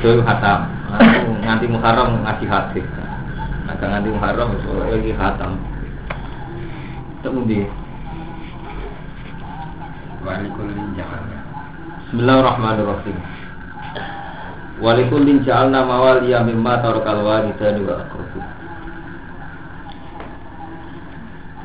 bodoh 0.00 0.24
khatam. 0.24 0.60
Aku 0.96 1.36
nganti 1.44 1.68
Muharram 1.68 2.24
ngaji 2.24 2.44
hadis. 2.48 2.86
Agak 3.68 3.88
nganti 3.92 4.08
Muharram 4.16 4.56
wis 4.56 4.64
iki 4.96 5.12
khatam. 5.12 5.60
Temu 7.20 7.44
di. 7.44 7.68
Bismillahirrahmanirrahim. 12.08 13.16
Walikullin 14.80 15.44
ja'alna 15.44 15.84
mawaliya 15.84 16.40
mimma 16.48 16.80
tarakal 16.80 17.20
walidani 17.20 17.84
wa 17.84 18.00
aqrabu. 18.00 18.40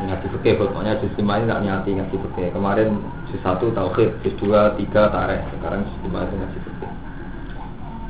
Ngaji 0.06 0.28
fikih 0.38 0.60
pokoknya 0.60 1.00
5 1.00 1.16
ini 1.16 1.48
tak 1.48 1.62
nyati 1.64 1.90
ngaji 1.96 2.16
fikih. 2.20 2.48
Kemarin 2.52 3.00
juz 3.32 3.40
1 3.40 3.72
tauhid, 3.72 4.12
juz 4.28 4.36
2, 4.44 4.76
3 4.76 5.16
tarikh, 5.16 5.44
sekarang 5.56 5.88
juz 5.88 5.98
5 6.04 6.28
itu 6.28 6.36
ngaji 6.36 6.60
fikih. 6.60 6.65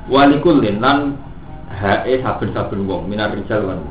Walikullin 0.05 0.77
lan 0.82 1.18
hae 1.70 2.22
saben-saben 2.22 2.86
wong 2.86 3.09
minar 3.09 3.34
rijal 3.34 3.66
wan. 3.66 3.82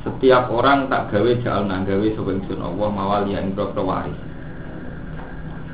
Setiap 0.00 0.48
orang 0.48 0.88
tak 0.88 1.12
gawe 1.12 1.30
ja'alna 1.44 1.84
gawe 1.84 2.06
sapa 2.16 2.30
ingsun 2.32 2.64
Allah 2.64 2.88
mawaliya 2.88 3.44
ing 3.44 3.52
boro 3.52 3.84
waris. 3.84 4.16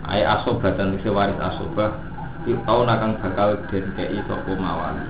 Ay 0.02 0.26
asobah 0.26 0.74
dan 0.74 0.98
isi 0.98 1.06
waris 1.06 1.38
asobah 1.38 1.94
tau 2.54 2.86
nakang 2.86 3.18
bakal 3.18 3.58
den 3.66 3.90
kei 3.98 4.22
sopo 4.30 4.54
mawali 4.54 5.02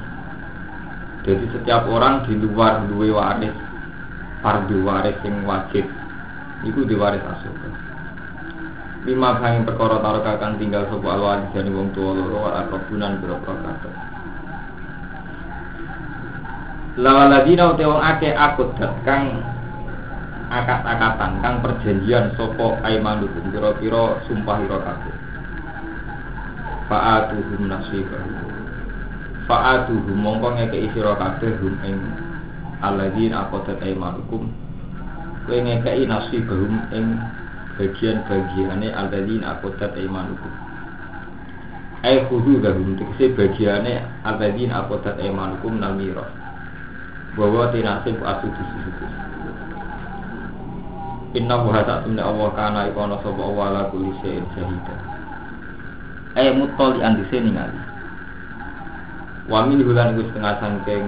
Jadi 1.29 1.45
setiap 1.53 1.85
orang 1.85 2.25
di 2.25 2.41
luar 2.41 2.89
duwe 2.89 3.13
waris 3.13 3.53
Fardu 4.41 4.81
waris 4.81 5.21
yang 5.21 5.45
wajib 5.45 5.85
Iku 6.65 6.89
di 6.89 6.97
waris 6.97 7.21
asobah 7.21 7.77
Lima 9.05 9.37
bangin 9.37 9.69
perkara 9.69 10.01
taruh 10.01 10.25
kakang 10.25 10.57
tinggal 10.57 10.89
sopo 10.89 11.13
alwali 11.13 11.45
Jani 11.53 11.69
wong 11.77 11.93
tua 11.93 12.17
loro 12.17 12.49
wal 12.49 12.57
akrobunan 12.57 13.21
biro-biro 13.21 13.53
kakak 13.53 14.06
Lawaladina 16.97 17.77
uti 17.77 17.85
ake 17.85 18.33
akut 18.33 18.73
kang 19.05 19.45
akat-akatan 20.49 21.45
kang 21.45 21.61
perjanjian 21.61 22.33
sopo 22.41 22.81
aimanukum 22.81 23.53
kira-kira 23.53 24.25
sumpah 24.25 24.57
ira 24.65 24.81
kabeh. 24.81 25.17
Fa'atuhum 26.89 27.69
nasibahum 27.69 28.33
fa'atuhum 29.45 30.17
mongko 30.17 30.57
ngekeki 30.57 30.97
sira 30.97 31.21
kabeh 31.21 31.53
hum 31.61 31.77
ing 31.85 32.01
alladzina 32.81 33.45
aqadat 33.45 33.77
aimanukum. 33.85 34.49
Kowe 35.45 35.53
ngekeki 35.53 36.09
nasibahum 36.09 36.81
ing 36.97 37.21
bagian-bagiane 37.77 38.89
alladzina 38.97 39.61
aqadat 39.61 39.93
aimanukum. 40.01 40.53
Ai 42.09 42.25
khudu 42.25 42.57
gahum 42.65 42.97
tegese 42.97 43.37
bagiane 43.37 44.01
alladzina 44.25 44.89
aqadat 44.89 45.21
aimanukum 45.21 45.77
nal 45.77 45.93
miras 45.93 46.46
bahwa 47.37 47.69
tinasib 47.69 48.17
atu 48.25 48.49
di 48.49 48.65
situ 48.65 49.07
Inna 51.37 51.61
buha 51.61 51.85
tak 51.85 52.09
temne 52.09 52.25
Allah 52.25 52.49
kana 52.57 52.89
ikono 52.89 53.21
sopa 53.21 53.45
Allah 53.45 53.65
ala 53.69 53.83
kuli 53.93 54.09
Eh 56.37 56.49
mutol 56.57 56.97
di 56.97 57.01
andise 57.05 57.37
ningali 57.37 57.77
Wa 59.53 59.69
min 59.69 59.85
hulan 59.85 60.17
iku 60.17 60.33
setengah 60.33 60.55
sangking 60.65 61.07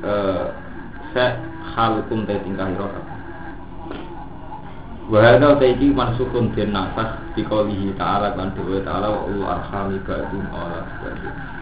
eh, 0.00 0.44
Se 1.12 1.24
halukum 1.76 2.24
te 2.24 2.40
tingkah 2.40 2.72
iroka 2.72 3.00
Wa 5.12 5.18
hadha 5.20 5.60
taiki 5.60 5.92
mansukun 5.92 6.56
den 6.56 6.72
nafas 6.72 7.20
Di 7.36 7.44
kaulihi 7.44 8.00
ta'ala 8.00 8.32
kan 8.32 8.56
dewa 8.56 8.80
ta'ala 8.80 9.12
Wa 9.12 9.20
ulu 9.28 9.44
arhami 9.44 10.00
ba'dum 10.08 10.44
ba'dum 10.48 11.57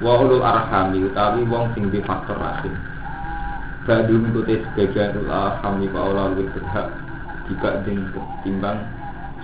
Wa 0.00 0.16
ulu 0.16 0.40
arhami 0.40 1.12
utawi 1.12 1.44
wong 1.44 1.76
sing 1.76 1.92
di 1.92 2.00
faktor 2.00 2.40
rahim 2.40 2.72
Badum 3.84 4.32
ikuti 4.32 4.56
sebagian 4.64 5.12
ul 5.20 5.28
alham 5.28 5.76
Iku 5.84 5.96
Allah 6.00 6.32
lebih 6.32 6.48
berhak 6.56 6.88
Dibanding 7.52 8.08
ketimbang 8.16 8.80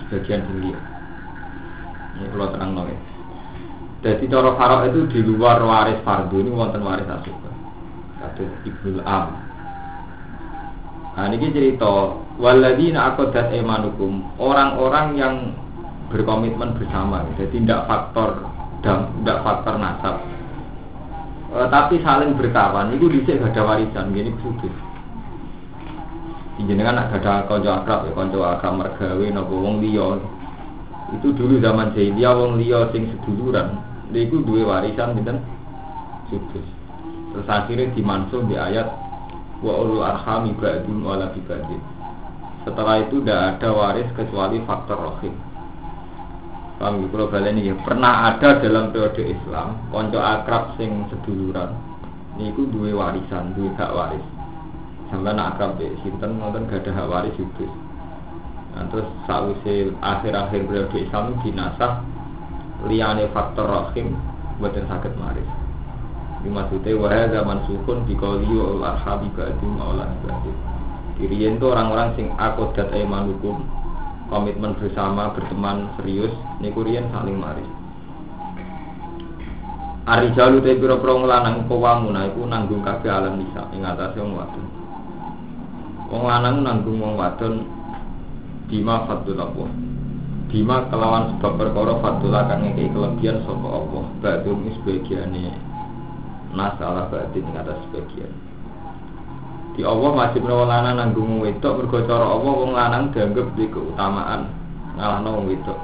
sebagian 0.01 0.41
dunia 0.49 0.77
Ini 2.17 2.25
kalau 2.33 2.49
tenang 2.57 2.71
nol 2.73 2.89
ya 2.89 2.97
Jadi 4.01 4.25
cara 4.33 4.49
farok 4.57 4.81
itu 4.89 4.99
di 5.13 5.19
luar 5.29 5.61
waris 5.61 6.01
fardu 6.01 6.41
ini 6.41 6.49
wonten 6.49 6.81
waris 6.81 7.05
asuba 7.05 7.53
Kata 8.17 8.41
Ibnul 8.65 9.01
Am. 9.05 9.27
Nah 11.17 11.25
ini 11.33 11.53
cerita 11.53 12.17
Waladina 12.41 13.13
akodat 13.13 13.53
emanukum 13.53 14.25
Orang-orang 14.41 15.07
yang 15.21 15.35
berkomitmen 16.09 16.73
bersama 16.81 17.29
Jadi 17.37 17.61
tidak 17.61 17.85
faktor 17.85 18.41
tidak 18.81 19.41
faktor 19.41 19.75
nasab 19.81 20.36
e, 21.51 21.57
tapi 21.67 21.99
saling 22.03 22.35
berkawan. 22.35 22.91
Itu 22.95 23.07
dhisik 23.11 23.39
gak 23.39 23.55
ada 23.55 23.61
warisan 23.63 24.15
gini 24.15 24.31
sugih. 24.43 24.73
Jenengan 26.57 26.97
nak 26.97 27.13
ada 27.13 27.45
konco 27.45 27.69
akrab 27.69 28.09
ya 28.09 28.11
konco 28.17 28.41
akrab 28.41 28.73
mergawe 28.81 29.25
napa 29.29 29.53
wong 29.53 29.79
liya. 29.79 30.17
Itu 31.15 31.31
dulu 31.31 31.61
zaman 31.61 31.93
jahiliyah 31.93 32.33
wong 32.33 32.59
liya 32.59 32.89
sing 32.91 33.07
seduluran. 33.13 33.77
Niku 34.09 34.41
duwe 34.43 34.65
warisan 34.65 35.15
pinten 35.15 35.39
sugih. 36.27 36.65
Terus 37.31 37.47
akhirnya 37.47 37.93
dimansuh 37.93 38.41
di 38.49 38.57
ayat 38.57 38.89
wa 39.61 39.73
ulul 39.81 40.05
arhami 40.05 40.53
ba'dun 40.57 41.01
wala 41.01 41.33
bibadin 41.33 41.81
setelah 42.67 42.99
itu 42.99 43.23
tidak 43.23 43.57
ada 43.57 43.69
waris 43.71 44.09
kecuali 44.11 44.59
faktor 44.67 44.99
rohim 44.99 45.31
Ya, 46.77 46.93
kalau 46.93 47.25
balen 47.25 47.57
ini 47.57 47.73
pernah 47.81 48.29
ada 48.29 48.61
dalam 48.61 48.93
periode 48.93 49.33
Islam 49.33 49.81
konco 49.89 50.21
akrab 50.21 50.77
sing 50.77 51.09
seduluran 51.09 51.73
niku 52.37 52.69
duwe 52.69 52.93
warisan, 52.93 53.57
duwe 53.57 53.73
hak 53.73 53.97
waris. 53.97 54.21
Sampai 55.09 55.33
nak 55.33 55.57
akrab 55.57 55.81
be 55.81 55.89
sinten 56.05 56.37
ngoten 56.37 56.69
gak 56.69 56.85
ada 56.85 57.01
hak 57.01 57.09
waris 57.09 57.33
itu. 57.33 57.65
Nah, 58.77 58.85
terus 58.93 59.09
sausi 59.25 59.89
akhir-akhir 60.05 60.69
periode 60.69 60.97
Islam 61.01 61.33
dinasah 61.41 62.05
liyane 62.85 63.25
faktor 63.33 63.65
rahim 63.65 64.13
buatan 64.61 64.85
sakit 64.85 65.17
maris. 65.17 65.49
Ini 66.45 66.53
maksudnya 66.53 66.93
wahai 67.01 67.33
zaman 67.33 67.65
sukun 67.65 68.05
di 68.05 68.13
kauliyo 68.13 68.77
al-arhabi 68.77 69.33
ba'dim 69.33 69.81
maulan 69.81 70.13
ba'dim. 70.21 70.53
Kirian 71.17 71.57
itu 71.57 71.65
orang-orang 71.65 72.13
sing 72.13 72.29
akodat 72.37 72.93
aimanukum 72.93 73.65
komitmen 74.27 74.75
bersama 74.79 75.31
berteman 75.35 75.91
serius 75.99 76.31
niku 76.59 76.83
riyen 76.83 77.07
saling 77.11 77.39
mari 77.39 77.65
Ari 80.07 80.31
jalu 80.39 80.63
te 80.63 80.79
pira 80.79 80.95
pira 81.03 81.19
lanang 81.19 81.67
kawamuna 81.67 82.31
iku 82.31 82.47
nanggung 82.47 82.79
kabeh 82.79 83.11
alam 83.11 83.43
nisa 83.43 83.67
ing 83.75 83.83
atase 83.83 84.23
wong 84.23 84.39
wadon. 84.39 84.65
Wong 86.07 86.23
lanang 86.23 86.63
nanggung 86.63 87.03
wong 87.03 87.19
wadon 87.19 87.67
bima 88.71 89.03
fatul 89.03 89.35
Allah. 89.35 89.67
Bima 90.47 90.87
kelawan 90.87 91.35
sebab 91.35 91.59
perkara 91.59 91.99
fatul 91.99 92.31
kang 92.31 92.63
ngekeki 92.63 92.95
kelebihan 92.95 93.43
sapa 93.43 93.67
Allah. 93.67 94.03
Ba'dum 94.23 94.59
sebagiane 94.79 95.51
nas 96.55 96.79
ala 96.79 97.11
ba'din 97.11 97.43
ing 97.43 97.55
atas 97.59 97.75
sebagian. 97.91 98.46
Di 99.77 99.85
Allah 99.85 100.09
masih 100.09 100.41
menawa 100.41 100.65
lanang 100.65 100.97
nanggung 100.97 101.37
wedok 101.37 101.77
mergo 101.77 102.01
Allah 102.09 102.41
wong 102.41 102.73
lanang 102.73 103.13
dianggap 103.13 103.53
di 103.53 103.69
keutamaan 103.69 104.49
ngalahno 104.97 105.29
wong 105.37 105.45
wedok. 105.53 105.77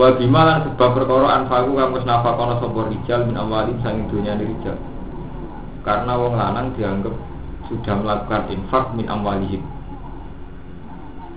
Malan 0.00 0.64
sebab 0.64 0.88
perkara 0.96 1.40
anfaku 1.40 1.76
kang 1.76 1.92
wis 1.92 2.04
nafakono 2.08 2.56
sapa 2.56 2.80
rijal 2.88 3.28
min 3.28 3.36
awalim 3.36 3.76
sang 3.84 4.08
dunya 4.08 4.40
rijal. 4.40 4.76
Karena 5.84 6.16
wong 6.16 6.32
lanang 6.32 6.72
dianggap 6.80 7.12
sudah 7.68 7.94
melakukan 8.00 8.48
infak 8.48 8.92
min 8.96 9.04
amwalihim. 9.04 9.60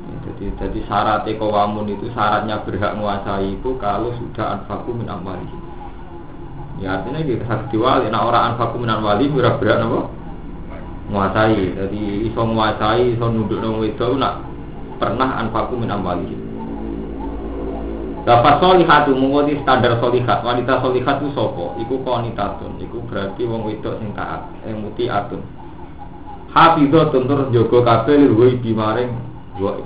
Ya, 0.07 0.15
jadi 0.23 0.45
jadi 0.55 0.79
syarat 0.87 1.27
kawamun 1.27 1.87
itu 1.91 2.07
syaratnya 2.15 2.63
berhak 2.63 2.95
menguasai 2.95 3.59
itu 3.59 3.75
kalau 3.75 4.15
sudah 4.15 4.55
anfaku 4.55 4.95
min 4.95 5.11
amwalihim. 5.11 5.61
Ya 6.79 6.95
artinya 6.95 7.19
kita 7.27 7.43
harus 7.43 7.67
diwali. 7.75 8.07
Nah 8.07 8.23
orang 8.23 8.55
anfaku 8.55 8.79
min 8.79 8.87
amwalihim 8.87 9.35
berhak 9.35 9.59
berhak 9.59 9.83
apa? 9.83 10.18
Menguasai. 11.09 11.73
Jadi 11.73 12.29
iso 12.29 12.41
menguasai, 12.45 13.17
iso 13.17 13.25
nunduk 13.25 13.57
nang 13.59 13.81
wedok 13.81 14.13
nak 14.21 14.45
pernah 15.01 15.41
anfaku 15.41 15.73
min 15.81 15.89
amwalihim. 15.89 16.49
Dapat 18.29 18.61
solihatu 18.61 19.17
mengikuti 19.17 19.57
standar 19.63 19.97
solihat 19.97 20.45
Wanita 20.45 20.83
solihat 20.85 21.17
itu 21.17 21.33
sopo 21.33 21.73
Iku 21.81 22.03
konitatun 22.05 22.77
Iku 22.77 23.01
berarti 23.09 23.41
wong 23.47 23.65
wedok 23.65 23.97
sing 23.97 24.13
taat 24.13 24.45
Yang 24.67 24.77
muti 24.85 25.09
atun. 25.09 25.41
Hafidhotun 26.53 27.25
tur 27.25 27.41
jogo 27.49 27.81
kabeh 27.81 28.21
lirwoi 28.21 28.59
bimaring 28.61 29.17
Woi 29.57 29.81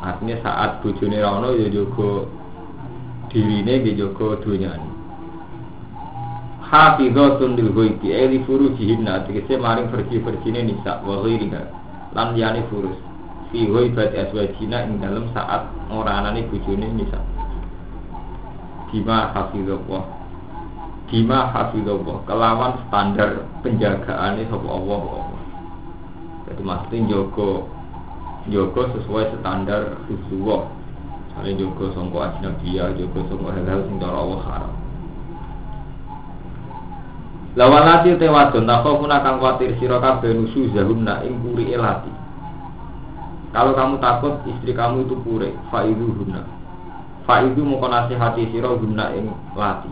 Artinya 0.00 0.40
saat 0.40 0.80
bojone 0.80 1.20
rano 1.20 1.52
ya 1.52 1.68
jogo 1.68 2.32
Dirine 3.28 3.82
ya 3.82 3.92
jogo 3.92 4.38
dunyane 4.40 4.95
Hafidhotun 6.76 7.56
lirwoi 7.56 7.96
bi 7.96 8.12
Eli 8.12 8.44
furu 8.44 8.76
jihinna 8.76 9.24
Tegese 9.24 9.56
maring 9.56 9.88
pergi-pergine 9.88 10.60
nisa 10.68 11.00
Wa 11.00 11.24
ghairiha 11.24 11.62
Lan 12.12 12.36
liyane 12.36 12.68
furus. 12.68 12.96
Fi 13.48 13.64
ghaibat 13.64 14.12
azwajina 14.12 14.84
ing 14.84 15.00
dalam 15.00 15.32
saat 15.32 15.68
ora 15.88 16.20
anane 16.20 16.44
bojone 16.52 16.84
nisa 16.92 17.20
bima 18.96 19.28
hafizallah. 19.36 20.04
Bima 21.12 21.52
hafizallah. 21.52 22.16
Kelawan 22.24 22.72
standar 22.88 23.44
penjagaane 23.60 24.48
sapa 24.48 24.68
Allah 24.72 25.02
Allah. 25.04 25.40
Jadi 26.48 26.62
maksudnya 26.64 26.98
jogo 27.12 27.68
jogo 28.48 28.82
sesuai 28.96 29.36
standar 29.38 30.00
khusyuk. 30.08 30.62
Misalnya 31.36 31.52
jogo 31.60 31.84
sangka 31.92 32.18
ajnabiyah, 32.32 32.96
jogo 32.96 33.20
sangka 33.28 33.50
hal-hal 33.52 33.80
sing 33.84 33.96
Allah. 34.00 34.85
Lawalati 37.56 38.20
te 38.20 38.28
wadon 38.28 38.68
takhafuna 38.68 39.24
kang 39.24 39.40
kuatir 39.40 39.72
sira 39.80 39.96
kabeh 39.96 40.28
nusu 40.28 40.68
zahunna 40.76 41.24
ing 41.24 41.40
puri 41.40 41.72
elati. 41.72 42.12
Kalau 43.56 43.72
kamu 43.72 43.96
takut 43.96 44.44
istri 44.44 44.76
kamu 44.76 45.08
itu 45.08 45.16
pure, 45.24 45.56
faidu 45.72 46.12
hunna. 46.20 46.44
Faidu 47.24 47.64
mau 47.64 47.80
nasihati 47.88 48.52
sira 48.52 48.68
hunna 48.76 49.08
ing 49.16 49.32
lati. 49.56 49.88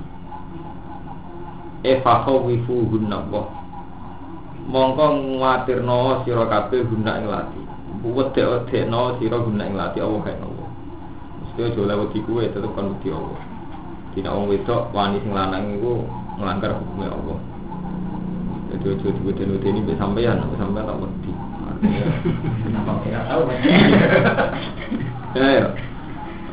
E 1.88 2.05
fakhawifu 2.05 2.84
hunna 2.93 3.25
boh. 3.32 3.49
Mongko 4.69 5.40
nguatirno 5.40 6.20
sira 6.28 6.44
kabeh 6.44 6.84
hunna 6.84 7.16
ing 7.16 7.32
lati. 7.32 7.61
Wedek-wedekno 8.05 9.16
sira 9.16 9.40
hunna 9.40 9.64
ing 9.64 9.72
lati 9.72 10.05
Allah 10.05 10.20
kae 10.20 10.37
Allah. 10.37 10.69
Mesti 11.40 11.61
aja 11.64 11.81
lewat 11.81 12.12
kuwe 12.12 12.44
tetep 12.52 12.76
kan 12.76 12.93
wedi 12.93 13.08
Allah. 13.08 13.40
Dina 14.12 14.37
wong 14.37 14.52
wedok 14.52 14.93
wani 14.93 15.16
sing 15.25 15.32
lanang 15.32 15.81
iku 15.81 16.05
melanggar 16.37 16.76
hukumnya 16.76 17.08
Allah. 17.08 17.54
Jadi 18.75 18.91
ojo 18.91 19.06
diweden 19.06 19.62
ini 19.62 19.87
mbek 19.87 20.03
sampean, 20.03 20.43
sampean 20.59 20.82
tak 20.82 20.99
wedi. 20.99 21.31
Ya 25.38 25.47
ya. 25.47 25.67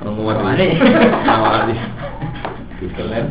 Orang 0.05 0.21
mau 0.21 0.29
Wali. 0.29 0.77
Wali. 1.25 1.75
Diselen. 2.77 3.25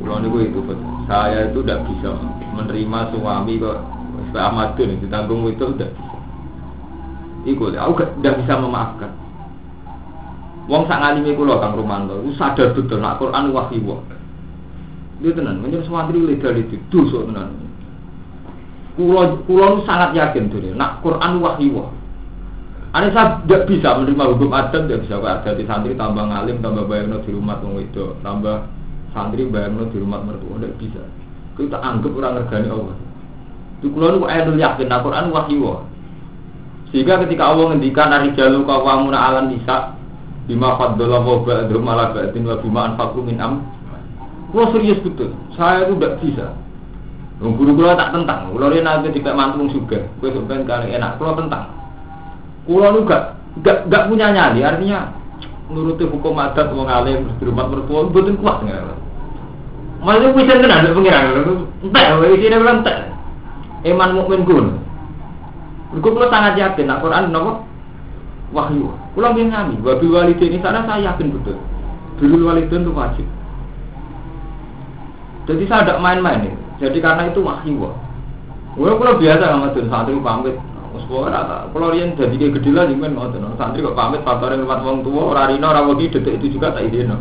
Pulau 0.00 0.24
niku 0.24 0.40
itu. 0.40 0.60
Saya 1.04 1.52
itu 1.52 1.60
tidak 1.60 1.84
bisa 1.84 2.16
menerima 2.56 3.12
suami 3.12 3.60
kok 3.60 3.76
Ahmadun 4.32 5.04
ditanggung 5.04 5.44
itu 5.52 5.68
tidak 5.76 5.92
bisa. 5.92 6.18
Iku 7.44 7.76
aku 7.76 8.08
tidak 8.24 8.40
bisa 8.40 8.56
memaafkan. 8.56 9.12
Wong 10.64 10.88
sak 10.88 10.96
ngalimi 10.96 11.36
kula 11.36 11.60
Kang 11.60 11.76
Romanto, 11.76 12.24
sadar 12.40 12.72
betul 12.72 13.04
nak 13.04 13.20
Quran 13.20 13.52
wahyu. 13.52 14.00
Dia 15.24 15.32
tenan, 15.32 15.64
menjadi 15.64 15.88
santri 15.88 16.20
legal 16.20 16.52
itu 16.52 16.76
dosa 16.92 17.24
tenan. 17.24 17.56
Kulo 18.92 19.40
kulo 19.48 19.80
sangat 19.88 20.12
yakin 20.12 20.52
tuh, 20.52 20.60
nak 20.76 21.00
Quran 21.00 21.40
wahyu. 21.40 21.88
Ane 22.92 23.08
saya 23.10 23.40
tidak 23.42 23.66
bisa 23.72 23.96
menerima 23.96 24.36
hukum 24.36 24.52
adat, 24.52 24.84
tidak 24.84 25.08
bisa 25.08 25.16
ada 25.18 25.50
di 25.56 25.64
santri 25.64 25.96
tambah 25.96 26.28
ngalim, 26.28 26.60
tambah 26.60 26.84
bayangno 26.84 27.24
di 27.24 27.32
rumah 27.32 27.56
wong 27.64 27.80
itu, 27.80 28.14
tambah 28.20 28.68
santri 29.16 29.48
bayangno 29.48 29.88
di 29.88 29.96
rumah 29.96 30.20
mertua, 30.20 30.60
tidak 30.60 30.76
bisa. 30.76 31.02
Kita 31.56 31.80
anggap 31.80 32.12
orang 32.12 32.44
ngergani 32.44 32.68
Allah. 32.68 32.96
Di 33.80 33.86
kulo 33.88 34.06
nu 34.12 34.28
ayat 34.28 34.52
yakin, 34.52 34.86
nak 34.92 35.00
Quran 35.08 35.32
wahyu. 35.32 35.88
Sehingga 36.92 37.18
ketika 37.24 37.48
Allah 37.48 37.72
ngendikan 37.72 38.12
ari 38.12 38.30
jalu 38.36 38.62
kawamuna 38.68 39.18
alam 39.18 39.50
nisa 39.50 39.96
bima 40.46 40.76
faddala 40.76 41.18
wa 41.18 41.40
ba'dhum 41.42 41.82
ala 41.88 42.12
ba'din 42.12 42.44
wa 42.44 42.60
bima 42.60 42.92
min 43.24 43.40
am 43.40 43.54
Kulo 44.54 44.70
serius 44.70 45.02
betul, 45.02 45.34
saya 45.58 45.82
itu 45.82 45.98
tidak 45.98 46.22
bisa. 46.22 46.46
Guru 47.42 47.74
kulo 47.74 47.90
tak 47.98 48.14
tentang, 48.14 48.54
kulo 48.54 48.70
ini 48.70 48.86
nanti 48.86 49.10
tidak 49.10 49.34
mantung 49.34 49.66
juga, 49.66 49.98
gue 50.22 50.30
sebenarnya 50.30 50.62
kali 50.62 50.86
enak, 50.94 51.18
kulo 51.18 51.34
tentang. 51.34 51.74
Kulo 52.62 52.86
nu 52.94 53.02
gak, 53.02 53.34
gak, 53.66 54.06
punya 54.06 54.30
nyali, 54.30 54.62
artinya 54.62 55.10
nuruti 55.66 56.06
hukum 56.06 56.38
adat 56.38 56.70
wong 56.70 56.86
alim 56.86 57.34
di 57.34 57.50
rumah 57.50 57.66
mertua 57.66 58.06
betul 58.14 58.38
kuat 58.38 58.62
nggak? 58.62 58.94
Malah 60.06 60.30
bisa 60.38 60.54
tenan 60.62 60.86
dari 60.86 60.94
pengiran, 61.02 61.24
entek, 61.82 62.06
gue 62.14 62.38
sini 62.38 62.54
bilang 62.54 62.78
entek. 62.86 62.98
Iman 63.90 64.14
mukmin 64.14 64.46
kun. 64.46 64.66
Gue 65.98 66.10
kulo 66.14 66.30
sangat 66.30 66.62
yakin, 66.62 66.94
Al 66.94 67.02
Quran 67.02 67.34
nopo 67.34 67.66
wahyu. 68.54 68.86
Kulo 69.18 69.34
bilang 69.34 69.50
ngami, 69.50 69.82
wabi 69.82 70.06
walidin 70.06 70.54
ini 70.54 70.62
sana 70.62 70.86
saya 70.86 71.10
yakin 71.10 71.34
betul. 71.34 71.58
Dulu 72.22 72.54
walidin 72.54 72.86
itu 72.86 72.94
wajib. 72.94 73.26
Jadi 75.44 75.62
saya 75.68 75.84
tidak 75.84 76.00
main-main 76.00 76.40
nih. 76.48 76.54
Jadi 76.80 76.98
karena 77.04 77.28
itu 77.28 77.40
wahyu. 77.44 77.92
Gue 78.74 78.90
kalau 78.90 79.14
biasa 79.20 79.44
sama 79.44 79.70
tuh 79.70 79.86
santri 79.86 80.16
pamit. 80.18 80.56
Musuh 80.94 81.26
rata. 81.26 81.66
Kalau 81.74 81.90
rian 81.90 82.14
jadi 82.14 82.34
kayak 82.34 82.52
gede 82.60 82.70
lah 82.72 82.86
jimen 82.88 83.14
ngoten. 83.18 83.44
Santri 83.58 83.84
kok 83.84 83.98
pamit 83.98 84.22
faktorin 84.22 84.62
rumah 84.62 84.80
wong 84.82 85.02
tua. 85.04 85.36
Orang 85.36 85.60
orang 85.60 85.86
wagi 85.90 86.10
detik 86.10 86.40
itu 86.42 86.58
juga 86.58 86.74
tak 86.74 86.88
izin. 86.88 87.12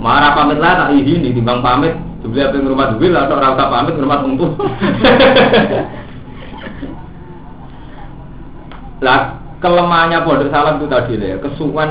Marah 0.00 0.32
pamit 0.34 0.58
lah 0.58 0.86
tak 0.86 0.96
izin 0.96 1.22
timbang 1.34 1.60
pamit. 1.60 1.94
Apa 2.26 2.58
yang 2.58 2.66
rumah 2.66 2.90
duit 2.98 3.14
atau 3.14 3.38
rata 3.38 3.70
pamit 3.70 3.94
rumah 3.94 4.18
wong 4.24 4.34
tua. 4.34 4.50
Lah 9.04 9.36
kelemahannya 9.60 10.24
pondok 10.24 10.48
salam 10.48 10.80
itu 10.80 10.88
tadi 10.88 11.20
lah 11.20 11.28
ya. 11.36 11.38
Kesuwan 11.44 11.90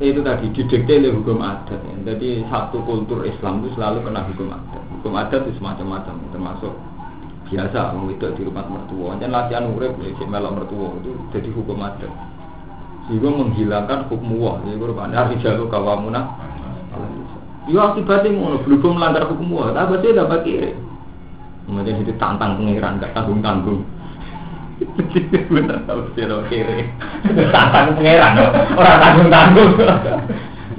itu 0.00 0.20
tadi 0.24 0.48
didikte 0.56 0.94
oleh 0.96 1.12
hukum 1.12 1.44
adat. 1.44 1.76
Ya. 1.76 2.16
jadi 2.16 2.48
satu 2.48 2.80
kultur 2.88 3.20
Islam 3.28 3.60
itu 3.60 3.76
selalu 3.76 4.00
kena 4.08 4.24
hukum 4.24 4.48
adat. 4.48 4.82
Hukum 5.00 5.12
adat 5.12 5.40
itu 5.44 5.60
semacam-macam 5.60 6.14
termasuk 6.32 6.72
biasa 7.52 7.92
itu 8.08 8.26
di 8.40 8.42
rumah 8.48 8.64
mertua. 8.64 9.20
Dan 9.20 9.36
latihan 9.36 9.68
urip 9.68 10.00
ya 10.00 10.10
si 10.16 10.24
melok 10.24 10.56
mertua 10.56 10.96
itu 11.04 11.12
jadi 11.36 11.48
hukum 11.52 11.78
adat. 11.84 12.12
Sehingga 13.08 13.28
menghilangkan 13.28 14.08
hukum 14.08 14.40
wah 14.40 14.56
jadi 14.64 14.80
kurban 14.80 15.12
hari 15.12 15.36
jalur 15.44 15.68
kawamuna 15.68 16.50
ya 17.70 17.94
akibatnya 17.94 18.34
ngono 18.34 18.56
belum 18.66 18.98
melanggar 18.98 19.30
hukum 19.30 19.54
wah 19.54 19.70
tapi 19.70 20.02
dia 20.02 20.18
dapat 20.18 20.40
kiri 20.42 20.70
kemudian 21.68 22.02
itu 22.02 22.12
tantang 22.18 22.58
pengiran 22.58 22.98
gak 22.98 23.14
tanggung 23.14 23.40
tanggung 23.44 23.80
bener 25.52 25.78
kalau 25.84 26.08
siro 26.16 26.44
kiri. 26.48 26.88
Tantang 27.52 27.98
pangeran 27.98 28.32
orang 28.76 28.98
tanggung 29.00 29.28
tanggung 29.28 29.72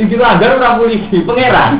ini 0.01 0.15
langgar 0.15 0.55
orang 0.55 0.79
polisi 0.79 1.17
pangeran. 1.21 1.71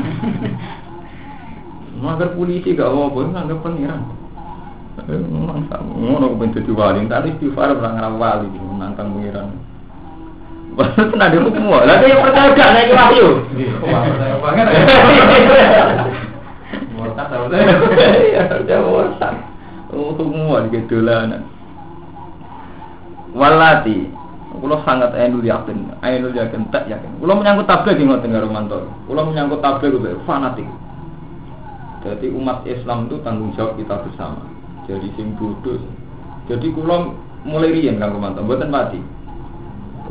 Langgar 2.03 2.29
polisi 2.37 2.75
gak 2.75 2.91
apa 2.91 2.99
apa 3.07 3.19
langgar 3.33 3.57
pangeran. 3.63 4.01
Ngono 5.95 6.35
ben 6.35 6.51
dadi 6.51 6.71
wali. 6.75 7.07
Tadi 7.07 7.33
istighfar 7.33 7.71
ora 7.73 7.89
ngarang 7.95 8.15
wali 8.19 8.47
nangkang 8.77 9.15
pangeran. 9.15 9.49
Bahasa 10.71 11.03
tenan 11.03 11.35
dia 11.35 11.43
hukum 11.43 11.67
Lah 11.67 11.99
dia 11.99 12.15
percaya 12.19 12.55
gak? 12.55 12.69
Nek 12.71 12.95
wahyu. 12.95 13.27
Wah, 13.83 14.01
percaya 14.07 14.35
banget. 14.39 14.65
Murtad 16.95 17.27
tahu 17.27 17.45
Ya, 17.51 18.41
percaya 18.47 18.79
murtad. 18.79 19.35
Hukum 19.91 20.51
wali 20.51 20.67
gedolanan. 20.71 21.47
Walati 23.31 24.21
Kulo 24.51 24.83
sangat 24.83 25.15
ainul 25.15 25.47
yakin, 25.47 25.95
ainul 26.03 26.35
yakin 26.35 26.67
tak 26.75 26.83
yakin. 26.91 27.07
Kulo 27.23 27.39
menyangkut 27.39 27.71
tabligh 27.71 27.95
di 27.95 28.03
ngoten 28.03 28.35
karo 28.35 28.51
mantor. 28.51 28.83
Kulo 29.07 29.31
menyangkut 29.31 29.63
tabligh 29.63 29.95
kuwi 29.95 30.11
fanatik. 30.27 30.67
Jadi 32.03 32.27
umat 32.35 32.67
Islam 32.67 33.07
itu 33.07 33.15
tanggung 33.23 33.55
jawab 33.55 33.79
kita 33.79 34.03
bersama. 34.03 34.43
Jadi 34.91 35.07
sing 35.15 35.39
bodoh. 35.39 35.79
Jadi 36.51 36.67
kulo 36.75 37.15
mulai 37.47 37.71
riyen 37.71 37.95
kanggo 37.95 38.19
mantor, 38.19 38.43
mboten 38.43 38.67
mati. 38.67 38.99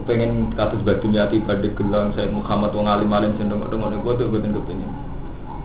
Pengen 0.08 0.56
kasus 0.56 0.80
batu 0.88 1.04
nyati 1.12 1.44
pada 1.44 1.68
gelang 1.76 2.16
saya 2.16 2.32
Muhammad 2.32 2.72
wong 2.72 2.88
alim 2.88 3.12
alim 3.12 3.36
sendong 3.36 3.68
dong 3.68 3.92
dong 3.92 4.00
bodoh 4.00 4.24
mboten 4.24 4.56
kepengin. 4.56 4.88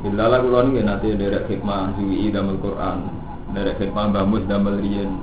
Bila 0.04 0.28
lah 0.28 0.44
kulo 0.44 0.68
niki 0.68 0.84
nanti 0.84 1.16
derek 1.16 1.48
hikmah 1.48 1.96
Zuwi 1.96 2.28
damel 2.28 2.60
Quran, 2.60 3.08
derek 3.56 3.80
hikmah 3.80 4.12
Bamus 4.12 4.44
damel 4.52 4.84
riyen. 4.84 5.16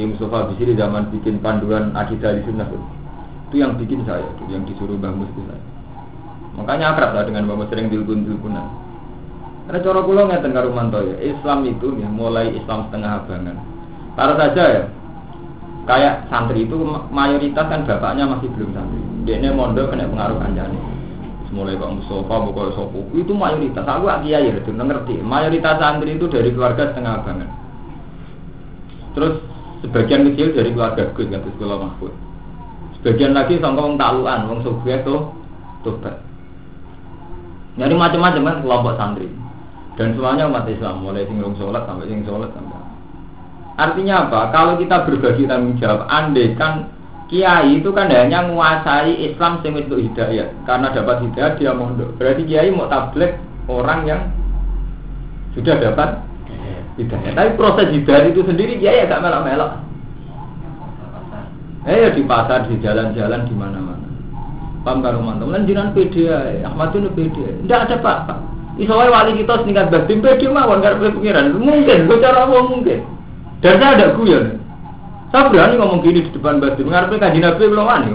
Ki 0.00 0.08
Mustafa 0.08 0.48
Bisri 0.48 0.72
zaman 0.80 1.12
bikin 1.12 1.44
panduan 1.44 1.92
akidah 1.92 2.32
di 2.32 2.40
sunnah 2.48 2.64
itu 3.52 3.60
yang 3.60 3.76
bikin 3.76 4.00
saya 4.08 4.24
itu 4.24 4.48
yang 4.48 4.64
disuruh 4.64 4.96
Mbah 4.96 5.12
Mus 5.12 5.28
saya. 5.36 5.60
Makanya 6.56 6.96
akrab 6.96 7.12
lah 7.12 7.28
dengan 7.28 7.44
Mbah 7.44 7.60
Mus 7.60 7.68
sering 7.68 7.92
dilkun 7.92 8.24
dilkunan 8.24 8.64
karena 9.68 9.84
cara 9.84 10.00
pulau 10.00 10.24
ngeten 10.24 10.56
karo 10.56 10.72
ya 11.04 11.16
Islam 11.20 11.68
itu 11.68 12.00
ya 12.00 12.08
mulai 12.08 12.48
Islam 12.48 12.88
setengah 12.88 13.22
abangan. 13.22 13.60
Taruh 14.16 14.36
saja 14.40 14.64
ya 14.72 14.82
kayak 15.84 16.32
santri 16.32 16.64
itu 16.64 16.80
mayoritas 17.12 17.68
kan 17.68 17.84
bapaknya 17.84 18.24
masih 18.24 18.48
belum 18.56 18.72
santri. 18.72 19.00
Dia 19.28 19.52
mondok 19.52 19.92
kena 19.92 20.08
pengaruh 20.08 20.40
kancane 20.40 20.80
mulai 21.52 21.74
Pak 21.74 21.90
Mustafa, 21.92 22.34
Bukoy 22.46 22.72
Sopo 22.72 23.04
itu 23.12 23.36
mayoritas. 23.36 23.84
Aku 23.84 24.08
lagi 24.08 24.32
kiai 24.32 24.48
itu 24.48 24.70
ngerti. 24.72 25.20
Mayoritas 25.20 25.76
santri 25.76 26.16
itu 26.16 26.24
dari 26.24 26.56
keluarga 26.56 26.88
setengah 26.88 27.20
abangan. 27.20 27.50
Terus 29.12 29.49
sebagian 29.84 30.28
kecil 30.32 30.52
dari 30.52 30.70
keluarga 30.72 31.08
Gus 31.12 31.28
kan 31.28 31.40
sekolah 31.44 31.76
Mahfud. 31.80 32.12
Sebagian 33.00 33.32
lagi 33.32 33.56
sama 33.56 33.80
wong 33.80 33.96
takluan 33.96 34.44
wong 34.48 34.60
sugih 34.60 35.00
tuh 35.02 35.32
tobat. 35.80 36.20
Nyari 37.80 37.94
macam-macam 37.96 38.42
kan 38.44 38.56
kelompok 38.60 38.94
santri. 39.00 39.28
Dan 39.96 40.16
semuanya 40.16 40.48
umat 40.48 40.64
Islam 40.68 41.04
mulai 41.04 41.28
sing 41.28 41.40
sholat 41.40 41.84
sampai 41.84 42.08
sing 42.08 42.20
sholat 42.24 42.50
sampai. 42.52 42.80
Artinya 43.80 44.28
apa? 44.28 44.40
Kalau 44.52 44.76
kita 44.76 45.08
berbagi 45.08 45.48
tanggung 45.48 45.76
jawab 45.80 46.04
andai 46.08 46.52
kan 46.56 46.92
kiai 47.32 47.80
itu 47.80 47.88
kan 47.96 48.12
hanya 48.12 48.44
menguasai 48.44 49.16
Islam 49.32 49.64
sing 49.64 49.76
itu 49.80 49.96
hidayah. 49.96 50.52
Karena 50.68 50.92
dapat 50.92 51.24
hidayah 51.24 51.52
dia 51.56 51.72
mondok. 51.72 52.16
Berarti 52.20 52.44
kiai 52.44 52.68
mau 52.68 52.88
tablet 52.88 53.40
orang 53.68 54.00
yang 54.04 54.22
sudah 55.56 55.76
dapat 55.80 56.29
hidayah. 57.00 57.32
Tapi 57.32 57.50
proses 57.56 57.88
hidayah 57.90 58.28
itu 58.28 58.40
sendiri 58.44 58.76
kiai 58.76 59.08
agak 59.08 59.24
melak-melak. 59.24 59.80
Eh 61.88 61.96
ya 61.96 62.08
di 62.12 62.22
pasar, 62.28 62.68
di 62.68 62.76
jalan-jalan, 62.84 63.48
di 63.48 63.54
mana-mana. 63.56 64.08
Paham 64.84 65.00
karo 65.00 65.20
mantu. 65.24 65.48
Lan 65.48 65.64
jinan 65.64 65.96
pede 65.96 66.28
ae, 66.28 66.60
Ahmad 66.64 66.92
itu 66.92 67.08
pede. 67.12 67.56
Ndak 67.64 67.88
ada 67.88 67.96
apa-apa. 68.00 68.34
Iso 68.76 68.92
wali 68.96 69.40
kita 69.40 69.64
setingkat 69.64 69.88
batin 69.88 70.20
pede 70.20 70.46
mawon 70.48 70.84
karo 70.84 71.00
pengiran. 71.00 71.56
Mungkin, 71.56 72.08
gue 72.08 72.18
cara 72.20 72.44
apa 72.44 72.58
mungkin. 72.68 73.00
Dan 73.64 73.76
saya 73.80 73.96
ada 73.96 74.06
guyon. 74.16 74.60
Saya 75.32 75.48
berani 75.52 75.80
ngomong 75.80 76.00
gini 76.04 76.24
di 76.24 76.30
depan 76.32 76.60
batin. 76.60 76.84
Mengarepnya 76.84 77.20
kaji 77.28 77.38
Nabi 77.44 77.64
belum 77.64 77.88
wani. 77.88 78.10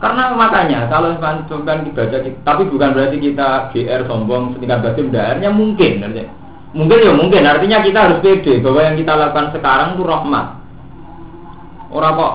Karena 0.00 0.32
makanya 0.32 0.88
kalau 0.88 1.12
sampai 1.20 1.84
dibaca, 1.84 2.16
tapi 2.24 2.62
bukan 2.72 2.96
berarti 2.96 3.20
kita 3.20 3.68
GR 3.68 4.00
sombong 4.08 4.56
setingkat 4.56 4.80
batin 4.80 5.12
daerahnya 5.12 5.52
mungkin. 5.52 6.00
Artinya. 6.00 6.39
Mungkin 6.70 6.98
ya 7.02 7.12
mungkin. 7.14 7.42
Artinya 7.42 7.82
kita 7.82 7.98
harus 7.98 8.18
pede 8.22 8.62
bahwa 8.62 8.80
yang 8.86 8.94
kita 8.94 9.12
lakukan 9.18 9.50
sekarang 9.50 9.98
itu 9.98 10.02
rahmat. 10.06 10.46
Orang 11.90 12.14
kok 12.14 12.34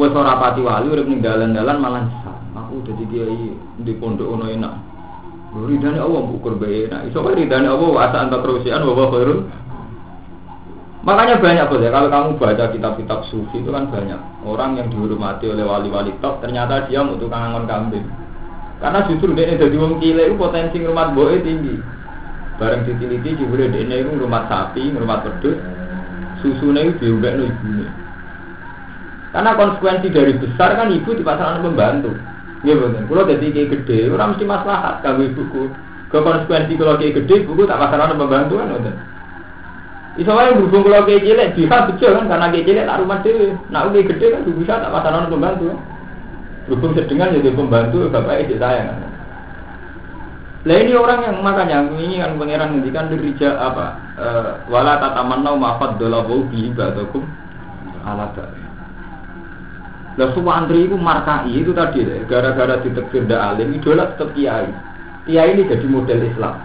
wes 0.00 0.12
ora 0.16 0.40
pati 0.40 0.60
wali 0.64 0.88
udah 0.88 1.04
meninggalan-dalan 1.04 1.76
malah 1.76 2.00
nyesal. 2.08 2.36
Aku 2.56 2.80
udah 2.80 2.94
kiai 2.96 3.52
di 3.84 3.92
pondok 4.00 4.28
ono 4.32 4.48
enak. 4.48 4.72
Ridane 5.52 6.00
Allah 6.00 6.22
ukur 6.24 6.56
bae 6.56 6.88
enak. 6.88 7.12
Iso 7.12 7.20
wae 7.20 7.36
ridane 7.36 7.68
Allah 7.68 7.88
wa 7.88 8.00
asa 8.08 8.24
anta 8.24 8.40
terusian 8.40 8.80
wa 8.80 8.96
khairul. 9.12 9.44
Makanya 10.98 11.40
banyak 11.40 11.70
bos 11.70 11.80
ya 11.80 11.94
kalau 11.94 12.10
kamu 12.10 12.28
baca 12.36 12.64
kitab-kitab 12.74 13.20
sufi 13.30 13.62
itu 13.62 13.70
kan 13.70 13.86
banyak 13.88 14.18
orang 14.44 14.76
yang 14.76 14.90
dihormati 14.90 15.46
oleh 15.46 15.64
wali-wali 15.64 16.12
top 16.18 16.42
ternyata 16.42 16.84
dia 16.90 17.00
mau 17.00 17.16
tukang 17.16 17.48
angon 17.48 17.64
kambing. 17.70 18.04
Karena 18.82 19.06
justru 19.06 19.32
dia 19.32 19.56
jadi 19.56 19.76
wong 19.78 20.02
cilik 20.02 20.36
potensi 20.36 20.76
ngurmat 20.82 21.14
boe 21.14 21.38
tinggi. 21.40 21.80
Bareng 22.58 22.82
ditiliti 22.82 23.38
jebule 23.38 23.70
dia 23.70 23.86
itu 23.86 24.10
ngurmat 24.10 24.50
sapi, 24.50 24.90
ngurmat 24.90 25.22
wedhus, 25.22 25.62
susune 26.42 26.90
itu 26.90 27.06
diumbekno 27.06 27.46
ibune. 27.46 27.86
Karena 29.30 29.54
konsekuensi 29.54 30.10
dari 30.10 30.34
besar 30.34 30.74
kan 30.74 30.90
ibu 30.90 31.14
di 31.14 31.22
pasangan 31.22 31.62
pembantu. 31.62 32.10
Iya 32.66 32.74
betul. 32.74 33.06
Kalau 33.06 33.30
jadi 33.30 33.46
kayak 33.54 33.68
gede, 33.70 33.98
orang 34.10 34.34
mesti 34.34 34.44
maslahat 34.48 34.94
kalau 35.06 35.22
ibuku. 35.22 35.70
Ke 36.10 36.18
konsekuensi 36.18 36.74
kalau 36.74 36.98
kayak 36.98 37.22
gede, 37.22 37.46
buku 37.46 37.62
tak 37.68 37.78
pasangan 37.78 38.18
pembantu 38.18 38.58
kan 38.58 38.74
betul. 38.74 38.96
Iso 40.18 40.34
berhubung 40.34 40.82
kalau 40.82 41.06
kayak 41.06 41.22
cilik, 41.22 41.48
dia 41.54 41.78
betul 41.86 42.10
kan 42.10 42.24
karena 42.26 42.46
kayak 42.50 42.66
cilik 42.66 42.84
tak 42.90 42.98
rumah 42.98 43.18
dewe. 43.22 43.48
Nak 43.70 43.82
udah 43.86 44.02
gede 44.02 44.26
kan 44.34 44.40
bisa 44.42 44.74
tak 44.82 44.90
pasangan 44.90 45.30
pembantu. 45.30 45.78
Berhubung 46.66 46.92
sedengan 46.98 47.38
jadi 47.38 47.54
pembantu, 47.54 48.10
bapak 48.10 48.42
itu 48.42 48.58
sayang. 48.58 49.07
Lah 50.68 50.76
ini 50.84 50.92
orang 50.92 51.24
yang 51.24 51.40
makanya 51.40 51.80
ini 51.96 52.20
kan 52.20 52.36
pangeran 52.36 52.76
ngendikan 52.76 53.08
dirija 53.08 53.56
apa? 53.56 53.86
E, 54.20 54.26
wala 54.68 55.00
tatamannau 55.00 55.56
ma 55.56 55.80
faddalahu 55.80 56.44
bihi 56.52 56.76
ba'dakum 56.76 57.24
ala 58.04 58.28
ba'd. 58.36 58.52
Lah 60.20 60.28
Suwandri 60.36 60.84
itu 60.84 61.00
markai 61.00 61.48
itu 61.56 61.72
tadi 61.72 62.04
gara-gara 62.28 62.84
ditekfir 62.84 63.24
ndak 63.24 63.40
alim 63.40 63.80
idola 63.80 64.12
tetap 64.12 64.36
kiai. 64.36 64.68
Kiai 65.24 65.56
ini 65.56 65.72
jadi 65.72 65.86
model 65.88 66.20
Islam. 66.28 66.60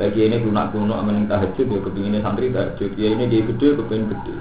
Lagi 0.00 0.20
ini 0.32 0.40
guna 0.40 0.72
kuno 0.72 0.96
aman 0.96 1.28
tahajud 1.28 1.68
ya 1.68 1.80
kepinginnya 1.84 2.24
santri 2.24 2.48
tahajud. 2.48 2.88
Ya 2.96 3.12
ini 3.12 3.28
dia 3.28 3.44
gede 3.52 3.76
kepingin 3.76 4.16
gede. 4.16 4.36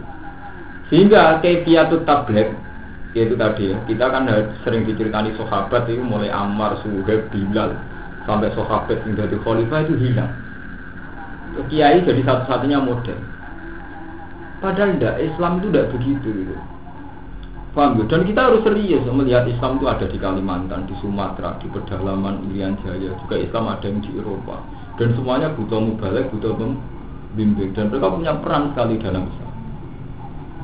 Sehingga 0.87 1.43
kefiatut 1.43 2.07
tablet 2.07 2.47
yaitu 3.11 3.35
tadi 3.35 3.75
ya 3.75 3.75
kita 3.91 4.07
kan 4.07 4.23
sering 4.63 4.87
diceritani 4.87 5.35
sahabat 5.35 5.83
itu 5.91 5.99
mulai 5.99 6.31
Ammar, 6.31 6.79
Suhaib, 6.79 7.27
Bilal 7.31 7.75
sampai 8.25 8.49
sahabat 8.53 8.97
yang 9.05 9.13
dari 9.15 9.37
khalifah 9.39 9.79
itu 9.85 9.95
hilang. 10.01 10.33
Kiai 11.71 12.03
jadi 12.03 12.21
satu-satunya 12.25 12.83
model. 12.83 13.15
Padahal 14.59 14.97
enggak, 14.97 15.15
Islam 15.23 15.61
itu 15.61 15.67
tidak 15.71 15.89
begitu 15.95 16.29
gitu. 16.43 16.55
Paham 17.75 17.99
ya? 17.99 18.03
Dan 18.07 18.23
kita 18.23 18.39
harus 18.47 18.63
serius 18.63 19.03
melihat 19.11 19.43
Islam 19.47 19.77
itu 19.79 19.85
ada 19.87 20.05
di 20.07 20.15
Kalimantan, 20.15 20.87
di 20.87 20.95
Sumatera, 21.03 21.59
di 21.59 21.67
pedalaman 21.67 22.47
Irian 22.49 22.79
Jaya, 22.83 23.11
juga 23.19 23.35
Islam 23.35 23.67
ada 23.67 23.83
yang 23.83 23.99
di 23.99 24.11
Eropa. 24.15 24.63
Dan 24.95 25.11
semuanya 25.15 25.51
butuh 25.51 25.79
mubalik, 25.83 26.31
butuh 26.31 26.55
pembimbing. 26.55 27.75
Dan 27.75 27.91
mereka 27.91 28.15
punya 28.15 28.31
peran 28.39 28.71
sekali 28.71 28.95
dalam 28.95 29.27
Islam. 29.27 29.53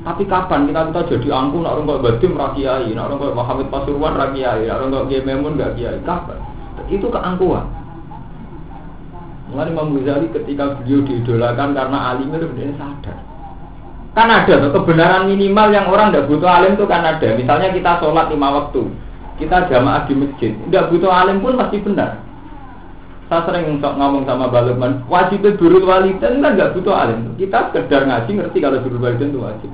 Tapi 0.02 0.24
kapan 0.26 0.66
kita 0.66 0.82
kita 0.90 1.02
jadi 1.14 1.28
angkuh, 1.30 1.62
nak 1.62 1.78
orang 1.78 1.86
kok 1.86 2.02
Badim 2.02 2.34
rakyai, 2.34 2.90
nak 2.96 3.06
orang 3.12 3.20
kok 3.22 3.36
Muhammad 3.38 3.68
Pasuruan 3.70 4.14
rakyai, 4.18 4.66
nak 4.66 4.76
orang 4.82 4.90
kok 4.90 5.06
Kiai 5.12 5.24
Memun 5.28 5.60
gak 5.62 5.76
kiai. 5.78 6.00
Kapan? 6.02 6.40
Itu 6.92 7.08
keangkuhan. 7.08 7.66
Mulai 9.52 9.72
Imam 9.72 9.96
Ghazali 9.96 10.28
ketika 10.32 10.80
beliau 10.80 11.04
diidolakan 11.04 11.76
karena 11.76 11.98
alimnya, 12.16 12.40
dia 12.56 12.72
sadar 12.80 13.32
Kan 14.12 14.28
ada 14.28 14.68
kebenaran 14.76 15.32
minimal 15.32 15.72
yang 15.72 15.88
orang 15.88 16.12
tidak 16.12 16.28
butuh 16.28 16.52
alim 16.52 16.76
itu 16.76 16.84
kan 16.84 17.00
ada. 17.00 17.32
Misalnya 17.32 17.72
kita 17.72 18.04
sholat 18.04 18.28
lima 18.28 18.52
waktu, 18.60 18.92
kita 19.40 19.72
jamaah 19.72 20.04
di 20.04 20.20
masjid, 20.20 20.52
tidak 20.68 20.92
butuh 20.92 21.08
alim 21.08 21.40
pun 21.40 21.56
pasti 21.56 21.80
benar. 21.80 22.20
Saya 23.32 23.48
sering 23.48 23.80
ngomong 23.80 24.28
sama 24.28 24.52
Balukman, 24.52 25.08
wajib 25.08 25.48
berul 25.56 25.88
walidan 25.88 26.44
kan 26.44 26.60
nggak 26.60 26.76
butuh 26.76 26.92
alim. 26.92 27.32
Kita 27.40 27.72
sekedar 27.72 28.04
ngaji 28.04 28.32
ngerti 28.36 28.58
kalau 28.60 28.84
berul 28.84 29.00
walidan 29.00 29.32
itu 29.32 29.40
wajib. 29.40 29.72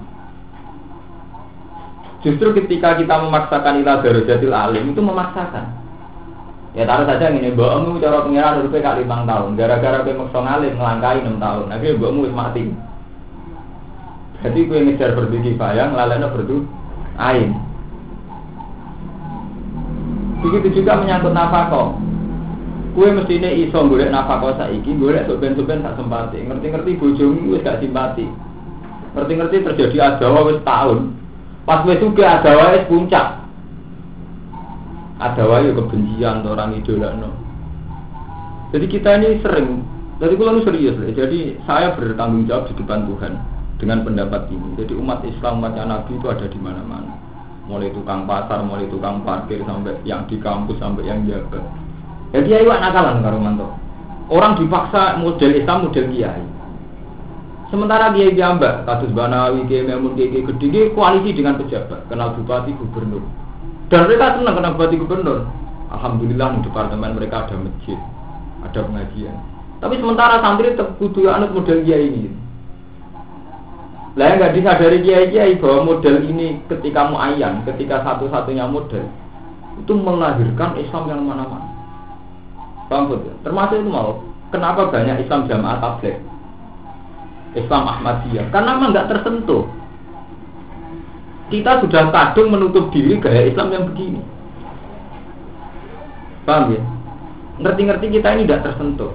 Justru 2.21 2.49
ketika 2.61 2.93
kita 2.93 3.17
memaksakan 3.17 3.81
ilah 3.81 4.05
darajatil 4.05 4.53
alim 4.53 4.93
itu 4.93 5.01
memaksakan. 5.01 5.86
Ya 6.77 6.85
taruh 6.85 7.09
saja 7.09 7.33
ini, 7.33 7.57
mbakmu 7.57 7.97
cara 7.97 8.21
pengiran 8.21 8.61
udah 8.61 8.69
kali 8.69 9.01
lima 9.01 9.25
tahun, 9.25 9.57
gara-gara 9.57 10.05
kowe 10.05 10.13
maksa 10.13 10.39
ngalim 10.45 10.77
ngelangkai 10.77 11.25
enam 11.25 11.41
tahun, 11.41 11.73
akhirnya 11.73 11.97
mbakmu 11.97 12.19
wis 12.29 12.37
mati. 12.37 12.63
Jadi 14.45 14.59
gue 14.69 14.85
ngejar 14.85 15.17
berdu 15.17 15.41
kifayah, 15.41 15.89
lalana 15.97 16.29
berdu 16.29 16.69
ain. 17.17 17.57
Begitu 20.45 20.81
juga 20.81 21.01
menyangkut 21.01 21.33
nafkah. 21.33 21.97
Kue 22.93 23.09
mesti 23.09 23.41
ini 23.41 23.65
iso 23.65 23.81
golek 23.89 24.13
nafkah 24.13 24.53
saiki, 24.61 24.93
golek 25.01 25.25
soben-soben 25.25 25.81
tak 25.81 25.97
sempati. 25.97 26.45
Ngerti-ngerti 26.45 27.01
bojomu 27.01 27.57
wis 27.57 27.65
gak 27.65 27.81
simpati. 27.81 28.29
Ngerti-ngerti 29.17 29.65
terjadi 29.65 29.97
adawa 30.13 30.53
wis 30.53 30.61
tahun. 30.61 31.09
Pas 31.65 31.81
wis 31.89 31.97
juga 31.97 32.37
adawa 32.37 32.77
wis 32.77 32.85
puncak. 32.85 33.46
Adawa 35.17 35.65
yo 35.65 35.73
kebencian 35.73 36.45
orang 36.45 36.77
idolakno. 36.77 37.33
Jadi 38.69 38.85
kita 38.85 39.17
ini 39.17 39.41
sering, 39.41 39.81
jadi 40.21 40.33
kalau 40.37 40.61
serius, 40.61 40.97
jadi 41.13 41.57
saya 41.65 41.95
bertanggung 41.97 42.45
jawab 42.45 42.69
di 42.69 42.73
depan 42.77 43.07
Tuhan 43.09 43.33
dengan 43.81 44.05
pendapat 44.05 44.49
ini. 44.53 44.77
Jadi 44.77 44.93
umat 44.93 45.25
Islam 45.25 45.63
umatnya 45.63 45.89
Nabi 45.89 46.17
itu 46.17 46.27
ada 46.29 46.45
di 46.45 46.59
mana-mana. 46.61 47.13
Mulai 47.65 47.89
tukang 47.95 48.29
pasar, 48.29 48.61
mulai 48.61 48.85
tukang 48.91 49.25
parkir 49.25 49.63
sampai 49.65 49.97
yang 50.05 50.27
di 50.29 50.37
kampus 50.37 50.77
sampai 50.77 51.07
yang 51.07 51.25
jabat. 51.25 51.63
Jadi 52.35 52.49
ayo 52.53 52.71
nakalan 52.75 53.23
karo 53.23 53.37
manto. 53.39 53.67
Orang 54.27 54.59
dipaksa 54.59 55.17
model 55.17 55.51
Islam 55.55 55.87
model 55.87 56.05
kiai. 56.11 56.43
Sementara 57.71 58.11
kiai 58.15 58.35
jambak, 58.35 58.83
kasus 58.87 59.11
Banawi, 59.11 59.65
kiai 59.67 59.83
Memun, 59.83 60.15
kiai 60.15 60.43
gede, 60.43 60.91
koalisi 60.91 61.35
dengan 61.35 61.59
pejabat, 61.59 62.07
kenal 62.07 62.35
bupati, 62.35 62.71
gubernur. 62.75 63.46
Dan 63.87 64.07
mereka 64.07 64.35
senang 64.35 64.55
kenal 64.59 64.75
bupati, 64.75 64.95
gubernur. 64.99 65.47
Alhamdulillah 65.87 66.59
di 66.59 66.67
departemen 66.67 67.15
mereka 67.15 67.47
ada 67.47 67.55
masjid, 67.55 67.95
ada 68.59 68.79
pengajian. 68.83 69.35
Tapi 69.79 69.95
sementara 70.01 70.43
santri 70.43 70.75
tetap 70.75 70.99
butuh 70.99 71.31
anut 71.31 71.55
model 71.55 71.79
kiai 71.87 72.11
ini. 72.11 72.27
Lah 74.19 74.35
nggak 74.35 74.57
disadari 74.57 74.99
kiai 75.05 75.31
kiai 75.31 75.55
bahwa 75.61 75.95
model 75.95 76.25
ini 76.27 76.59
ketika 76.67 77.07
muayyan, 77.07 77.63
ketika 77.63 78.03
satu-satunya 78.03 78.67
model 78.67 79.05
itu 79.77 79.93
melahirkan 79.93 80.75
Islam 80.81 81.03
yang 81.07 81.21
mana-mana. 81.23 81.69
Paham 82.89 83.13
ya? 83.13 83.33
Termasuk 83.43 83.83
itu 83.83 83.91
mau. 83.91 84.23
Kenapa 84.47 84.87
banyak 84.89 85.27
Islam 85.27 85.45
jamaah 85.45 85.77
tablet? 85.83 86.17
Islam 87.51 87.83
Ahmadiyah. 87.83 88.47
Karena 88.49 88.79
memang 88.79 88.95
nggak 88.95 89.07
tersentuh. 89.11 89.67
Kita 91.47 91.79
sudah 91.79 92.11
kadung 92.11 92.51
menutup 92.51 92.91
diri 92.91 93.15
gaya 93.23 93.47
Islam 93.47 93.71
yang 93.71 93.83
begini. 93.87 94.19
Paham 96.43 96.75
ya? 96.75 96.81
Ngerti-ngerti 97.63 98.05
kita 98.19 98.27
ini 98.35 98.43
tidak 98.43 98.67
tersentuh. 98.67 99.11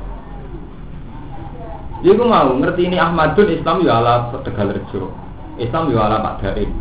Jadi 2.03 2.19
aku 2.19 2.25
mau 2.27 2.51
ngerti 2.59 2.91
ini 2.91 2.99
Ahmadun 2.99 3.47
Islam 3.47 3.87
ya 3.87 4.03
ala 4.03 4.35
Tegal 4.43 4.75
Rejo, 4.75 5.15
Islam 5.55 5.95
ya 5.95 6.03
ala 6.03 6.19
Pak 6.19 6.43
Daim. 6.43 6.75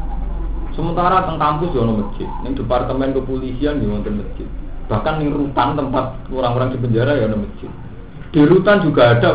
Sementara 0.73 1.29
teng 1.29 1.37
kampus 1.37 1.75
ya 1.77 1.83
masjid, 1.85 2.29
ning 2.41 2.57
departemen 2.57 3.13
kepolisian 3.13 3.83
ya 3.83 3.87
wonten 3.91 4.23
masjid. 4.23 4.47
Bahkan 4.89 5.13
ning 5.21 5.29
rutan 5.35 5.77
tempat 5.77 6.15
orang-orang 6.31 6.73
di 6.73 6.77
penjara 6.81 7.13
ya 7.13 7.27
masjid. 7.29 7.69
Di 8.33 8.41
rutan 8.47 8.81
juga 8.81 9.13
ada 9.13 9.31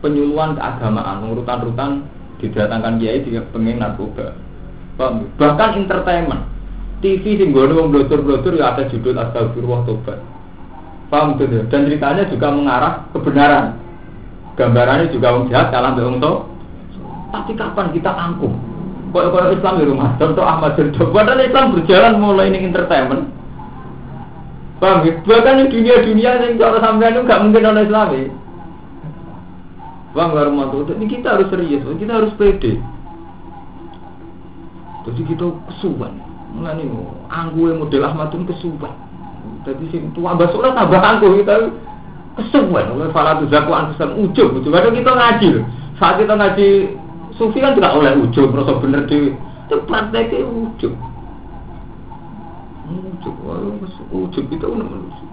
penyuluhan 0.00 0.56
keagamaan, 0.58 1.28
rutan-rutan 1.38 2.08
didatangkan 2.42 2.98
kiai 2.98 3.22
di 3.22 3.36
pengen 3.52 3.84
narkoba. 3.84 4.45
Bahkan 4.96 5.70
entertainment. 5.76 6.48
TV 7.04 7.36
sing 7.36 7.52
gue 7.52 7.68
wong 7.68 7.92
blotor-blotor 7.92 8.56
ya 8.56 8.72
ada 8.72 8.88
judul 8.88 9.20
Astagfirullah 9.20 9.84
Tobat. 9.84 10.18
Paham 11.12 11.36
tuh 11.36 11.46
Dan 11.46 11.86
ceritanya 11.86 12.24
juga 12.26 12.50
mengarah 12.50 13.06
kebenaran 13.14 13.78
Gambarannya 14.56 15.12
juga 15.12 15.36
wong 15.36 15.52
jahat 15.52 15.68
kalah 15.68 15.92
mbek 15.92 16.08
wong. 16.08 16.18
Tapi 17.28 17.52
kapan 17.52 17.92
kita 17.92 18.08
angkuh? 18.08 18.48
Kok 19.12 19.52
Islam 19.52 19.80
di 19.80 19.86
rumah, 19.88 20.16
contoh 20.16 20.44
Ahmad 20.44 20.76
Jodoh. 20.76 21.12
Padahal 21.12 21.44
Islam 21.44 21.76
berjalan 21.76 22.14
mulai 22.20 22.48
ini 22.52 22.64
entertainment. 22.64 23.28
Paham 24.80 25.08
ya? 25.08 25.12
Bahkan 25.24 25.72
dunia-dunia 25.72 26.30
yang 26.40 26.56
cara 26.60 26.80
sampean 26.80 27.16
itu 27.16 27.24
nggak 27.24 27.42
mungkin 27.44 27.62
non 27.64 27.80
Islam 27.80 28.08
ya. 28.12 28.24
Bang 30.16 30.32
Warmanto, 30.32 30.88
ini 30.96 31.06
kita 31.12 31.36
harus 31.36 31.52
serius, 31.52 31.84
kita 31.84 32.12
harus 32.16 32.32
pede. 32.40 32.80
Jadi 35.06 35.22
kita 35.22 35.46
kesuwan. 35.70 36.18
Mulane 36.58 36.82
angkuhe 37.30 37.78
model 37.78 38.02
Ahmad 38.02 38.34
itu 38.34 38.46
kesuwan. 38.50 38.94
Jadi 39.62 39.84
sing 39.94 40.10
tua 40.14 40.34
basura 40.34 40.74
tambah 40.74 40.98
angkuh 40.98 41.38
kita 41.42 41.70
kesuwan. 42.34 42.90
Oleh 42.98 43.08
fala 43.14 43.38
tu 43.38 43.46
zaku 43.46 43.70
anfusan 43.70 44.18
ujub. 44.18 44.58
Coba 44.66 44.90
kita 44.90 45.12
ngaji. 45.14 45.48
Saat 45.96 46.18
kita 46.18 46.34
ngaji 46.34 46.68
sufi 47.38 47.62
kan 47.62 47.78
tidak 47.78 47.94
oleh 47.94 48.12
ujub, 48.18 48.50
merasa 48.50 48.74
bener 48.82 49.06
dhewe. 49.06 49.32
Itu 49.66 49.76
prakteknya 49.86 50.42
ujub. 50.42 50.92
Ujub, 52.86 53.34
wah, 53.46 53.58
ujub 54.10 54.44
itu 54.50 54.66
udah 54.66 54.86
manusia. 54.86 55.26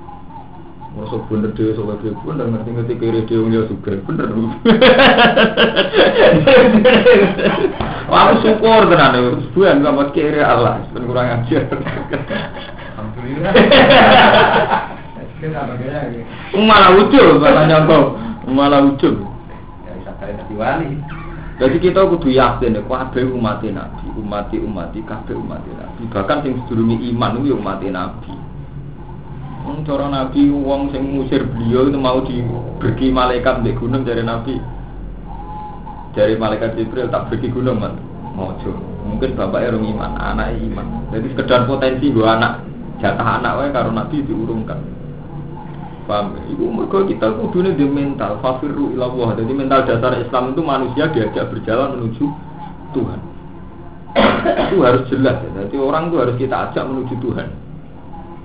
Masa 0.94 1.18
bener 1.26 1.50
dia 1.58 1.74
soal 1.74 1.98
dia 2.06 2.14
pun 2.22 2.38
dan 2.38 2.54
ngerti 2.54 2.70
ngerti 2.70 2.94
kiri 3.02 3.26
dia 3.26 3.42
punya 3.42 3.66
juga 3.66 3.98
bener. 4.06 4.30
Wah 8.12 8.30
aku 8.30 8.44
syukur 8.44 8.92
tenan 8.92 9.16
itu. 9.16 9.32
Bukan 9.56 9.84
sama 9.84 10.04
kiri 10.12 10.42
Allah, 10.44 10.84
ben 10.92 11.08
kurang 11.08 11.28
ajar. 11.40 11.64
Alhamdulillah. 13.00 13.54
Malah 16.56 16.92
ujub, 17.00 17.44
malah 17.44 17.64
nyontoh, 17.68 18.16
malah 18.48 18.80
ujub. 18.84 19.16
Ya 19.84 19.92
bisa 20.00 20.12
tadi 20.20 20.54
wali. 20.56 21.00
Jadi 21.62 21.78
kita 21.80 22.10
kudu 22.10 22.34
yakin 22.34 22.76
ya, 22.76 22.82
kabeh 22.82 23.30
umat 23.30 23.62
Nabi, 23.62 24.08
umati 24.18 24.58
umati 24.58 25.00
kabeh 25.06 25.38
umat 25.38 25.62
Nabi. 25.64 26.02
Bahkan 26.10 26.38
sing 26.42 26.58
sedurunge 26.66 26.98
iman 27.14 27.40
itu 27.40 27.54
umat 27.56 27.80
Nabi. 27.84 28.34
Wong 29.64 29.88
cara 29.88 30.12
Nabi 30.12 30.52
wong 30.52 30.92
sing 30.92 31.16
ngusir 31.16 31.48
beliau 31.48 31.88
itu 31.88 31.96
mau 31.96 32.20
diberi 32.20 33.08
malaikat 33.14 33.64
di 33.64 33.72
gunung 33.78 34.04
dari 34.04 34.20
Nabi. 34.26 34.60
Dari 36.14 36.38
malaikat 36.38 36.78
Jibril 36.78 37.10
tak 37.10 37.34
pergi 37.34 37.50
gunung 37.50 37.82
man. 37.82 37.98
Mojo. 38.34 38.74
Mungkin 39.04 39.38
bapaknya 39.38 39.78
orang 39.78 39.86
iman, 39.94 40.12
anak 40.18 40.48
iman. 40.58 40.88
Jadi 41.14 41.28
sekedar 41.34 41.70
potensi 41.70 42.10
gua 42.10 42.38
anak 42.38 42.54
jatah 43.04 43.42
anak 43.42 43.52
wae 43.60 43.70
karo 43.74 43.90
Nabi 43.92 44.24
diurungkan. 44.24 44.80
Paham? 46.04 46.36
Mergo 46.52 47.08
kita 47.08 47.32
kudune 47.40 47.76
di 47.76 47.88
mental 47.88 48.40
fafiru 48.44 48.92
ila 48.96 49.08
Allah. 49.08 49.30
Jadi 49.40 49.52
mental 49.56 49.88
dasar 49.88 50.20
Islam 50.20 50.52
itu 50.52 50.62
manusia 50.64 51.08
diajak 51.12 51.48
berjalan 51.52 52.00
menuju 52.00 52.26
Tuhan. 52.92 53.20
itu 54.70 54.78
harus 54.84 55.04
jelas 55.10 55.42
ya. 55.42 55.50
Jadi 55.66 55.76
orang 55.80 56.12
itu 56.12 56.18
harus 56.20 56.36
kita 56.36 56.56
ajak 56.70 56.84
menuju 56.86 57.14
Tuhan. 57.24 57.48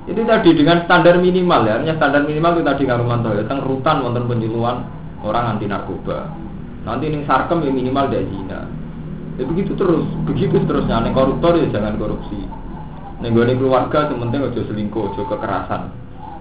Itu 0.09 0.21
tadi 0.25 0.51
dengan 0.57 0.89
standar 0.89 1.21
minimal 1.21 1.69
ya, 1.69 1.73
artinya 1.77 1.97
standar 2.01 2.23
minimal 2.25 2.57
itu 2.57 2.65
tadi 2.65 2.83
ngarumanto 2.89 3.29
ya, 3.37 3.45
tentang 3.45 3.61
rutan 3.69 3.97
wonten 4.01 4.25
penyuluhan 4.25 4.77
orang 5.21 5.45
anti 5.53 5.69
narkoba. 5.69 6.33
Nanti 6.89 7.13
ning 7.13 7.29
sarkem 7.29 7.61
ya 7.61 7.69
minimal 7.69 8.09
dari 8.09 8.25
zina. 8.33 8.65
Ya 9.37 9.45
begitu 9.45 9.77
terus, 9.77 10.09
begitu 10.25 10.57
seterusnya. 10.65 11.05
Ning 11.05 11.13
koruptor 11.13 11.61
ya 11.61 11.69
jangan 11.69 12.01
korupsi. 12.01 12.41
Ning 13.21 13.37
gone 13.37 13.53
keluarga 13.53 14.09
sementing 14.09 14.49
aja 14.49 14.63
selingkuh, 14.65 15.13
aja 15.13 15.23
kekerasan. 15.29 15.83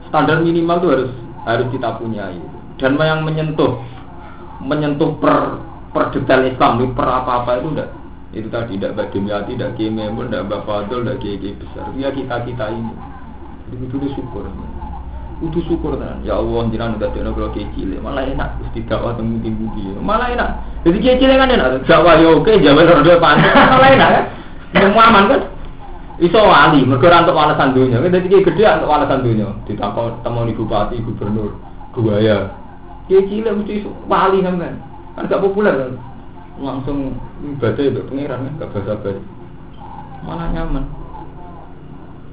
Standar 0.08 0.40
minimal 0.40 0.80
itu 0.80 0.88
harus 0.88 1.12
harus 1.44 1.68
kita 1.76 2.00
punyai. 2.00 2.40
Dan 2.80 2.96
yang 2.96 3.28
menyentuh 3.28 3.84
menyentuh 4.64 5.20
per 5.20 5.60
per 5.92 6.16
detail 6.16 6.48
Islam, 6.48 6.96
per 6.96 7.08
apa-apa 7.12 7.60
itu 7.60 7.68
enggak 7.76 7.90
itu 8.36 8.48
tadi 8.52 8.76
tidak 8.76 9.00
Badimyati, 9.00 9.56
tidak 9.56 9.80
Kiai 9.80 9.88
Memun, 9.88 10.28
tidak 10.28 10.52
Mbak 10.52 10.62
Fadol, 10.68 11.00
tidak 11.08 11.18
Kiai 11.24 11.56
besar. 11.56 11.86
Ya 11.96 12.12
kita 12.12 12.44
kita 12.44 12.66
ini. 12.70 12.94
Jadi 13.72 13.86
kudu 13.88 14.08
syukur. 14.14 14.46
Kudu 15.38 15.62
syukur 15.70 15.94
tenan. 16.02 16.26
Ya 16.26 16.42
Allah 16.42 16.66
jenengan 16.74 16.98
udah 16.98 17.14
dene 17.14 17.30
cilik, 17.54 18.02
malah 18.02 18.26
enak 18.26 18.58
wis 18.58 18.74
didakwah 18.74 19.14
teng 19.14 19.38
pundi 19.38 19.86
Malah 20.02 20.34
enak. 20.34 20.50
Jadi 20.82 20.98
cilik 21.22 21.38
kan 21.38 21.54
enak. 21.54 21.86
Dakwah 21.86 22.18
yo 22.18 22.42
oke, 22.42 22.58
jaman 22.58 22.90
ora 22.90 23.22
pantes 23.22 23.54
malah 23.78 23.90
enak 23.94 24.10
kan. 24.10 24.26
Semua 24.74 25.04
aman 25.14 25.24
kan. 25.30 25.42
Iso 26.18 26.42
wali, 26.42 26.82
mergo 26.82 27.06
ora 27.06 27.22
entuk 27.22 27.38
walesan 27.38 27.78
dunya. 27.78 28.02
Dadi 28.02 28.26
kiai 28.26 28.48
gede 28.50 28.66
entuk 28.66 28.90
walesan 28.90 29.22
dunya. 29.22 29.48
Ditakon 29.70 30.26
temoni 30.26 30.58
bupati, 30.58 30.98
gubernur, 31.06 31.54
buaya. 31.94 32.50
Kiai 33.06 33.30
cilik 33.30 33.54
mesti 33.62 33.86
wali 34.10 34.42
sampean. 34.42 34.82
Kan 35.14 35.30
gak 35.30 35.42
populer 35.46 35.78
kan. 35.78 35.94
Langsung 36.58 37.14
ibadah 37.46 37.86
itu 37.86 38.02
pengiran 38.10 38.42
kan 38.42 38.66
gak 38.66 38.70
basa-basi. 38.74 39.22
Malah 40.26 40.50
nyaman. 40.50 40.86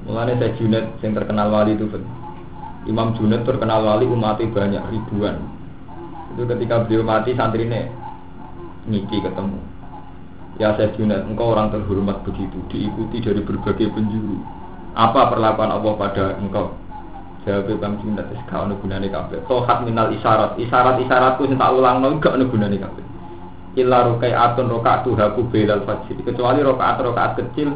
Mulanya 0.09 0.41
saya 0.41 0.57
Junet 0.57 0.85
yang 1.05 1.13
terkenal 1.13 1.53
wali 1.53 1.77
itu 1.77 1.85
kan. 1.85 2.01
Imam 2.85 3.17
Junet 3.17 3.41
terkenal 3.41 3.81
wali 3.81 4.05
umatnya 4.05 4.45
banyak 4.49 4.83
ribuan. 4.93 5.41
Itu 6.37 6.45
ketika 6.45 6.85
beliau 6.85 7.01
mati 7.01 7.33
santri 7.33 7.65
ini 7.65 7.89
ngiki 8.85 9.25
ketemu. 9.25 9.57
Ya 10.61 10.71
saya 10.77 10.93
Junet, 10.95 11.25
engkau 11.27 11.51
orang 11.51 11.73
terhormat 11.73 12.23
begitu, 12.23 12.55
diikuti 12.71 13.19
dari 13.19 13.41
berbagai 13.43 13.91
penjuru. 13.91 14.39
Apa 14.95 15.27
perlakuan 15.33 15.73
Allah 15.73 15.93
pada 15.99 16.39
engkau? 16.39 16.71
Jawab 17.43 17.67
Imam 17.67 17.99
Junet, 17.99 18.25
gak 18.47 18.55
ada 18.55 18.73
gunanya 18.79 19.07
kabeh. 19.11 19.43
Tohat 19.45 19.83
minal 19.83 20.09
isyarat, 20.15 20.55
isyarat-isyaratku 20.55 21.45
yang 21.45 21.59
tak 21.59 21.71
ulang 21.75 22.17
gak 22.23 22.39
ada 22.39 22.45
gunanya 22.47 22.77
kabeh. 22.87 23.05
Illa 23.75 24.07
atun 24.07 24.71
rokaatu 24.71 25.19
haku 25.19 25.51
belal 25.51 25.83
fajr. 25.83 26.15
Kecuali 26.23 26.63
rokaat-rokaat 26.63 27.35
kecil 27.35 27.75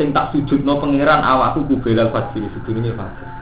sing 0.00 0.10
tak 0.16 0.32
sujudno 0.32 0.80
pangeran 0.80 1.20
awakku 1.20 1.68
kubelal 1.68 2.08
fajr 2.08 2.48
sedurunge 2.56 2.96
fajr. 2.96 3.33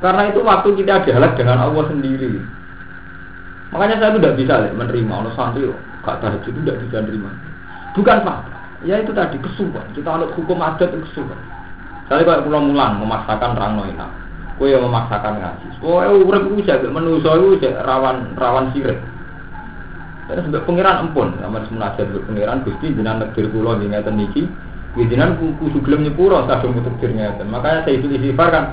Karena 0.00 0.32
itu 0.32 0.40
waktu 0.40 0.68
kita 0.80 1.04
dialog 1.04 1.32
dengan 1.36 1.58
Allah 1.60 1.84
sendiri. 1.92 2.40
Makanya 3.70 3.96
saya 4.00 4.16
tidak 4.16 4.34
bisa 4.40 4.54
ya, 4.66 4.72
menerima 4.74 5.12
orang 5.12 5.34
santri 5.36 5.68
gak 6.00 6.18
tahajud 6.24 6.50
itu 6.50 6.60
tidak 6.64 6.76
bisa 6.88 6.96
menerima. 7.04 7.30
Bukan 7.94 8.18
fakta. 8.24 8.58
Ya 8.80 8.96
itu 8.96 9.12
tadi 9.12 9.36
kesuwan. 9.36 9.84
Kita 9.92 10.08
anut 10.08 10.32
hukum 10.32 10.58
adat 10.64 10.88
kesuwan. 10.88 11.36
Saya 12.08 12.24
kayak 12.24 12.48
pulang 12.48 12.72
mulan 12.72 12.98
memaksakan 12.98 13.54
rangno 13.54 13.84
enak. 13.86 14.10
Kue 14.56 14.72
yang 14.72 14.88
memaksakan 14.88 15.40
ngaji. 15.40 15.66
Oh, 15.84 16.00
urip 16.00 16.48
itu 16.48 16.68
jaga 16.68 16.88
menuso 16.88 17.30
itu 17.56 17.68
rawan 17.84 18.34
rawan 18.40 18.72
sirik. 18.72 18.98
Terus 20.28 20.46
sebab 20.46 20.62
pangeran 20.62 21.10
empun, 21.10 21.34
sama 21.42 21.58
semunajat 21.66 22.06
pangeran 22.06 22.62
gusti 22.62 22.94
jenengan 22.94 23.26
negeri 23.26 23.50
pulau 23.50 23.74
di 23.74 23.90
ngeten 23.90 24.14
niki 24.14 24.42
Bijinan 24.90 25.38
kuku 25.38 25.70
suglem 25.70 26.02
nyepuro 26.02 26.42
mutekdir 26.50 27.14
ngeten. 27.14 27.46
Makanya 27.46 27.86
saya 27.86 27.94
itu 27.94 28.10
istighfar 28.10 28.48
kan 28.50 28.64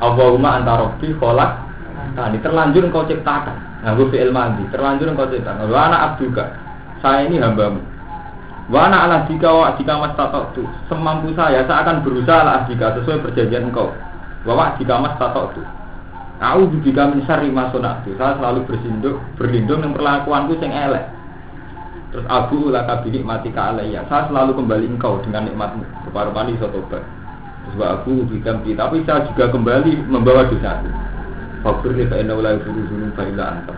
Allahumma 0.00 0.60
anta 0.60 0.72
rabbi 0.80 1.12
kholak 1.20 1.70
Tadi 2.10 2.42
terlanjur 2.42 2.90
engkau 2.90 3.06
ciptakan. 3.06 3.86
Nah, 3.86 3.94
gue 3.94 4.10
fi'il 4.10 4.34
mandi. 4.34 4.66
Terlanjur 4.74 5.14
engkau 5.14 5.30
ciptakan. 5.30 5.70
Wa 5.70 5.86
anak 5.86 6.00
abduka. 6.12 6.44
Saya 7.00 7.30
ini 7.30 7.38
hambamu. 7.38 7.80
Wa 8.70 8.86
anak 8.90 9.00
ala 9.06 9.16
dika 9.26 9.50
wa 9.50 9.74
dika 9.78 9.94
mas 9.98 10.14
tu. 10.54 10.62
Semampu 10.90 11.30
saya, 11.34 11.66
saya 11.66 11.86
akan 11.86 12.02
berusaha 12.02 12.42
ala 12.42 12.66
dika 12.66 12.98
sesuai 12.98 13.22
perjanjian 13.24 13.70
engkau. 13.70 13.94
Wa 14.42 14.52
wa 14.58 14.66
dika 14.74 14.94
mas 14.98 15.14
tu. 15.54 15.62
Aku 16.40 16.72
juga 16.80 17.04
min 17.12 17.20
syarri 17.28 17.52
ma 17.52 17.68
Saya 17.68 18.32
selalu 18.40 18.64
bersinduk, 18.64 19.20
berlindung 19.36 19.84
dengan 19.84 19.96
perlakuanku 19.96 20.56
yang 20.64 20.72
elek. 20.72 21.04
Terus 22.10 22.26
Abu 22.26 22.74
laka 22.74 23.06
binik 23.06 23.22
mati 23.22 23.54
alaiya. 23.54 24.02
Saya 24.10 24.26
selalu 24.26 24.58
kembali 24.58 24.86
engkau 24.98 25.22
dengan 25.22 25.46
nikmatmu. 25.46 25.84
Separuh 26.08 26.34
mandi 26.34 26.58
sotobat. 26.58 27.19
Terus 27.70 27.86
Abu 27.86 28.26
bidam 28.26 28.62
Tapi 28.66 28.96
saya 29.06 29.26
juga 29.30 29.50
kembali 29.54 30.10
membawa 30.10 30.50
dosa 30.50 30.82
itu. 30.82 30.90
Fakir 31.60 31.92
ni 31.92 32.08
fa'inna 32.08 32.32
ulai 32.34 32.56
furu 32.64 32.82
furu 32.88 33.06
fa'ila 33.14 33.44
antar. 33.52 33.76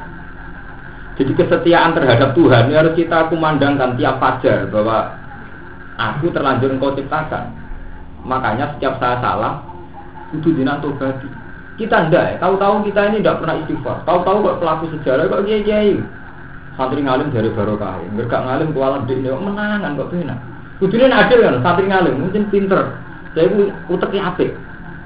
Jadi 1.19 1.33
kesetiaan 1.35 1.93
terhadap 1.99 2.33
Tuhan 2.33 2.71
ini 2.71 2.79
harus 2.79 2.95
kita 2.95 3.29
kumandangkan 3.29 3.99
tiap 3.99 4.17
fajar 4.23 4.71
bahwa 4.71 5.13
aku 5.99 6.31
terlanjur 6.31 6.73
engkau 6.73 6.95
ciptakan. 6.95 7.53
Makanya 8.23 8.79
setiap 8.79 9.03
saya 9.03 9.19
salah, 9.19 9.67
itu 10.31 10.55
jinak 10.55 10.79
tobati. 10.79 11.27
Kita 11.75 12.07
ndak 12.07 12.25
ya, 12.33 12.37
tahu-tahu 12.39 12.87
kita 12.87 13.11
ini 13.11 13.19
tidak 13.19 13.43
pernah 13.43 13.57
istighfar. 13.67 13.97
Tahu-tahu 14.07 14.37
kok 14.47 14.59
pelaku 14.63 14.85
sejarah 14.95 15.27
kok 15.27 15.43
kiai-kiai 15.43 15.99
santri 16.77 17.05
ngalim 17.05 17.29
dari 17.29 17.53
barokah 17.53 18.01
nggak 18.17 18.27
gak 18.29 18.43
ngalim 18.49 18.69
kualam 18.73 19.05
di 19.05 19.15
ini 19.21 19.29
menangan 19.29 19.97
kok 19.97 20.09
benar 20.09 20.39
kudunya 20.81 21.13
adil 21.13 21.39
kan 21.45 21.57
santri 21.61 21.87
ngalim 21.89 22.15
mungkin 22.17 22.43
pinter 22.49 22.83
saya 23.33 23.49
pun 23.49 23.73
uteknya 23.89 24.33
apik. 24.33 24.51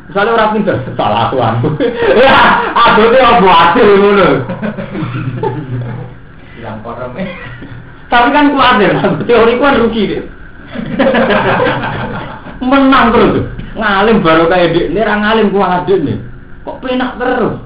Misalnya 0.07 0.35
orang 0.39 0.53
pinter. 0.55 0.77
Salah 0.99 1.31
aku 1.31 1.37
aku 1.39 1.69
ya 2.15 2.39
aku 2.75 3.01
itu 3.11 3.19
apa? 3.19 3.49
Adil 3.71 3.89
dulu 3.99 4.31
yang 6.67 6.83
korom 6.83 7.15
tapi 8.07 8.29
kan 8.31 8.55
kuatir 8.55 8.91
teori 9.27 9.59
kan 9.59 9.83
rugi 9.83 10.03
deh 10.11 10.23
menang 12.63 13.07
terus. 13.13 13.51
Ngalim 13.77 14.25
barokah 14.25 14.57
ini 14.57 14.89
ini 14.89 14.99
orang 15.05 15.21
ngalim 15.21 15.53
kuatir 15.53 15.99
nih 16.01 16.17
kok 16.65 16.81
penak 16.81 17.13
terus? 17.21 17.61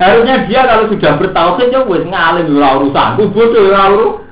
Harusnya 0.00 0.48
dia 0.48 0.64
kalau 0.64 0.88
sudah 0.88 1.12
bertauhid 1.20 1.68
ya 1.70 1.80
wis 1.84 2.04
ngalim 2.08 2.56
ora 2.56 2.80
urusanku, 2.80 3.30
bodoh 3.30 3.68
ora 3.68 3.82
urusan. 3.92 4.24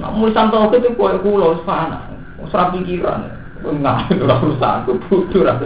Nah, 0.00 0.16
urusan 0.16 0.48
tauhid 0.48 0.80
itu 0.80 0.96
wis 0.96 1.60
fana. 1.68 2.08
Wis 2.40 2.54
ora 2.56 2.72
pikiran. 2.72 3.20
Ngalim 3.60 4.24
ora 4.24 4.34
urusanku, 4.40 4.96
bodoh 5.04 5.44
ora. 5.44 5.60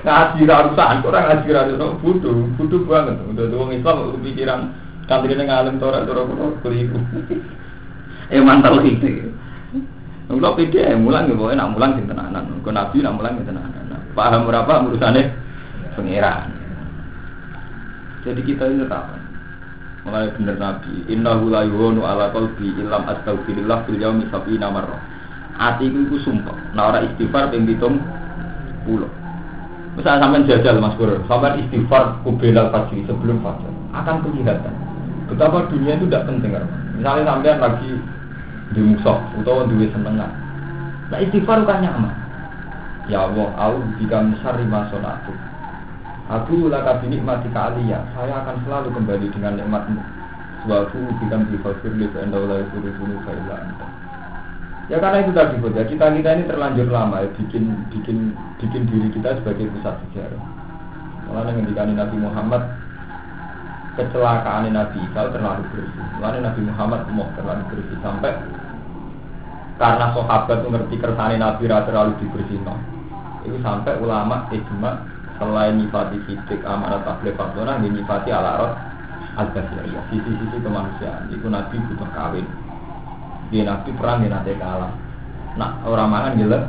Ngaji 0.00 0.40
ora 0.48 0.56
urusanku, 0.64 1.04
ora 1.12 1.20
ngaji 1.28 1.48
ora 1.52 1.62
urusan 1.68 2.00
bodoh, 2.00 2.48
bodoh 2.56 2.80
banget. 2.88 3.20
Udah 3.28 3.44
wong 3.52 3.76
Islam 3.76 4.16
pikiran 4.24 4.60
kantrine 5.04 5.44
ngalim 5.44 5.76
ora 5.84 6.00
ora 6.08 6.22
keliru. 6.64 6.96
Eh 8.32 8.40
mantel 8.40 8.80
itu. 8.88 9.28
Kalau 10.30 10.54
pede 10.54 10.94
mulang 10.96 11.26
ya 11.28 11.34
pokoknya 11.36 11.60
nak 11.60 11.70
mulang 11.76 11.90
sing 11.98 12.06
tenanan. 12.06 12.62
Kau 12.64 12.72
nabi 12.72 13.02
nak 13.04 13.18
mulang 13.20 13.36
ya 13.36 13.44
tenanan. 13.44 14.00
Paham 14.16 14.48
berapa 14.48 14.88
urusannya 14.88 15.22
pengiran. 15.92 16.48
Jadi 18.24 18.40
kita 18.46 18.64
ini 18.70 18.88
apa? 18.88 19.19
Mulai 20.10 20.34
bener 20.34 20.58
nabi. 20.58 21.06
Inna 21.06 21.38
la 21.38 21.62
yuhonu 21.62 22.02
ala 22.02 22.34
qalbi 22.34 22.74
illam 22.82 23.06
astaghfirillah 23.06 23.86
fil 23.86 23.94
yaumi 24.02 24.26
sab'ina 24.26 24.66
marrah. 24.66 24.98
Atiku 25.54 26.10
iku 26.10 26.18
sumpah. 26.26 26.74
Nah 26.74 26.90
ora 26.90 27.06
istighfar 27.06 27.54
ping 27.54 27.62
70. 27.62 28.02
Misal 29.94 30.18
sampean 30.18 30.46
jajal 30.50 30.82
Mas 30.82 30.98
Pur, 30.98 31.14
sampean 31.30 31.62
istighfar 31.62 32.18
kubelal 32.26 32.74
pagi 32.74 33.06
sebelum 33.06 33.38
fajar 33.42 33.70
akan 33.90 34.22
kelihatan 34.22 34.74
betapa 35.30 35.70
dunia 35.70 35.94
itu 35.94 36.10
tidak 36.10 36.26
penting 36.26 36.50
kan. 36.58 36.66
Misalnya 36.98 37.22
sampean 37.30 37.58
lagi 37.62 37.90
di 38.74 38.80
musuh 38.82 39.18
atau 39.38 39.62
duwe 39.66 39.86
senengan. 39.94 40.30
Nah 41.10 41.18
istighfar 41.22 41.62
kan 41.66 41.86
nyaman. 41.86 42.14
Ya 43.06 43.26
Allah, 43.26 43.50
aku 43.58 43.78
jika 44.02 44.22
misari 44.26 44.66
masolatu. 44.66 45.34
Aku 46.30 46.70
laka 46.70 47.02
binikmati 47.02 47.50
ya. 47.90 48.06
Saya 48.14 48.38
akan 48.46 48.62
selalu 48.62 48.94
kembali 48.94 49.26
dengan 49.34 49.58
nikmatmu. 49.58 49.98
Suatu 50.62 51.00
bikan 51.18 51.50
bifasir 51.50 51.90
li 51.98 52.06
fa'indaulai 52.14 52.70
suru-suru 52.70 53.18
fa'ila 53.26 53.58
Ya 54.86 54.98
karena 54.98 55.22
itu 55.22 55.30
tadi 55.34 55.54
ya 55.58 55.82
kita 55.86 56.06
kita 56.14 56.30
ini 56.34 56.50
terlanjur 56.50 56.90
lama 56.90 57.22
ya, 57.22 57.30
bikin 57.38 57.74
bikin 57.94 58.34
bikin 58.58 58.82
diri 58.90 59.08
kita 59.14 59.38
sebagai 59.38 59.70
pusat 59.74 59.94
sejarah. 60.06 60.42
Malah 61.30 61.54
dengan 61.54 61.94
Nabi 61.94 62.16
Muhammad 62.18 62.62
kecelakaan 63.94 64.70
Nabi 64.70 64.98
Isa 65.06 65.30
terlalu 65.30 65.62
bersih. 65.70 66.06
Malah 66.18 66.42
Nabi 66.42 66.60
Muhammad 66.66 67.00
mau 67.14 67.30
terlalu 67.38 67.62
bersih 67.70 67.98
sampai 68.02 68.34
karena 69.78 70.06
sahabat 70.12 70.58
mengerti 70.66 70.94
kersane 70.98 71.38
Nabi 71.38 71.70
ra 71.70 71.86
terlalu 71.86 72.12
dibersihkan. 72.18 72.78
Itu 73.46 73.62
sampai 73.62 73.94
ulama 74.02 74.50
ijma 74.50 75.19
selain 75.40 75.80
nifati 75.80 76.20
sidik 76.28 76.60
amanat 76.68 77.00
tabligh 77.08 77.32
fardona 77.32 77.80
ini 77.80 78.04
nifati 78.04 78.28
ala 78.28 78.60
rot 78.60 78.72
al 79.40 79.48
basiriyah 79.56 80.04
sisi-sisi 80.12 80.60
kemanusiaan. 80.60 81.32
Itu 81.32 81.48
Nabi 81.48 81.80
butuh 81.88 82.10
kawin. 82.12 82.44
Dia 83.48 83.64
Nabi 83.64 83.88
perang 83.96 84.20
dia 84.20 84.28
nanti 84.28 84.52
kalah. 84.60 84.92
Nah 85.56 85.80
orang 85.88 86.12
mangan 86.12 86.36
gila 86.36 86.60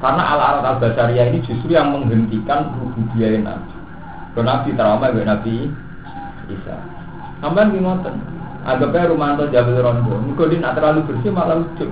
karena 0.00 0.22
ala 0.24 0.46
rot 0.56 0.64
al 0.64 0.78
basiriyah 0.80 1.28
ini 1.28 1.44
justru 1.44 1.68
yang 1.76 1.92
menghentikan 1.92 2.72
rububiyah 2.80 3.36
Nabi. 3.44 3.72
Kalau 4.32 4.48
Nabi 4.48 4.68
trauma 4.72 5.12
Nabi 5.12 5.68
Isa. 6.48 6.76
Sampai 7.44 7.68
gimana? 7.70 8.08
Anggapnya 8.66 9.08
Rumanto 9.08 9.44
Jabal 9.52 9.78
Rondo. 9.80 10.18
Mereka 10.18 10.50
di 10.50 10.58
terlalu 10.58 11.00
bersih 11.06 11.30
malah 11.30 11.62
lucu. 11.62 11.86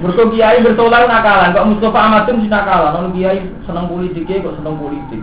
Mereka 0.00 0.32
kiai 0.32 0.64
bertolak 0.64 1.04
nakalan. 1.04 1.52
Kok 1.52 1.68
Mustafa 1.68 1.98
Ahmad 2.00 2.24
itu 2.24 2.48
nakalan. 2.48 2.92
Kalau 2.96 3.10
kiai 3.12 3.40
senang 3.68 3.86
politik, 3.92 4.24
kiai 4.24 4.40
kok 4.40 4.56
senang 4.56 4.76
politik. 4.80 5.20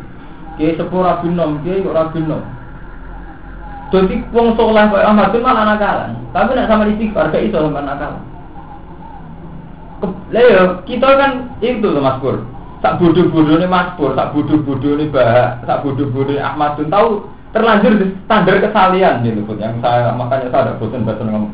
Kiai 0.61 0.77
sepuluh 0.77 1.09
rabin 1.09 1.33
nom, 1.33 1.57
kiai 1.65 1.81
kok 1.81 1.97
rabin 1.97 2.25
nom. 2.29 2.41
Jadi 3.89 4.15
wong 4.29 4.53
soleh 4.53 4.85
kok 4.93 5.01
Ahmad 5.01 5.33
itu 5.33 5.39
malah 5.41 5.63
nakalan. 5.65 6.11
Tapi 6.29 6.51
nak 6.53 6.69
sama 6.69 6.83
istighfar 6.85 7.25
kayak 7.33 7.49
itu 7.49 7.57
sama 7.57 7.81
nakalan. 7.81 8.23
Leo, 10.29 10.85
kita 10.85 11.09
kan 11.17 11.31
itu 11.59 11.87
loh 11.89 12.05
Mas 12.05 12.21
Pur. 12.21 12.45
Tak 12.79 12.95
bodoh-bodoh 13.01 13.59
ini 13.59 13.67
Mas 13.67 13.91
Pur, 13.99 14.15
tak 14.15 14.31
bodoh-bodoh 14.31 14.95
ini 14.95 15.11
Bah, 15.11 15.59
tak 15.67 15.83
bodoh-bodoh 15.83 16.31
ini 16.31 16.39
Ahmad 16.39 16.79
tahu 16.79 17.27
terlanjur 17.49 17.97
di 17.97 18.05
standar 18.25 18.61
kesalian 18.61 19.25
gitu 19.25 19.41
yang 19.57 19.81
saya 19.81 20.13
makanya 20.13 20.53
saya 20.53 20.61
ada 20.69 20.77
bosan 20.77 21.01
bosan 21.01 21.33
ngomong 21.33 21.53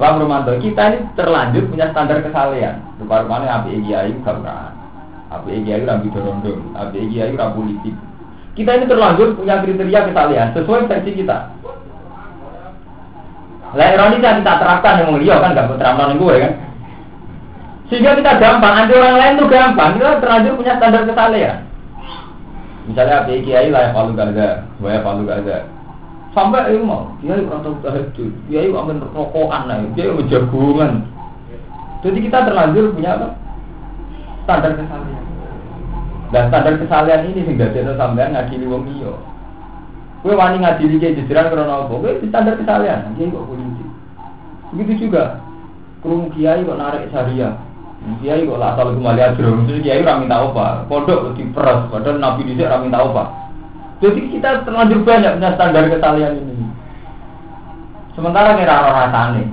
Bang 0.00 0.16
Romanto 0.16 0.56
kita 0.56 0.96
ini 0.96 0.98
terlanjur 1.12 1.68
punya 1.68 1.92
standar 1.92 2.24
kesalian 2.24 2.80
rupa 2.96 3.20
mana 3.28 3.60
api 3.60 3.84
kiai 3.84 4.16
karena 4.24 4.72
api 5.28 5.60
kiai 5.60 5.84
rabi 5.84 6.08
dorondong 6.08 6.72
api 6.72 7.04
kiai 7.12 7.36
rabi 7.36 7.52
politik 7.52 7.94
kita 8.60 8.76
ini 8.76 8.84
terlanjur 8.90 9.38
punya 9.38 9.62
kriteria 9.62 10.10
kesalian 10.10 10.52
sesuai 10.52 10.90
versi 10.90 11.10
kita. 11.14 11.38
Lah 13.70 13.88
ironi 13.94 14.18
yang 14.18 14.42
kita 14.42 14.58
terapkan 14.58 14.98
yang 14.98 15.14
mulia 15.14 15.38
kan? 15.38 15.54
Gak 15.54 15.78
terapkan 15.78 16.18
gue 16.18 16.34
kan? 16.42 16.52
Sehingga 17.86 18.18
kita 18.18 18.32
gampang. 18.42 18.74
Anti 18.84 18.94
orang 18.98 19.16
lain 19.16 19.38
tuh 19.38 19.46
gampang. 19.46 19.94
Kita 19.94 20.18
terlanjur 20.18 20.58
punya 20.58 20.74
standar 20.78 21.06
kesalian 21.06 21.56
Misalnya 22.90 23.22
apa 23.22 23.38
kiai 23.38 23.70
lah 23.70 23.80
yang 23.86 23.94
palu 23.94 24.12
gaza, 24.18 24.66
saya 24.66 24.98
palu 25.06 25.22
gaza. 25.22 25.58
Sampai 26.30 26.70
itu 26.70 26.86
mau, 26.86 27.10
kiai 27.18 27.42
orang 27.42 27.66
tahu 27.66 27.74
tahajud, 27.82 28.30
kiai 28.46 28.70
amin 28.70 29.02
rokokan 29.02 29.66
lah, 29.66 29.82
kiai 29.98 30.14
menjagungan. 30.14 31.02
Jadi 32.06 32.18
kita 32.22 32.46
terlanjur 32.46 32.94
punya 32.94 33.18
apa? 33.18 33.28
Standar 34.46 34.78
kesalahan. 34.78 35.24
Dan 36.30 36.42
standar 36.46 36.74
kesalahan 36.78 37.26
ini 37.34 37.42
sehingga 37.42 37.74
jadi 37.74 37.98
sampean 37.98 38.30
ngadili 38.38 38.70
wong 38.70 38.86
iyo. 38.94 39.18
Kue 40.22 40.38
wani 40.38 40.62
ngadili 40.62 41.02
kiai 41.02 41.18
jajaran 41.18 41.50
karena 41.50 41.82
apa? 41.82 41.94
Kue 41.98 42.22
standar 42.30 42.54
kesalahan, 42.54 43.10
kiai 43.18 43.34
kok 43.34 43.46
polisi. 43.50 43.84
Begitu 44.70 45.10
juga, 45.10 45.42
kerung 45.98 46.30
kiai 46.30 46.62
kok 46.62 46.78
narik 46.78 47.10
syariah, 47.10 47.58
Kiai 48.00 48.48
kok 48.48 48.56
lah 48.56 48.78
asal 48.78 48.96
kembali 48.96 49.20
aja, 49.20 49.44
mesti 49.44 49.84
kiai 49.84 50.00
ora 50.00 50.16
minta 50.16 50.40
apa, 50.40 50.88
pondok 50.88 51.36
diperas, 51.36 51.84
padahal 51.92 52.16
nabi 52.16 52.48
dhisik 52.48 52.64
ora 52.64 52.80
minta 52.80 53.04
apa. 53.04 53.49
Jadi 54.00 54.20
kita 54.32 54.64
terlanjur 54.64 55.04
banyak 55.04 55.36
punya 55.36 55.50
standar 55.56 55.84
kesalahan 55.92 56.40
ini. 56.40 56.66
Sementara 58.16 58.56
kira 58.56 58.74
orang 58.80 58.96
rasane. 58.96 59.44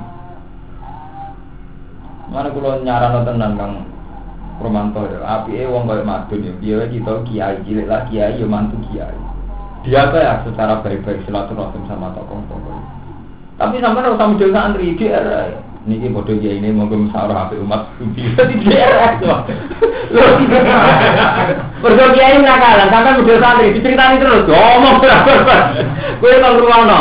Mana 2.31 2.51
kalau 2.51 2.79
nyaran 2.83 3.23
tenan 3.23 3.55
kang 3.55 3.73
Romanto 4.57 5.05
ya, 5.05 5.21
api 5.21 5.63
eh 5.63 5.69
wong 5.69 5.85
kaya 5.85 6.01
madun 6.01 6.41
ya, 6.41 6.53
biaya 6.57 6.89
kita 6.89 7.13
kiai 7.29 7.61
cilik 7.61 7.85
lah 7.85 8.09
kiai 8.09 8.41
ya 8.41 8.45
mantu 8.49 8.75
kiai. 8.89 9.13
Dia 9.85 10.09
apa 10.09 10.17
ya 10.17 10.33
secara 10.41 10.81
baik-baik 10.81 11.21
silaturahim 11.29 11.83
sama 11.85 12.09
tokoh-tokoh. 12.17 12.81
Tapi 13.61 13.77
sampai 13.77 14.01
harus 14.01 14.17
sama 14.17 14.33
dengan 14.33 14.73
santri, 14.73 14.97
dia 14.97 15.21
Niki 15.87 16.11
bodoh 16.11 16.35
ya 16.43 16.51
ini 16.51 16.67
mau 16.75 16.83
musyawarah 16.83 17.47
HP 17.47 17.63
umat 17.63 17.95
bisa 18.11 18.43
di 18.43 18.59
daerah 18.67 19.15
tuh. 19.23 19.39
Bodoh 21.79 22.11
ya 22.11 22.35
ini 22.35 22.43
nakalan 22.43 22.91
sampai 22.91 23.15
bodoh 23.23 23.39
santri 23.39 23.71
diceritani 23.71 24.19
terus 24.19 24.43
ngomong 24.51 24.99
Gue 26.19 26.43
nggak 26.43 26.59
ruang 26.59 26.91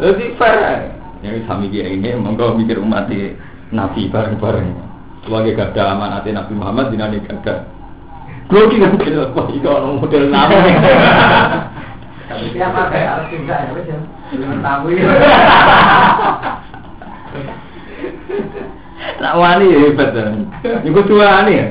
Jadi 0.00 0.32
fair. 0.40 0.96
Yang 1.20 1.44
sami 1.44 1.68
dia 1.68 1.92
ini 1.92 2.16
monggo 2.16 2.56
mikir 2.56 2.80
umat 2.80 3.12
di 3.12 3.36
nabi 3.68 4.08
bareng-bareng. 4.08 4.72
Sebagai 5.28 5.52
gada 5.52 5.92
amanat 5.92 6.24
Nabi 6.24 6.56
Muhammad 6.56 6.88
di 6.88 6.96
nani 6.96 7.20
gada. 7.20 7.68
Gue 8.48 8.64
kira 8.72 8.96
kira 8.96 9.28
wah 9.36 9.44
itu 9.52 9.68
orang 9.68 10.00
model 10.00 10.24
nama. 10.32 10.56
Tapi 12.32 12.48
siapa 12.56 12.88
kayak 12.88 13.08
harus 13.12 13.28
tinggal 13.28 13.60
ya, 13.60 13.76
tamu 14.64 14.88
Nak 19.20 19.34
wani 19.36 19.72
ya 19.72 19.78
hebat 19.88 20.12
kan. 20.12 20.44
Iku 20.84 21.00
tua 21.08 21.44
nih 21.48 21.54
ya. 21.56 21.66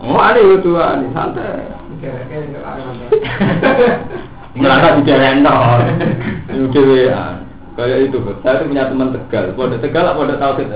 Oh, 0.00 0.18
ada 0.18 0.40
itu 0.40 0.58
tua 0.64 0.98
nih 0.98 1.08
santai. 1.14 1.70
Ngerasa 4.56 4.98
di 5.00 5.12
rentor. 5.12 5.78
Itu. 6.50 6.80
Kayak 7.78 7.98
itu, 8.10 8.18
saya 8.42 8.60
itu 8.60 8.64
punya 8.66 8.90
teman 8.90 9.14
Tegal. 9.14 9.54
Pondok 9.54 9.80
Tegal 9.80 10.04
apa 10.10 10.18
Pondok 10.18 10.38
Tauhid? 10.42 10.68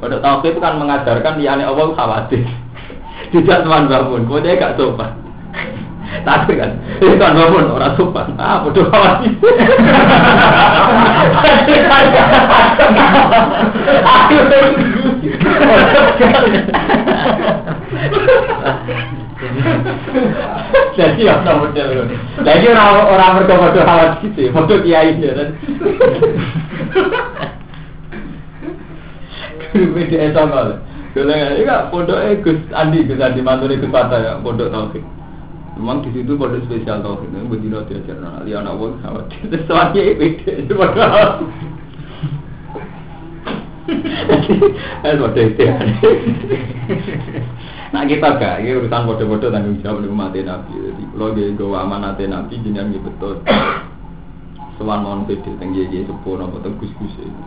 Pondok 0.00 0.20
Tauhid 0.24 0.52
itu 0.56 0.60
kan 0.64 0.80
mengajarkan 0.80 1.38
di 1.38 1.44
aneh 1.44 1.68
Allah 1.68 1.92
khawatir. 1.92 2.42
Tidak 3.30 3.58
teman 3.62 3.86
bangun, 3.86 4.24
pokoknya 4.28 4.60
gak 4.60 4.74
sopan. 4.80 5.25
Tapi 6.24 6.52
kan, 6.58 6.70
itu 6.98 7.14
kan 7.18 7.34
bangun 7.34 7.70
orang 7.70 7.94
sopan. 7.94 8.34
Ah, 8.38 8.62
bodoh 8.62 8.86
khawatir. 8.90 9.32
Jadi 20.96 21.28
apa 21.28 21.50
model 21.60 22.08
Jadi 22.40 22.64
orang 22.72 23.06
orang 23.06 23.36
berdoa 23.44 23.84
awal 23.84 24.08
gitu, 24.24 24.48
foto 24.50 24.74
kiai 24.80 25.20
ya 25.20 25.30
kan. 25.36 25.48
Beda 29.76 30.18
itu 30.24 30.40
nggak. 30.40 30.66
Dulu 31.16 31.32
ini 31.32 31.64
kan 31.64 31.88
pondok 31.88 32.20
Gus 32.44 32.60
Andi, 32.76 33.08
Gus 33.08 33.20
Andi 33.20 33.40
mantu 33.40 33.72
Gus 33.72 33.88
Fata 33.88 34.20
ya, 34.20 34.36
pondok 34.40 34.68
Taufik. 34.68 35.00
Memang 35.76 36.00
di 36.00 36.08
situ 36.16 36.40
pada 36.40 36.56
spesial 36.64 37.04
tauhid, 37.04 37.36
ini 37.36 37.52
betina 37.52 37.84
diajar 37.84 38.16
anak 38.16 38.48
liya 38.48 38.64
anak 38.64 38.80
wong 38.80 38.96
sama 39.04 39.28
terus 39.28 39.60
soalnya 39.68 40.02
itu 40.08 40.72
pada 40.72 41.36
Eh, 43.86 45.14
pada 45.14 45.40
itu 45.40 45.62
Nah 47.94 48.02
kita 48.02 48.28
gak, 48.40 48.66
ini 48.66 48.82
urusan 48.82 49.06
bodoh-bodoh 49.06 49.48
tanggung 49.52 49.78
jawab 49.78 50.02
di 50.02 50.10
umat 50.10 50.34
Nabi. 50.34 50.74
Jadi 50.74 51.04
kalau 51.14 51.32
dia 51.38 51.54
gawa 51.54 51.86
amanat 51.86 52.18
Nabi, 52.18 52.58
jenengan 52.60 52.90
gitu 52.90 53.06
betul. 53.06 53.34
Soal 54.76 55.00
mohon 55.00 55.24
beda, 55.24 55.48
tinggi 55.56 55.86
aja 55.86 56.10
sepuh, 56.10 56.34
nopo 56.36 56.60
tegus 56.60 56.92
gus 56.98 57.14
itu. 57.16 57.42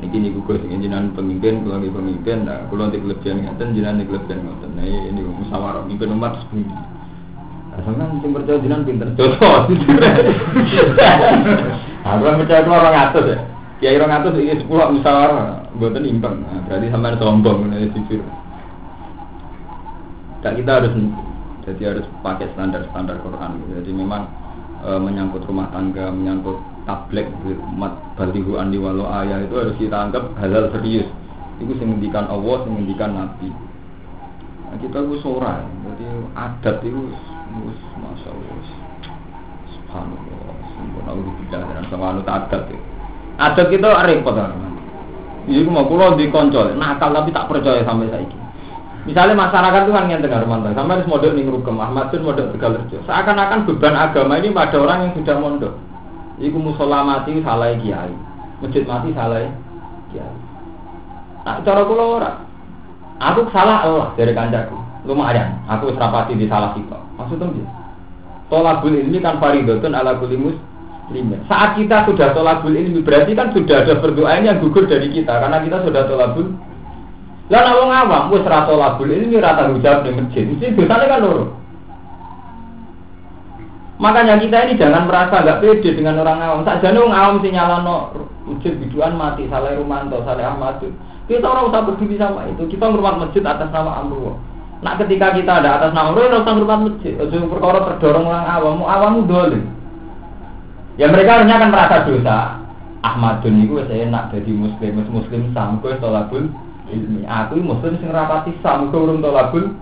Niki 0.00 0.16
niku 0.18 0.40
Gus 0.46 0.58
sing 0.64 0.80
jenengan 0.80 1.12
pemimpin, 1.12 1.62
kula 1.62 1.78
nggih 1.78 1.92
pemimpin, 1.92 2.48
nah 2.48 2.64
kula 2.72 2.88
ndik 2.88 3.04
kelebihan 3.04 3.44
ngaten, 3.44 3.76
jenengan 3.76 3.94
ndik 4.00 4.08
kelebihan 4.10 4.38
ngoten. 4.46 4.70
Nah 4.72 4.84
ini 4.86 5.20
musyawarah 5.22 5.82
mimpin 5.84 6.14
umat 6.16 6.38
sepundi. 6.40 6.74
Sampeyan 7.82 8.22
sing 8.22 8.30
percaya 8.30 8.62
jenengan 8.62 8.86
pinter 8.86 9.08
joto. 9.18 9.50
Aku 12.06 12.22
percaya 12.22 12.62
kula 12.62 12.76
orang 12.78 12.96
atus 13.10 13.24
ya. 13.26 13.38
Kiai 13.82 13.98
orang 13.98 14.22
atus 14.22 14.38
iki 14.38 14.62
sepuluh 14.62 14.86
musyawarah, 14.94 15.66
mboten 15.74 16.06
imbang. 16.06 16.46
Nah, 16.46 16.62
berarti 16.70 16.86
sampean 16.94 17.18
sombong 17.18 17.66
nek 17.66 17.90
jujur. 17.90 18.22
Tak 20.46 20.54
kita 20.54 20.70
harus 20.78 20.92
jadi 21.66 21.82
harus 21.96 22.06
pakai 22.22 22.46
standar-standar 22.54 23.18
Quran. 23.24 23.58
Jadi 23.72 23.90
memang 23.90 24.28
e, 24.84 24.90
menyangkut 25.00 25.42
rumah 25.48 25.72
tangga, 25.74 26.12
menyangkut 26.14 26.60
tablet 26.84 27.26
umat 27.74 27.96
balihu 28.14 28.60
andi 28.60 28.78
walau 28.78 29.08
ayah 29.24 29.40
itu 29.42 29.56
harus 29.56 29.74
kita 29.80 29.96
anggap 29.96 30.30
halal 30.38 30.70
serius. 30.78 31.08
Itu 31.58 31.74
menghentikan 31.80 32.30
Allah, 32.30 32.62
menghentikan 32.68 33.10
Nabi. 33.16 33.48
Nah, 34.68 34.76
kita 34.78 35.02
itu 35.02 35.16
seorang, 35.24 35.64
jadi 35.86 36.06
adat 36.36 36.76
itu 36.84 37.02
mus 37.54 37.78
masya 37.98 38.28
Allah, 38.34 38.58
subhanallah, 39.70 40.56
sempurna 40.74 41.12
udah 41.14 41.62
dan 41.62 41.84
sama 41.88 42.04
anut 42.14 42.26
adat 42.26 42.62
itu. 42.70 42.78
Adat 43.38 43.66
kita 43.70 43.88
repot 44.06 44.34
kan. 44.34 44.54
Iya, 45.44 45.68
mau 45.68 45.84
pulau 45.84 46.16
di 46.16 46.32
koncol, 46.32 46.72
nakal 46.80 47.12
tapi 47.12 47.28
tak 47.28 47.52
percaya 47.52 47.84
sampai 47.84 48.08
saiki. 48.08 48.36
Misalnya 49.04 49.36
masyarakat 49.36 49.84
itu 49.84 49.92
kan 49.92 50.08
dengar 50.08 50.48
mantan, 50.48 50.72
sampai 50.72 50.96
harus 50.96 51.08
modal 51.12 51.36
nih 51.36 51.44
Rugem, 51.44 51.76
Ahmad 51.76 52.08
pun 52.08 52.24
modal 52.24 52.48
Tegal 52.56 52.80
Seakan-akan 53.04 53.68
beban 53.68 53.92
agama 53.92 54.40
ini 54.40 54.48
pada 54.48 54.80
orang 54.80 55.04
yang 55.04 55.12
sudah 55.12 55.36
mondok. 55.36 55.76
Iku 56.40 56.56
musola 56.56 57.04
mati 57.04 57.36
salah 57.44 57.76
kiai, 57.76 58.16
masjid 58.64 58.80
mati 58.88 59.12
salah 59.12 59.44
kiai. 60.08 60.36
Nah, 61.44 61.60
cara 61.60 61.84
kula 61.84 62.04
ora. 62.16 62.32
Aku 63.20 63.44
salah 63.52 63.84
Allah 63.84 64.08
dari 64.16 64.32
kancaku. 64.32 64.80
Lumayan, 65.04 65.60
aku 65.68 65.92
serapati 65.92 66.32
di 66.40 66.48
salah 66.48 66.72
kita. 66.72 67.03
Maksudnya 67.24 67.48
dia. 67.56 67.66
Tolabul 68.52 68.94
ilmi 69.00 69.18
kan 69.24 69.40
faridotun 69.40 69.96
ala 69.96 70.20
kulli 70.20 70.36
muslimin. 70.36 71.40
Saat 71.48 71.80
kita 71.80 72.04
sudah 72.04 72.36
tolabul 72.36 72.76
ilmi 72.76 73.00
berarti 73.00 73.32
kan 73.32 73.56
sudah 73.56 73.88
ada 73.88 73.96
berdoanya 73.96 74.52
yang 74.52 74.60
gugur 74.60 74.84
dari 74.84 75.08
kita 75.08 75.32
karena 75.32 75.64
kita 75.64 75.80
sudah 75.88 76.04
tolabul 76.04 76.52
lah 77.52 77.60
nek 77.60 77.76
wong 77.76 77.92
awam 77.92 78.22
wis 78.32 78.44
ra 78.48 78.64
tolabul 78.64 79.08
ilmi 79.08 79.36
ra 79.36 79.56
tanggung 79.56 79.80
di 79.80 80.10
masjid. 80.12 80.44
Mesti 80.48 80.76
dosane 80.76 81.04
kan 81.08 81.20
loro. 81.20 81.44
Makanya 84.00 84.40
kita 84.40 84.68
ini 84.68 84.80
jangan 84.80 85.08
merasa 85.08 85.44
nggak 85.44 85.60
pede 85.64 85.90
dengan 85.96 86.20
orang 86.20 86.40
awam. 86.40 86.60
Tak 86.64 86.84
jadi 86.84 87.00
orang 87.00 87.16
awam 87.16 87.36
sih 87.40 87.52
nyalano 87.52 87.96
masjid 88.44 88.76
biduan 88.76 89.16
mati, 89.16 89.48
salah 89.48 89.76
Rumanto, 89.76 90.20
salah 90.24 90.52
Ahmad. 90.52 90.84
Kita 91.24 91.44
orang 91.48 91.72
usah 91.72 91.84
peduli 91.88 92.20
sama 92.20 92.44
itu. 92.52 92.68
Kita 92.68 92.84
ngurmat 92.84 93.16
masjid 93.16 93.40
atas 93.44 93.72
nama 93.72 94.04
Allah. 94.04 94.36
Nah 94.84 95.00
ketika 95.00 95.32
kita 95.32 95.64
ada 95.64 95.80
atas 95.80 95.96
nama 95.96 96.12
Allah, 96.12 96.44
usah 96.44 96.52
ngurmat 96.52 96.80
masjid. 96.84 97.16
Perkara 97.16 97.88
terdorong 97.88 98.28
orang 98.28 98.44
awam, 98.44 98.84
awam 98.84 99.24
dole. 99.24 99.64
Ya 101.00 101.08
mereka 101.08 101.40
harusnya 101.40 101.56
kan 101.56 101.72
merasa 101.72 102.04
dosa. 102.04 102.38
Ahmadun 103.00 103.64
itu 103.64 103.80
saya 103.84 104.08
enak 104.08 104.32
jadi 104.32 104.52
muslim, 104.52 105.00
muslim 105.08 105.52
sam, 105.56 105.80
gue 105.80 105.92
tolabul 106.00 106.52
ilmi. 106.88 107.24
Aku 107.24 107.60
muslim 107.60 107.96
sing 108.00 108.12
rapati 108.12 108.52
sam, 108.60 108.92
urung 108.92 109.24
tolabul. 109.24 109.72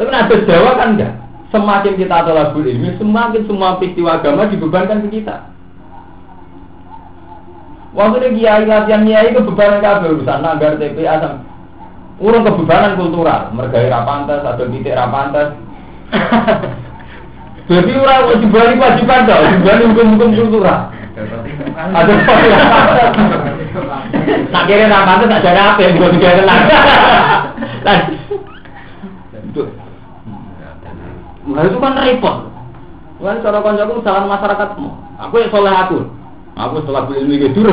Tapi 0.00 0.08
ada 0.08 0.36
Jawa 0.48 0.80
kan 0.80 0.96
enggak. 0.96 1.12
Semakin 1.52 2.00
kita 2.00 2.16
tolabul 2.24 2.64
ilmi, 2.64 2.96
semakin 2.96 3.44
semua 3.44 3.76
peristiwa 3.76 4.20
agama 4.20 4.48
dibebankan 4.48 5.04
ke 5.04 5.20
kita. 5.20 5.52
Waktu 7.92 8.16
ini 8.24 8.40
kiai 8.40 8.64
latihan 8.64 9.04
kiai 9.04 9.32
itu 9.34 9.40
beban 9.44 9.82
kabeh 9.84 10.16
urusan 10.16 10.40
nagar 10.40 10.80
TPA 10.80 11.14
sam. 11.20 11.49
Urung 12.20 12.44
kebebanan 12.44 13.00
kultural, 13.00 13.48
mergai 13.56 13.88
rapantas 13.88 14.44
atau 14.44 14.68
titik 14.68 14.92
rapantas. 14.92 15.56
Jadi 17.70 17.90
orang 17.96 18.28
wajib 18.28 18.52
kewajiban 18.52 19.24
dong, 19.24 19.56
dibalik 19.56 19.88
hukum-hukum 19.88 20.36
kultural. 20.36 20.92
Ada 21.80 22.12
Nak 24.52 24.64
kira 24.68 24.92
rapantas 24.92 25.32
tak 25.32 25.48
ada 25.48 25.62
apa 25.72 25.80
yang 25.80 25.96
gue 25.96 26.12
tidak 26.20 26.44
tenang. 26.44 26.62
Nah 31.50 31.66
itu 31.66 31.76
kan 31.82 31.98
repot. 31.98 32.36
Kan 33.20 33.42
cara 33.42 33.58
kancaku 33.60 34.00
salah 34.06 34.24
masyarakat 34.28 34.68
semua. 34.76 34.94
Aku 35.26 35.34
yang 35.40 35.50
soleh 35.50 35.74
aku. 35.74 35.98
Aku 36.56 36.74
setelah 36.84 37.08
beli 37.08 37.24
ilmu 37.24 37.34
gitu. 37.48 37.60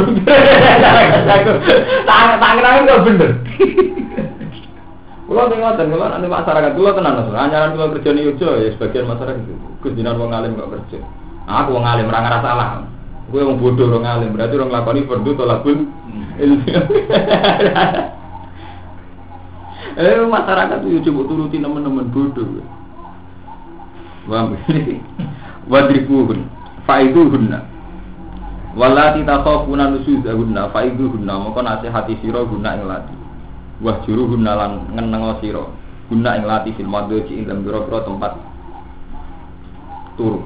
Tak 2.08 2.40
tak 2.40 2.52
ngerangin 2.58 2.90
kok 2.90 3.04
bener. 3.06 3.32
Kulo 5.28 5.44
tengok 5.52 5.76
dan 5.76 5.92
kulo 5.92 6.08
nanti 6.08 6.28
masyarakat 6.32 6.72
kulo 6.72 6.90
tenan 6.96 7.20
mas. 7.20 7.28
Anyaran 7.36 7.76
kulo 7.76 7.92
kerja 8.00 8.10
nih 8.16 8.24
Yogyo 8.32 8.50
ya 8.64 8.70
sebagian 8.72 9.12
masyarakat 9.12 9.44
itu. 9.44 9.54
Gus 9.84 9.92
dinan 9.92 10.16
wong 10.16 10.32
alim 10.32 10.56
kok 10.56 10.72
kerja. 10.72 11.04
Aku 11.44 11.76
wong 11.76 11.84
alim 11.84 12.08
ora 12.08 12.24
ngerasa 12.24 12.48
salah. 12.48 12.88
Gue 13.28 13.44
wong 13.44 13.60
bodoh 13.60 13.92
wong 13.92 14.08
alim 14.08 14.32
berarti 14.32 14.56
orang 14.56 14.72
lakoni 14.72 15.04
fardu 15.04 15.32
tolakun 15.36 15.80
ilmu. 16.40 16.68
Eh 19.98 20.22
masyarakat 20.30 20.86
itu 20.86 21.10
coba 21.10 21.22
turuti 21.26 21.58
teman-teman 21.58 22.06
bodoh. 22.14 22.62
Wah, 24.30 24.46
wadribuhun, 25.72 26.46
faiduhunna. 26.86 27.66
Walati 28.78 29.26
takhafuna 29.26 29.90
nusuzahunna, 29.90 30.70
faiduhunna. 30.70 31.34
Maka 31.50 31.60
nasihati 31.66 32.14
sira 32.22 32.46
guna 32.46 32.78
ing 32.78 32.86
lati. 32.86 33.27
Wahjuruhunna 33.78 34.52
lan 34.58 34.72
ngenengo 34.98 35.38
sira 35.38 35.62
guna 36.10 36.34
ing 36.34 36.44
lati 36.50 36.74
fil 36.74 36.90
madji 36.90 37.22
ing 37.30 37.46
dalam 37.46 37.62
pira 37.62 38.02
tempat 38.02 38.34
turu. 40.18 40.42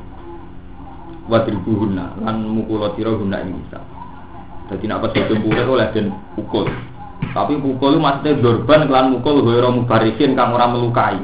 Wadribuhunna 1.31 2.19
lan 2.27 2.43
mukula 2.43 2.91
sira 2.99 3.15
guna 3.15 3.39
ing 3.39 3.55
bisa. 3.55 3.79
Dadi 4.67 4.83
nek 4.83 4.99
pas 4.99 5.15
jempure 5.15 5.63
oleh 5.63 5.87
den 5.95 6.11
pukul. 6.35 6.67
Tapi 7.31 7.55
pukul 7.63 8.03
maksudnya 8.03 8.39
dorban 8.43 8.91
kelan 8.91 9.15
mukul 9.15 9.47
ghairu 9.47 9.69
mubarikin 9.79 10.35
kang 10.35 10.51
ora 10.51 10.67
melukai. 10.67 11.23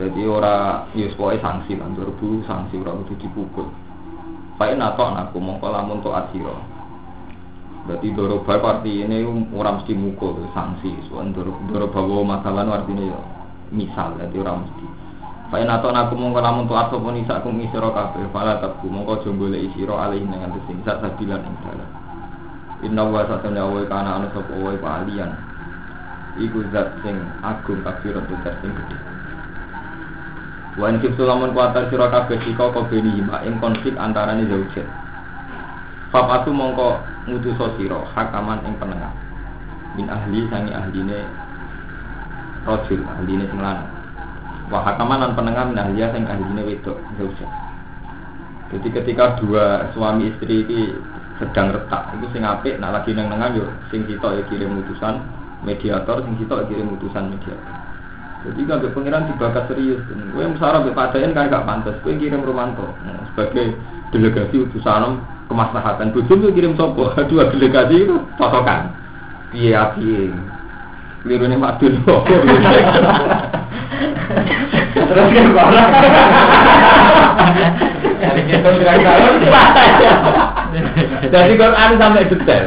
Jadi 0.00 0.24
ora 0.24 0.88
ya 0.96 1.12
pokoke 1.12 1.36
sanksi 1.44 1.76
kan 1.76 1.92
dorbu 1.92 2.40
sanksi 2.48 2.80
ora 2.80 2.96
kudu 3.04 3.20
dipukul. 3.20 3.68
Pae 4.56 4.72
nato 4.72 5.04
aku 5.04 5.36
mongko 5.36 5.68
lamun 5.68 6.00
to 6.00 6.08
asira. 6.08 6.71
Berarti 7.82 8.14
doroba 8.14 8.54
arti 8.62 9.02
ini 9.02 9.26
ora 9.50 9.74
mesti 9.74 9.90
mukul 9.98 10.46
sanksi. 10.54 11.10
Soal 11.10 11.34
doroba 11.34 11.98
bawa 11.98 12.38
masalah 12.38 12.62
artinya 12.70 13.10
ya 13.10 13.20
misal 13.74 14.14
jadi 14.22 14.36
ora 14.38 14.62
mesti. 14.62 14.86
Pae 15.52 15.68
nato 15.68 15.92
aku 15.92 16.16
mongko 16.16 16.40
lamun 16.40 16.64
to 16.64 16.72
aso 16.72 16.96
pun 16.96 17.12
isa 17.18 17.44
kum 17.44 17.60
isira 17.60 17.92
kabeh 17.92 18.24
fala 18.32 18.56
tabku 18.56 18.88
mongko 18.88 19.20
aja 19.20 19.30
golek 19.36 19.68
isira 19.68 20.08
alih 20.08 20.24
dengan 20.24 20.56
sing 20.64 20.80
sak 20.80 21.04
sabilan 21.04 21.44
ing 21.44 21.54
dalan. 21.60 21.90
Inna 22.88 23.04
wa 23.04 23.20
satana 23.28 23.68
wa 23.68 23.84
kana 23.84 24.10
ana 24.16 24.26
sapa 24.32 24.48
wa 24.56 24.72
alian. 24.72 25.28
Iku 26.40 26.64
zat 26.72 26.96
sing 27.04 27.20
agung 27.44 27.84
kafirat 27.84 28.24
zat 28.40 28.56
sing 28.64 28.72
gedhe. 28.72 28.96
Wan 30.80 31.04
kiptu 31.04 31.28
lamun 31.28 31.52
kuatar 31.52 31.92
sira 31.92 32.08
kabeh 32.08 32.40
sika 32.48 32.72
kobeni 32.72 33.20
hima 33.20 33.44
ing 33.44 33.60
konflik 33.60 33.92
antarane 34.00 34.48
zaujet. 34.48 34.88
Fapatu 36.08 36.48
mongko 36.48 36.96
ngutuso 37.26 37.78
sira 37.78 38.02
hakaman 38.14 38.62
ing 38.66 38.74
penengah. 38.78 39.14
Min 39.94 40.08
ahli 40.08 40.48
sangi 40.48 40.72
ahline 40.72 41.18
rojul 42.66 43.00
ahline 43.04 43.44
sing 43.46 43.60
lanang. 43.60 43.90
Wa 44.72 44.80
hakaman 44.82 45.20
lan 45.20 45.32
penengah 45.36 45.64
min 45.70 45.78
ahliya 45.78 46.10
sing 46.16 46.24
ahline 46.26 46.62
wedok 46.64 46.98
zaujet. 47.20 47.50
Jadi 48.72 48.88
ketika 48.88 49.36
dua 49.36 49.92
suami 49.92 50.32
istri 50.32 50.64
ini 50.64 50.96
sedang 51.36 51.76
retak, 51.76 52.16
itu 52.16 52.26
sing 52.32 52.40
apik 52.40 52.80
nak 52.80 52.96
lagi 52.96 53.12
neng 53.12 53.28
nengan 53.28 53.52
yo 53.52 53.66
sing 53.92 54.08
sitok 54.08 54.32
ya 54.32 54.42
kirim 54.48 54.80
utusan 54.80 55.20
mediator, 55.60 56.24
sing 56.24 56.40
sitok 56.40 56.64
ya 56.64 56.66
kirim 56.72 56.96
utusan 56.96 57.28
mediator. 57.28 57.76
Jadi 58.42 58.60
kan 58.66 58.82
pengiran 58.82 59.30
dibakar 59.30 59.70
serius. 59.70 60.02
Gue 60.34 60.44
musara 60.50 60.82
be 60.82 60.90
padayan 60.90 61.30
kan 61.30 61.46
gak 61.46 61.62
pantas. 61.62 61.94
Gue 62.02 62.18
kirim 62.18 62.42
Romanto 62.42 62.90
nah, 63.06 63.22
sebagai 63.30 63.78
delegasi 64.10 64.66
utusan 64.66 65.22
kemaslahatan. 65.46 66.10
Bujum 66.10 66.42
tuh 66.42 66.50
kirim 66.50 66.74
sopo. 66.74 67.14
Dua 67.30 67.46
delegasi 67.54 68.02
itu 68.02 68.18
cocokan. 68.34 68.90
Iya 69.54 69.94
piye. 69.94 70.34
Keliru 71.22 71.46
nih 71.46 71.58
madun. 71.58 72.02
Terus 74.92 75.28
kan 75.30 75.46
tahun. 79.02 79.34
Jadi 81.30 81.52
Quran 81.54 81.90
sampai 82.00 82.26
detail. 82.26 82.66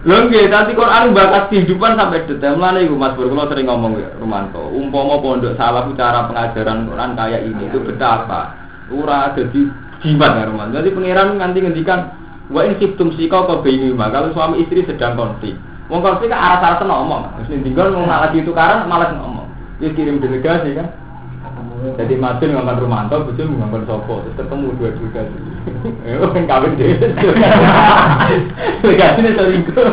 Lho 0.00 0.16
nggih, 0.32 0.48
tapi 0.48 0.72
Quran 0.72 1.12
bakat 1.12 1.52
kehidupan 1.52 1.92
sampai 1.92 2.24
detail. 2.24 2.56
Mulane 2.56 2.88
iku 2.88 2.96
Mas 2.96 3.12
Bur 3.20 3.28
sering 3.28 3.68
ngomong 3.68 4.00
ya, 4.00 4.08
Romanto. 4.16 4.72
Umpama 4.72 5.20
pondok 5.20 5.60
salah 5.60 5.84
cara 5.92 6.24
pengajaran 6.24 6.88
Quran 6.88 7.10
kayak 7.12 7.44
ini 7.44 7.68
itu 7.68 7.84
betapa 7.84 8.56
ora 8.88 9.36
jadi 9.36 9.60
jimat 10.00 10.32
ya 10.40 10.48
Romanto. 10.48 10.80
Jadi 10.80 10.88
pangeran 10.96 11.36
nganti 11.36 11.58
ngendikan 11.60 12.00
wa 12.48 12.64
in 12.64 12.80
sibtum 12.80 13.12
sika 13.12 13.44
ka 13.44 13.60
bainima. 13.60 14.08
Kalau 14.08 14.32
suami 14.32 14.64
istri 14.64 14.88
sedang 14.88 15.20
konflik. 15.20 15.52
Wong 15.92 16.00
konflik 16.00 16.32
kan 16.32 16.40
arah-arah 16.40 16.86
ngomong. 16.86 17.22
Terus 17.44 17.60
tinggal 17.60 17.92
mau 17.92 18.08
malah 18.08 18.32
tukaran 18.32 18.88
malah 18.88 19.12
ngomong. 19.12 19.52
Dia 19.84 19.92
kirim 19.92 20.16
delegasi 20.16 20.80
kan. 20.80 20.88
Jadi 21.80 22.14
Madun 22.20 22.52
ngomong 22.52 22.76
Romanto, 22.76 23.24
bojo 23.24 23.40
ngomong 23.40 23.88
Sopo, 23.88 24.20
terus 24.20 24.36
ketemu 24.36 24.76
dua 24.76 24.90
delegasi. 24.92 25.38
Eh, 26.04 26.16
kan 26.20 26.44
kawin 26.44 26.76
deh. 26.76 26.92
Delegasi 28.84 29.18
ini 29.24 29.30
selingkuh. 29.32 29.88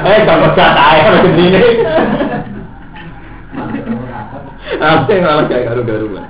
Eh, 0.00 0.18
kalau 0.24 0.48
tahu 0.56 0.96
kalau 1.04 1.20
begini. 1.28 1.60
Apa 4.80 5.12
yang 5.12 5.24
malah 5.28 5.44
kayak 5.44 5.64
garu-garuan. 5.68 6.24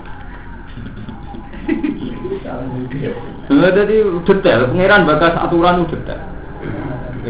Nah, 3.51 3.71
jadi 3.75 3.97
detail, 4.27 4.61
pangeran 4.71 5.07
bagas 5.07 5.35
aturan 5.38 5.87
itu 5.87 5.95
detail. 5.99 6.23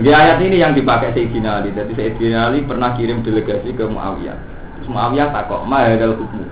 Di 0.01 0.11
ayat 0.13 0.41
ini 0.41 0.63
yang 0.65 0.73
dipakai 0.73 1.13
Sayyidina 1.13 1.61
Ali. 1.61 1.77
Jadi 1.77 1.93
Sayyidina 1.93 2.49
Ali 2.49 2.65
pernah 2.65 2.97
kirim 2.97 3.21
delegasi 3.21 3.75
ke 3.75 3.85
Muawiyah. 3.85 4.50
Muawiyah 4.89 5.29
takok, 5.35 5.67
"Ma 5.69 5.85
hadal 5.85 6.17
hukmu?" 6.17 6.47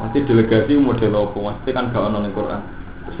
Mesti 0.00 0.24
delegasi 0.24 0.80
model 0.80 1.12
apa? 1.12 1.36
Mesti 1.36 1.70
kan 1.76 1.92
gak 1.92 2.08
ono 2.08 2.24
ning 2.24 2.32
Quran. 2.32 2.60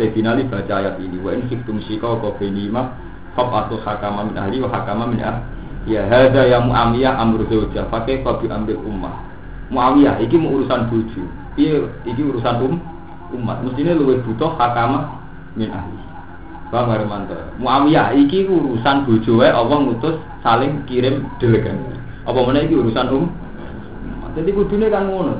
Sayyidina 0.00 0.32
Ali 0.32 0.48
baca 0.48 0.72
ayat 0.80 0.96
ini, 1.02 1.20
"Wa 1.20 1.36
in 1.36 1.44
khiftum 1.50 1.76
shika 1.84 2.08
ka 2.08 2.28
bainima 2.40 2.96
fa'atu 3.36 3.76
hakama 3.84 4.32
min 4.32 4.36
ahli 4.40 4.62
wa 4.64 4.68
hakama 4.72 5.04
min 5.10 5.20
ahli." 5.20 5.44
Ya 5.88 6.04
hadza 6.08 6.44
ya 6.44 6.60
Muawiyah 6.60 7.16
amru 7.16 7.44
zawjah, 7.48 7.88
pakai 7.88 8.20
kau 8.20 8.36
ambil 8.36 8.76
ummah. 8.84 9.16
Muawiyah 9.72 10.20
iki 10.20 10.36
mau 10.36 10.60
urusan 10.60 10.92
bojo. 10.92 11.24
Iya, 11.56 11.88
iki 12.04 12.20
urusan 12.20 12.54
um 12.64 12.74
umat. 13.36 13.64
Mestinya 13.64 13.96
luwih 13.96 14.20
butuh 14.26 14.52
hakama 14.60 15.20
min 15.56 15.72
ahli. 15.72 16.00
Bang 16.70 16.86
Hermanto. 16.92 17.34
Muawiyah 17.58 18.14
iki 18.14 18.46
urusan 18.46 19.08
bojoe 19.08 19.48
Allah 19.48 19.78
ngutus 19.80 20.16
saling 20.44 20.84
kirim 20.86 21.26
delegasi. 21.42 21.96
Apa 22.28 22.38
meneh 22.46 22.68
iki 22.68 22.76
urusan 22.78 23.06
um? 23.10 23.24
Jadi 24.36 24.50
kudune 24.54 24.86
kan 24.90 25.08
ngono. 25.08 25.34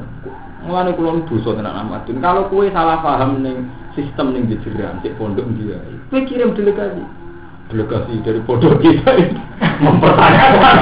Mulane 0.66 0.92
kula 0.92 1.24
dosa 1.24 1.56
tenan 1.56 1.72
Ahmad. 1.72 2.04
Kalau 2.04 2.48
kue 2.52 2.68
salah 2.74 3.00
paham 3.00 3.40
ning 3.40 3.70
sistem 3.96 4.36
ning 4.36 4.50
jejeran 4.50 5.00
sik 5.00 5.16
pondok 5.16 5.48
dia. 5.56 5.80
Kowe 6.12 6.20
kirim 6.28 6.52
delegasi. 6.52 7.02
Delegasi 7.70 8.14
dari 8.26 8.40
pondok 8.44 8.76
kita 8.82 9.10
mempertanyakan 9.80 10.74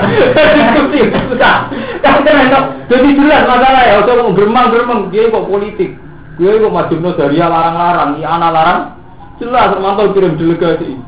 diskusi 0.57 1.01
susah. 1.15 1.57
Kan 2.03 2.27
enak. 2.27 2.65
Jadi 2.91 3.09
jelas 3.15 3.43
masalah 3.47 3.83
ya. 3.87 3.97
Kalau 4.03 4.29
mau 4.29 4.37
geremang-geremang 4.37 5.01
dia 5.15 5.31
kok 5.31 5.47
politik. 5.47 5.95
Dia 6.39 6.55
kok 6.55 6.71
majumno 6.71 7.19
dari 7.19 7.43
larang-larang, 7.43 8.23
ya 8.23 8.39
anak 8.39 8.51
larang 8.55 8.81
jelas 9.39 9.71
termantau 9.71 10.11
kirim 10.13 10.35
delegasi 10.35 10.99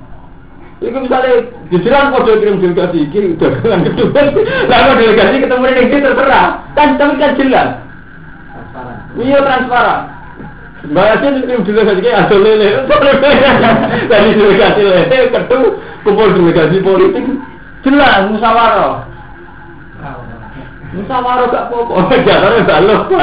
itu 0.81 0.97
misalnya 0.97 1.45
jajaran 1.69 2.09
kode 2.17 2.33
kirim 2.41 2.57
delegasi 2.57 3.05
ini 3.13 3.37
dagangan 3.37 3.85
kedua. 3.85 4.23
Lalu 4.65 4.91
delegasi 4.97 5.45
ketemu 5.45 5.65
dengan 5.69 5.85
dia 5.93 6.01
terserah. 6.09 6.49
Kan 6.73 6.89
tapi 6.97 7.15
kan 7.21 7.37
jelas. 7.37 7.69
Iya 9.21 9.39
transparan. 9.45 10.01
Mbak 10.89 11.05
Yasin 11.05 11.45
kirim 11.45 11.63
delegasi 11.69 12.01
kayak 12.01 12.21
ada 12.25 12.37
lele. 12.41 12.69
Dari 14.09 14.31
delegasi 14.33 14.81
lele 14.89 15.19
kedua 15.29 15.69
kumpul 16.01 16.33
delegasi 16.33 16.81
politik. 16.81 17.29
Jelas 17.85 18.33
musyawarah 18.33 19.05
musyawarah 20.91 21.47
gak 21.53 21.65
apa-apa. 21.71 22.15
Jalannya 22.27 22.67
balok 22.67 23.03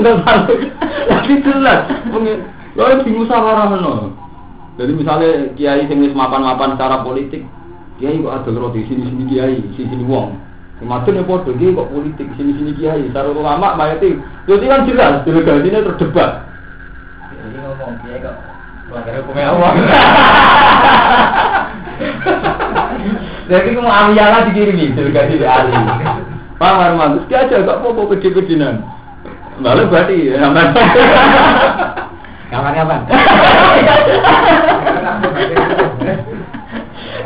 Nggak 0.00 0.16
balok 0.22 0.60
tapi 1.08 1.32
jelas. 1.42 1.80
Kalau 2.76 3.02
di 3.02 3.10
musyawarah 3.10 3.66
no. 3.72 4.19
Jadi 4.80 4.96
misalnya 4.96 5.52
kiai 5.60 5.84
sing 5.92 6.00
wis 6.00 6.16
mapan-mapan 6.16 6.72
secara 6.72 7.04
politik, 7.04 7.44
kiai 8.00 8.16
kok 8.16 8.32
ada 8.32 8.48
roti 8.56 8.80
sini-sini 8.88 9.28
kiai, 9.28 9.60
sini-sini 9.76 10.08
wong. 10.08 10.40
Ya 10.80 11.20
podo 11.20 11.52
kiai 11.52 11.76
kok 11.76 11.92
politik 11.92 12.24
sini-sini 12.40 12.72
kiai, 12.80 13.12
secara 13.12 13.28
ulama 13.28 13.76
mayati. 13.76 14.16
Jadi 14.48 14.64
kan 14.64 14.88
jelas 14.88 15.20
delegasinya 15.28 15.84
terdebat. 15.84 16.48
Jadi 17.28 17.60
ngomong 17.60 17.92
kiai 18.00 18.24
kok 18.24 18.40
melanggar 18.88 19.20
hukumnya 19.20 19.52
Allah. 19.52 19.72
Jadi 23.52 23.68
kamu 23.76 23.84
amiyala 23.84 24.48
dikirimi 24.48 24.96
delegasi 24.96 25.36
di 25.36 25.44
Ali. 25.44 25.76
Pak 26.56 26.72
Marman, 26.72 27.20
terus 27.20 27.28
dia 27.28 27.44
aja 27.44 27.68
kok 27.68 27.84
mau 27.84 28.08
pede-pedenan. 28.08 28.80
Lalu 29.60 29.92
berarti 29.92 30.16
aman. 32.50 32.58
Kapan-kapan. 32.74 33.00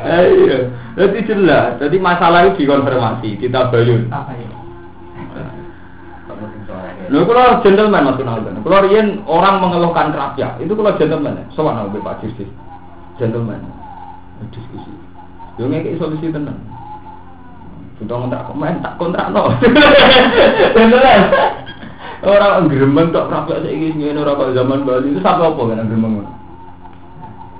Iya, 0.05 0.69
jadi 1.01 1.19
jelas. 1.25 1.81
Jadi 1.81 1.97
masalah 1.97 2.45
itu 2.45 2.69
dikonfirmasi, 2.69 3.41
kita 3.41 3.73
bayun. 3.73 4.13
Ya? 4.13 4.21
Lho 7.13 7.21
kalau 7.29 7.61
gentleman 7.61 8.09
Mas 8.09 8.17
Ronaldo. 8.17 8.49
Kalau 8.65 8.85
riyen 8.89 9.21
orang 9.29 9.61
mengeluhkan 9.61 10.09
rakyat, 10.13 10.57
itu 10.61 10.73
kalau 10.73 10.97
gentleman. 10.97 11.45
Sowan 11.53 11.77
aku 11.77 12.01
Pak 12.01 12.25
Justis. 12.25 12.49
Gentleman. 13.21 13.61
Diskusi. 14.53 14.93
Yo 15.61 15.69
ngeke 15.69 16.01
solusi 16.01 16.33
tenan. 16.33 16.57
Sudah 18.01 18.27
kontrak 18.27 18.51
komen 18.51 18.83
tak 18.83 18.99
kontrak 18.99 19.31
no. 19.31 19.55
Gentleman. 20.77 21.21
Orang 22.25 22.73
gremeng 22.73 23.13
tok 23.13 23.29
rakyat 23.29 23.69
saiki 23.69 24.01
ngene 24.01 24.25
ora 24.25 24.33
kok 24.33 24.57
zaman 24.57 24.89
Bali 24.89 25.13
itu 25.13 25.21
sampe 25.21 25.45
apa 25.45 25.61
kan 25.61 25.85
gremeng. 25.85 26.25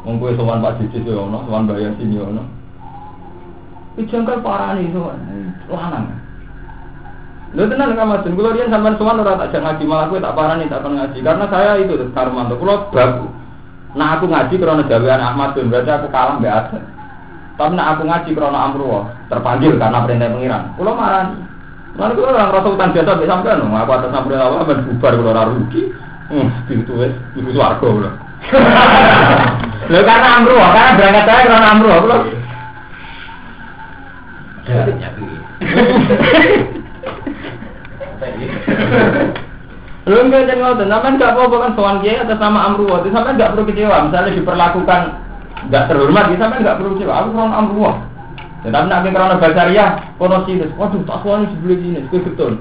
Wong 0.09 0.17
kowe 0.17 0.33
sowan 0.37 0.65
Pak 0.65 0.81
Justis 0.81 1.05
yo 1.05 1.29
ono, 1.29 1.45
sowan 1.45 1.69
Mbak 1.69 1.81
Yasin 1.85 2.17
yo 2.17 2.29
ono. 2.33 2.43
Iki 4.01 4.09
jangkal 4.09 4.41
parani 4.41 4.89
sowan. 4.89 5.21
Lanang. 5.69 6.17
Lho 7.55 7.71
tenan 7.71 7.93
kan 7.93 8.09
Mas, 8.09 8.25
kula 8.25 8.57
riyen 8.57 8.73
sampean 8.73 8.97
sowan 8.97 9.21
ora 9.21 9.37
tak 9.37 9.53
jak 9.53 9.61
ngaji 9.61 9.85
malah 9.85 10.09
kowe 10.09 10.19
tak 10.21 10.37
parani 10.37 10.65
tak 10.73 10.81
kon 10.81 10.97
ngaji 10.97 11.19
karena 11.21 11.45
saya 11.53 11.73
itu 11.85 11.95
Karmanto. 12.17 12.57
Kula 12.57 12.89
baku. 12.89 13.29
Nah 13.95 14.17
aku 14.17 14.27
ngaji 14.33 14.55
karena 14.57 14.89
gawean 14.89 15.21
Ahmad 15.21 15.53
bin 15.53 15.69
berarti 15.69 15.93
aku 15.93 16.09
kalah 16.09 16.41
Aden. 16.41 16.83
Tapi 17.55 17.73
nak 17.77 17.89
aku 17.95 18.03
ngaji 18.09 18.31
karena 18.33 18.59
Amruwa 18.65 19.01
terpanggil 19.29 19.77
karena 19.77 20.09
perintah 20.09 20.33
pengiran. 20.33 20.63
Kula 20.81 20.93
marani. 20.97 21.37
Lalu 21.95 22.13
kalau 22.19 22.35
orang 22.35 22.51
rasa 22.51 22.69
utang 22.75 22.91
biasa 22.91 23.11
sampai 23.15 23.31
sampai 23.31 23.55
no, 23.55 23.71
aku 23.71 23.91
atas 23.95 24.11
sampai 24.11 24.35
awal 24.35 24.67
ben 24.67 24.83
bubar 24.83 25.15
kalau 25.15 25.31
orang 25.31 25.51
rugi, 25.55 25.83
hmm, 26.27 26.49
itu 26.67 26.93
wes 26.99 27.15
itu 27.39 27.51
suarga 27.55 27.87
loh. 27.87 28.15
Lo 29.95 29.99
karena 30.03 30.29
amru, 30.43 30.59
karena 30.59 30.97
berangkat 30.99 31.25
saya 31.31 31.43
karena 31.47 31.69
amru, 31.71 31.89
lo. 31.95 32.17
Lo 40.05 40.17
enggak 40.19 40.51
jadi 40.51 40.61
ngotot, 40.61 40.91
sampai 40.91 41.15
enggak 41.15 41.33
apa-apa 41.33 41.57
kan 41.63 41.73
soal 41.79 41.97
kiai 42.03 42.19
atas 42.19 42.43
nama 42.43 42.75
amru, 42.75 42.91
itu 42.91 43.09
sampai 43.15 43.39
enggak 43.39 43.55
perlu 43.55 43.65
kecewa, 43.71 43.97
misalnya 44.11 44.35
diperlakukan 44.35 45.01
enggak 45.71 45.85
terhormat, 45.87 46.27
sampai 46.43 46.59
enggak 46.59 46.77
perlu 46.83 46.91
kecewa, 46.99 47.15
aku 47.23 47.29
karena 47.39 47.55
amru. 47.55 47.87
Tetapi 48.65 48.89
nak 48.89 49.05
karena 49.05 49.37
basaria, 49.37 49.87
kono 50.17 50.41
sinus, 50.49 50.73
waduh 50.81 51.05
tak 51.05 51.21
suami 51.21 51.53
sebelah 51.53 51.77
sini, 51.85 52.01
itu 52.01 52.17
betul. 52.17 52.57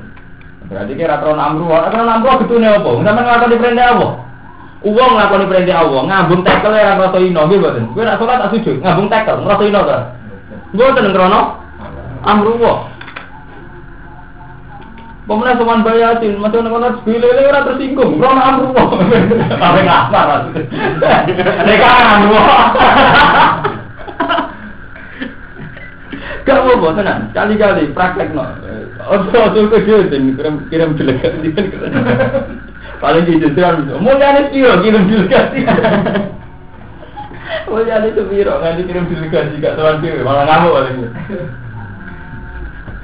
Berarti 0.68 0.99
kira 0.99 1.16
karena 1.24 1.47
amru, 1.47 1.72
karena 1.72 2.12
amru 2.20 2.43
betulnya 2.43 2.76
apa? 2.76 2.91
Sampai 3.08 3.24
ngelakoni 3.24 3.56
perintah 3.56 3.88
apa? 3.95 4.08
Uang 4.84 5.12
ngelakoni 5.16 5.45
perintah 5.47 5.76
apa? 5.80 5.97
Ngambung 6.04 6.41
tekel 6.43 6.74
ya 6.76 6.99
rasa 6.99 7.18
ino, 7.24 7.41
gitu 7.47 7.64
betul. 7.64 7.84
Gue 7.95 8.04
nak 8.04 8.20
sholat 8.20 8.36
tak 8.36 8.51
sujud, 8.51 8.76
ngambung 8.84 9.08
tekel, 9.08 9.36
ngerasa 9.47 9.64
ino? 9.64 9.82
Gue 10.76 10.88
tenang 10.91 11.16
krono, 11.16 11.41
amru 12.28 12.51
wa. 12.60 12.76
Pemenang 15.24 15.56
soman 15.56 15.88
bayasin, 15.88 16.36
macam 16.36 16.68
mana 16.68 16.99
sebile 16.99 17.32
ini 17.32 17.47
orang 17.47 17.64
tersinggung, 17.72 18.20
krono 18.20 18.41
amru 18.43 18.76
wa. 18.76 18.84
Tapi 19.56 19.80
ngapa 19.88 20.20
lah? 20.28 20.39
Mereka 21.64 21.88
amru. 22.12 22.36
Gak 26.44 26.60
apa-apa, 26.60 27.00
tenang. 27.00 27.22
Kali-kali 27.32 27.96
praktek 27.96 28.36
no. 28.36 28.44
Ojo-ojo 29.04 29.72
ke 29.72 29.78
dia, 29.88 30.04
kirim 30.12 30.56
kirim 30.68 30.91
delegasi. 31.00 31.56
Paling 33.04 33.24
di 33.28 33.39
jadian 33.39 33.84
bisa. 33.84 34.00
Mulia 34.00 34.30
nih 34.32 34.44
piro 34.52 34.74
kirim 34.80 35.04
delegasi. 35.08 35.60
Mulia 37.72 37.96
nih 38.00 38.16
tuh 38.16 38.28
piro 38.32 38.54
nggak 38.60 38.76
dikirim 38.80 39.06
delegasi 39.12 39.60
gak 39.60 39.76
tuan 39.76 40.00
piro 40.00 40.24
malah 40.24 40.48
ngamuk 40.48 40.76
paling. 40.76 40.96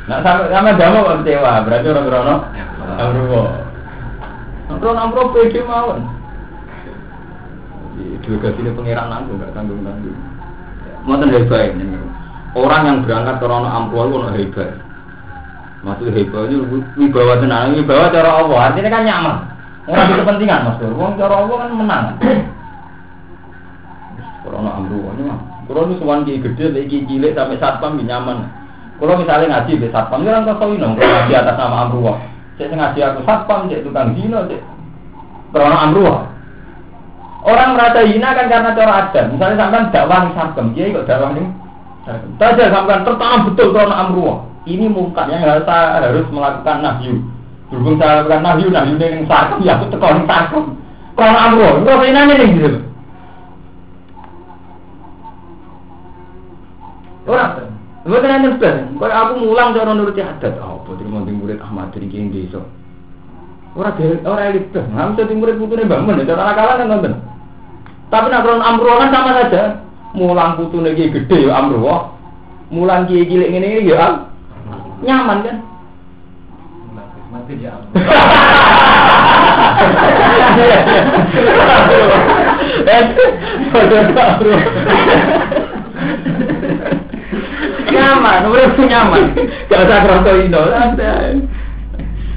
Nah 0.08 0.20
sama 0.24 0.44
sama 0.52 0.80
damu 0.80 1.06
kok 1.06 1.18
kecewa, 1.22 1.64
berarti 1.68 1.88
orang 1.92 2.08
krono 2.08 2.36
amruwo. 2.96 3.44
Krono 4.80 5.00
amruwo 5.00 5.32
pede 5.36 5.60
mawon. 5.68 6.02
Delegasi 8.24 8.60
ini 8.64 8.72
pengiran 8.72 9.12
nanggung, 9.12 9.38
nggak 9.40 9.52
tanggung 9.52 9.84
tanggung. 9.84 10.18
Mau 11.08 11.20
hebat 11.20 11.76
ini. 11.76 12.09
Orang 12.58 12.82
yang 12.86 12.98
berangkat 13.06 13.38
krono 13.38 13.70
amruwo 13.70 14.02
itu 14.10 14.16
ono 14.18 14.30
hebat. 14.34 14.72
Maksud 15.86 16.10
hebat 16.12 16.50
itu 16.50 16.66
wibawa 16.98 17.38
tenang, 17.38 17.78
wibawa 17.78 18.10
cara 18.10 18.30
Allah. 18.42 18.60
Artinya 18.74 18.90
kan 18.90 19.04
nyaman. 19.06 19.36
Orang 19.86 20.06
itu 20.10 20.16
kepentingan 20.26 20.66
mas. 20.66 20.82
Wong 20.82 21.14
cara 21.18 21.36
Allah 21.46 21.56
kan 21.62 21.70
menang. 21.78 22.06
Krono 24.42 24.70
amruwo 24.70 25.10
ini 25.14 25.24
mah. 25.30 25.40
Krono 25.70 25.94
suwan 26.02 26.26
ki 26.26 26.42
gede, 26.42 26.74
lagi 26.74 27.06
cilik 27.06 27.38
sampai 27.38 27.62
satpam 27.62 28.02
nyaman. 28.02 28.50
Kalau 29.00 29.16
misalnya 29.16 29.64
ngaji 29.64 29.80
di 29.80 29.88
satpam, 29.96 30.28
ya 30.28 30.36
orang 30.36 30.60
tahu 30.60 30.76
ini, 30.76 30.84
kalau 30.84 31.00
ngaji 31.00 31.34
atas 31.40 31.56
nama 31.56 31.78
Amruwah. 31.88 32.18
Saya 32.60 32.76
ngaji 32.76 33.00
aku 33.00 33.20
satpam, 33.24 33.72
cek 33.72 33.88
tukang 33.88 34.12
dino, 34.12 34.44
cek 34.44 34.60
karena 35.56 35.78
Amruwah. 35.88 36.28
Orang 37.48 37.80
merasa 37.80 38.04
hina 38.04 38.36
kan 38.36 38.52
karena 38.52 38.76
cara 38.76 38.94
adat. 39.08 39.26
Misalnya 39.32 39.56
sampai 39.56 39.88
dakwah 39.96 40.28
satpam, 40.36 40.76
dia 40.76 40.92
kok 40.92 41.08
dakwah 41.08 41.32
nih. 41.32 41.48
Saja 42.38 42.64
sampai 42.72 43.06
tertanam 43.06 43.40
betul 43.52 43.68
karena 43.76 43.96
Amruwah. 44.06 44.38
Ini 44.66 44.86
mungkin 44.90 45.32
yang 45.32 45.42
harus 45.46 45.66
harus 45.66 46.28
melakukan 46.30 46.78
nahyu. 46.84 47.22
Berhubung 47.70 47.98
saya 48.02 48.22
lakukan 48.22 48.42
nahyu, 48.42 48.68
nahyu 48.74 48.94
ini 48.98 49.06
yang 49.06 49.26
satpam, 49.30 49.60
ya 49.62 49.78
aku 49.78 49.86
tekan 49.94 50.26
satpam. 50.26 50.66
Karena 51.14 51.40
Amruwah, 51.50 51.72
enggak 51.80 51.98
hina 52.06 52.22
nih 52.26 52.50
gitu. 52.58 52.80
Orang 57.30 57.70
Gue 58.10 58.18
kena 58.24 58.40
nyebel, 58.40 58.96
kau 58.96 59.12
aku 59.12 59.34
mulang 59.44 59.76
cara 59.76 59.92
nuruti 59.92 60.24
adat. 60.24 60.56
Oh, 60.64 60.80
apa 60.80 60.98
terima 60.98 61.20
di 61.28 61.36
murid 61.36 61.60
Ahmad 61.60 61.92
dari 61.92 62.08
kini 62.08 62.32
desa. 62.32 62.64
Orang 63.76 64.00
orang 64.24 64.50
elit 64.56 64.72
nggak 64.72 65.20
bisa 65.20 65.36
murid 65.36 65.60
putune 65.60 65.84
bangun, 65.84 66.24
cara 66.24 66.42
nakalan 66.48 66.80
kan 66.80 66.88
nonton. 66.88 67.14
Tapi 68.10 68.26
nak 68.32 68.48
amruh 68.48 68.98
kan 68.98 69.14
sama 69.14 69.32
saja. 69.36 69.62
Mulang 70.18 70.58
putune 70.58 70.98
kiai 70.98 71.14
gede 71.14 71.46
ya 71.46 71.62
amruh. 71.62 72.10
Mulang 72.74 73.06
kiai 73.06 73.30
cilik 73.30 73.54
ini 73.54 73.86
ya 73.86 74.26
nyaman 75.06 75.46
kan. 75.46 75.58
Mati 77.30 77.56
ya. 77.62 77.78
Nyaman, 87.90 88.42
urip 88.50 88.78
nyaman. 88.82 89.24
Gak 89.70 89.82
usah 89.86 90.00
kroso 90.06 90.32
indo, 90.42 90.62
santai. 90.74 91.38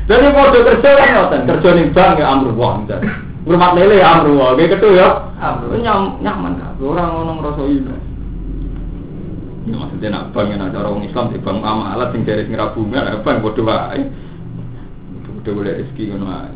Jadi 0.02 0.26
podo 0.34 0.58
kerja 0.66 0.90
kan 0.98 1.08
ngoten, 1.14 1.46
kerja 1.46 1.68
ning 1.78 1.88
bank 1.94 2.18
ya 2.18 2.26
amru 2.26 2.52
wah 2.58 2.82
Rumah 3.42 3.70
lele 3.74 3.98
ya 3.98 4.22
amru 4.22 4.38
kayak 4.38 4.78
gitu 4.78 4.88
ya. 4.94 5.08
Amru 5.42 5.74
nyam, 5.82 6.22
nyaman 6.22 6.62
kan, 6.62 6.78
orang 6.78 7.10
ngono 7.10 7.32
ngrasa 7.42 7.62
indo. 7.66 7.94
Ya 9.66 9.74
maksudnya 9.78 10.08
nak 10.14 10.24
bank 10.30 10.46
yang 10.50 10.62
ada 10.62 10.78
orang 10.82 11.06
Islam 11.06 11.30
di 11.34 11.38
bank 11.42 11.58
amalat 11.62 12.14
sing 12.14 12.22
dari 12.22 12.46
sing 12.46 12.54
rabungan, 12.54 13.22
bank 13.26 13.38
podo 13.42 13.62
wae. 13.66 14.06
Podo 15.26 15.50
boleh 15.58 15.74
rezeki 15.82 16.14
ngono 16.14 16.26
wae. 16.30 16.52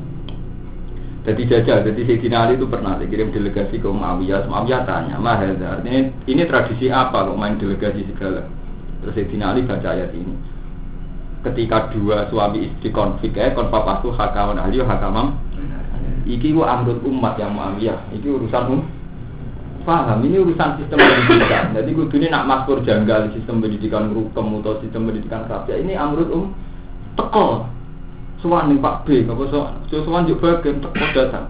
Jadi 1.27 1.43
jajal, 1.51 1.83
jadi 1.83 2.01
Sayyidina 2.07 2.47
Ali 2.47 2.55
itu 2.55 2.71
pernah 2.71 2.95
dikirim 3.03 3.35
delegasi 3.35 3.83
ke 3.83 3.89
Muawiyah. 3.91 4.47
Muawiyah 4.47 4.87
tanya, 4.87 5.19
Mahal, 5.19 5.59
ini, 5.83 6.15
ini 6.23 6.47
tradisi 6.47 6.87
apa 6.87 7.27
kok 7.27 7.35
main 7.35 7.59
delegasi 7.59 8.07
segala? 8.15 8.47
Terus 9.03 9.11
Sayyidina 9.19 9.51
Ali 9.51 9.67
baca 9.67 9.91
ayat 9.91 10.15
ini. 10.15 10.39
Ketika 11.43 11.91
dua 11.91 12.31
suami 12.31 12.71
istri 12.71 12.95
konflik, 12.95 13.35
eh, 13.35 13.51
konfapatu 13.59 14.15
hakawan 14.15 14.63
ahli 14.63 14.79
hakamam. 14.79 15.35
Iki 16.27 16.59
wa 16.59 16.67
amrut 16.75 16.99
umat 17.07 17.39
yang 17.39 17.55
Muawiyah. 17.55 18.11
Iki 18.19 18.27
urusan 18.27 18.65
um. 18.75 18.83
Paham, 19.87 20.19
ini 20.27 20.43
urusan 20.43 20.83
sistem 20.83 20.99
pendidikan. 20.99 21.71
Jadi 21.71 21.95
ini 21.95 22.27
nak 22.27 22.51
maskur 22.51 22.83
janggal 22.83 23.31
sistem 23.31 23.63
pendidikan 23.63 24.11
rukem 24.11 24.59
atau 24.59 24.83
sistem 24.83 25.07
pendidikan 25.07 25.47
rapi. 25.47 25.79
Ini 25.79 25.95
amrut 25.95 26.27
um 26.35 26.51
teko 27.15 27.71
Suwan 28.43 28.69
nih 28.69 28.77
Pak 28.77 29.09
B, 29.09 29.25
apa 29.25 29.43
so, 29.49 29.65
Suwan 29.89 30.29
juga 30.29 30.61
bagian 30.61 30.83
teko 30.83 31.07
datang. 31.15 31.49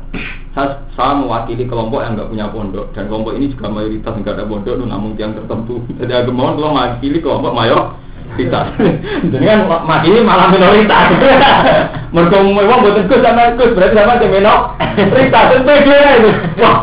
Saya, 0.54 0.84
saya 0.94 1.12
mewakili 1.18 1.64
kelompok 1.64 2.00
yang 2.04 2.16
nggak 2.16 2.30
punya 2.32 2.46
pondok 2.48 2.86
dan 2.92 3.10
kelompok 3.10 3.36
ini 3.36 3.52
juga 3.52 3.66
mayoritas 3.68 4.12
nggak 4.16 4.36
ada 4.36 4.44
pondok, 4.44 4.76
namun 4.84 5.16
yang 5.16 5.32
tertentu. 5.32 5.82
Jadi 5.98 6.30
mohon 6.32 6.60
kalau 6.60 6.76
mewakili 6.76 7.18
kelompok 7.24 7.52
mayoritas. 7.56 8.05
Jadi 8.36 9.44
kan 9.44 9.60
makili 9.88 10.20
malah 10.20 10.52
minoritas. 10.52 11.16
Mereka 12.12 12.36
memang 12.44 12.84
buat 12.84 13.00
gus 13.08 13.20
sama 13.24 13.56
gus 13.56 13.72
berarti 13.72 13.96
sama 13.96 14.20
si 14.20 14.26
minoritas. 14.28 15.44
Tentu 15.52 15.74
dia 15.82 16.20
itu. 16.20 16.30
Wah. 16.60 16.78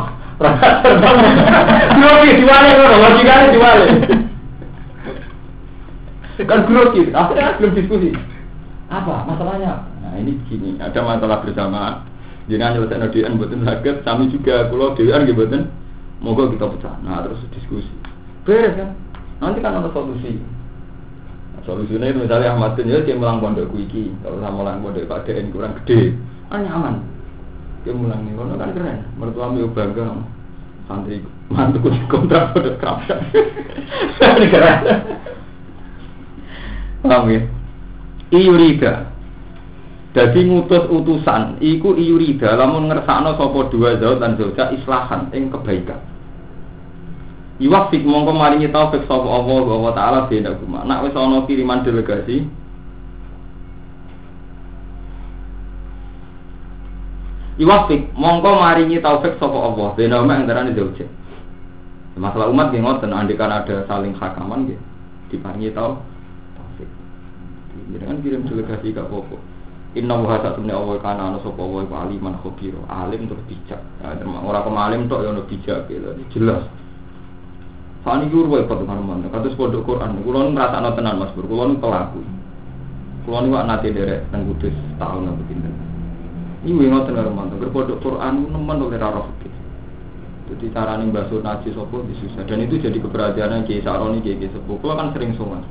Grogi 1.94 2.30
diwale 2.42 2.70
loh, 2.76 3.00
logikanya 3.00 3.48
diwale. 3.54 3.88
Kan 6.44 6.66
grogi, 6.68 7.14
akhirnya 7.14 7.56
belum 7.62 7.72
diskusi. 7.78 8.12
Apa 8.92 9.24
masalahnya? 9.24 9.88
Nah 10.04 10.18
ini 10.20 10.36
gini, 10.50 10.76
ada 10.82 11.00
masalah 11.00 11.46
bersama. 11.46 12.04
Jangan 12.52 12.76
nyelesaikan 12.76 13.08
nodian 13.08 13.40
buatin 13.40 13.64
sakit, 13.64 13.96
kami 14.04 14.28
juga 14.36 14.68
kalau 14.68 14.92
dewan 15.00 15.24
gitu 15.24 15.38
buatin. 15.40 15.72
Moga 16.20 16.52
kita 16.52 16.68
pecah. 16.76 16.96
Nah 17.08 17.24
terus 17.24 17.40
diskusi. 17.56 17.88
Beres 18.44 18.76
kan? 18.76 18.92
Nanti 19.40 19.64
kan 19.64 19.80
ada 19.80 19.88
solusi. 19.96 20.44
Itu 21.64 22.20
misalnya 22.20 22.54
Ahmad 22.54 22.76
bin 22.76 22.92
dia 22.92 23.16
mulang 23.16 23.40
pondok 23.40 23.72
kuiki, 23.72 24.12
kalau 24.20 24.44
sama 24.44 24.68
mulang 24.68 24.84
pondok 24.84 25.08
Pak 25.08 25.24
DN 25.24 25.56
kurang 25.56 25.80
gede, 25.84 26.12
kan 26.52 26.60
nyaman. 26.68 26.96
Dia 27.88 27.96
mulang 27.96 28.20
nih, 28.28 28.36
kan 28.36 28.72
keren. 28.76 29.00
Mertua 29.16 29.48
ambil 29.48 29.72
bangga 29.72 30.06
santri 30.92 31.24
mantu 31.48 31.80
kontrak 32.12 32.52
pondok 32.52 32.76
kerasa. 32.84 33.16
Ini 34.36 34.48
keren. 34.52 34.80
Paham 37.04 37.32
ya? 37.32 37.42
Iyurida 38.34 39.14
jadi 40.14 40.46
ngutus 40.46 40.94
utusan 40.94 41.58
iku 41.58 41.98
iyurida 41.98 42.54
lamun 42.54 42.86
ngersakno 42.86 43.34
sapa 43.34 43.60
dua 43.74 43.98
zaud 43.98 44.22
dan 44.22 44.38
zauja 44.38 44.70
islahan 44.70 45.34
ing 45.34 45.50
kebaikan. 45.50 45.98
Iwafik 47.62 48.02
mongko 48.02 48.34
maringi 48.34 48.74
taufik 48.74 49.06
sapa 49.06 49.30
Allah 49.30 49.62
wa 49.62 49.94
taala 49.94 50.26
beda 50.26 50.58
kuma. 50.58 50.82
Nak 50.90 51.06
wis 51.06 51.14
ana 51.14 51.46
kiriman 51.46 51.86
delegasi 51.86 52.50
Iwafik 57.62 58.10
mongko 58.18 58.50
maringi 58.58 58.98
taufik 58.98 59.38
sapa 59.38 59.54
Allah 59.54 59.94
beda 59.94 60.26
kuma 60.26 60.34
antarané 60.34 60.74
zauja. 60.74 61.06
Masalah 62.18 62.50
umat 62.50 62.74
nggih 62.74 62.82
ngoten 62.82 63.14
andikan 63.14 63.54
ada 63.54 63.86
saling 63.86 64.18
hakaman 64.18 64.66
nggih 64.66 64.80
diparingi 65.30 65.70
taufik. 65.78 66.90
Jangan 67.94 68.18
kirim 68.26 68.50
delegasi 68.50 68.98
gak 68.98 69.06
apa 69.06 69.38
Inna 69.94 70.18
wa 70.18 70.42
satune 70.42 70.74
Allah 70.74 70.98
kana 71.06 71.30
ana 71.30 71.38
sapa 71.46 71.62
wa 71.62 71.86
aliman 71.86 72.34
khabir, 72.42 72.74
alim 72.90 73.30
terus 73.30 73.46
bijak. 73.46 73.78
Ya, 74.02 74.18
ora 74.26 74.66
kok 74.66 74.74
alim 74.74 75.06
tok 75.06 75.22
ya 75.22 75.30
ono 75.30 75.46
bijak 75.46 75.86
gitu. 75.86 76.18
Jelas. 76.34 76.66
Sani 78.04 78.28
guru 78.28 78.52
wae 78.52 78.68
padha 78.68 78.84
karo 78.84 79.00
mana. 79.00 79.32
Kados 79.32 79.56
pondok 79.56 79.88
Quran. 79.88 80.20
Kulo 80.28 80.52
ngrasakno 80.52 80.92
tenan 80.96 81.24
Mas 81.24 81.32
Bur. 81.32 81.48
Kulo 81.48 81.72
pelaku. 81.80 82.20
Kulo 83.24 83.38
niku 83.48 83.56
nate 83.64 83.88
derek 83.96 84.28
teng 84.28 84.44
Kudus 84.52 84.76
tahun 85.00 85.32
apa 85.32 85.42
pinten. 85.48 85.74
Iki 86.68 86.84
ngoten 86.84 87.16
karo 87.16 87.32
mana. 87.32 87.56
Berpondok 87.56 88.04
Quran 88.04 88.52
nemen 88.52 88.84
oleh 88.84 89.00
ra 89.00 89.10
roh 89.12 89.32
Jadi 90.44 90.76
cara 90.76 91.00
nih 91.00 91.08
bahasa 91.08 91.40
naji 91.40 91.72
sopo 91.72 92.04
disusah 92.04 92.44
dan 92.44 92.60
itu 92.60 92.76
jadi 92.76 93.00
keberhasilan 93.00 93.64
Kiai 93.64 93.80
Saroni 93.80 94.20
Kiai 94.20 94.52
Sepuh. 94.52 94.76
Kulo 94.76 94.94
kan 95.00 95.16
sering 95.16 95.34
sowan 95.40 95.64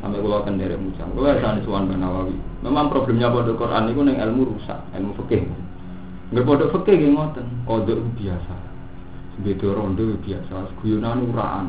sampai 0.00 0.20
kalau 0.24 0.40
akan 0.40 0.56
dari 0.56 0.76
muncang 0.80 1.12
kalau 1.12 1.28
ada 1.28 1.60
suan 1.60 1.84
Nawawi 1.92 2.32
memang 2.64 2.88
problemnya 2.88 3.28
pada 3.28 3.52
Quran 3.52 3.92
itu 3.92 4.00
neng 4.00 4.16
ilmu 4.16 4.42
rusak 4.56 4.80
ilmu 4.96 5.12
fikih 5.20 5.44
pada 6.40 6.64
fikih 6.72 6.96
yang 6.96 7.12
ngoten 7.20 7.46
kode 7.68 7.94
biasa 8.16 8.69
beda 9.40 9.68
rondo 9.70 10.18
biasa 10.26 10.74
guyonan 10.82 11.30
uraan 11.30 11.66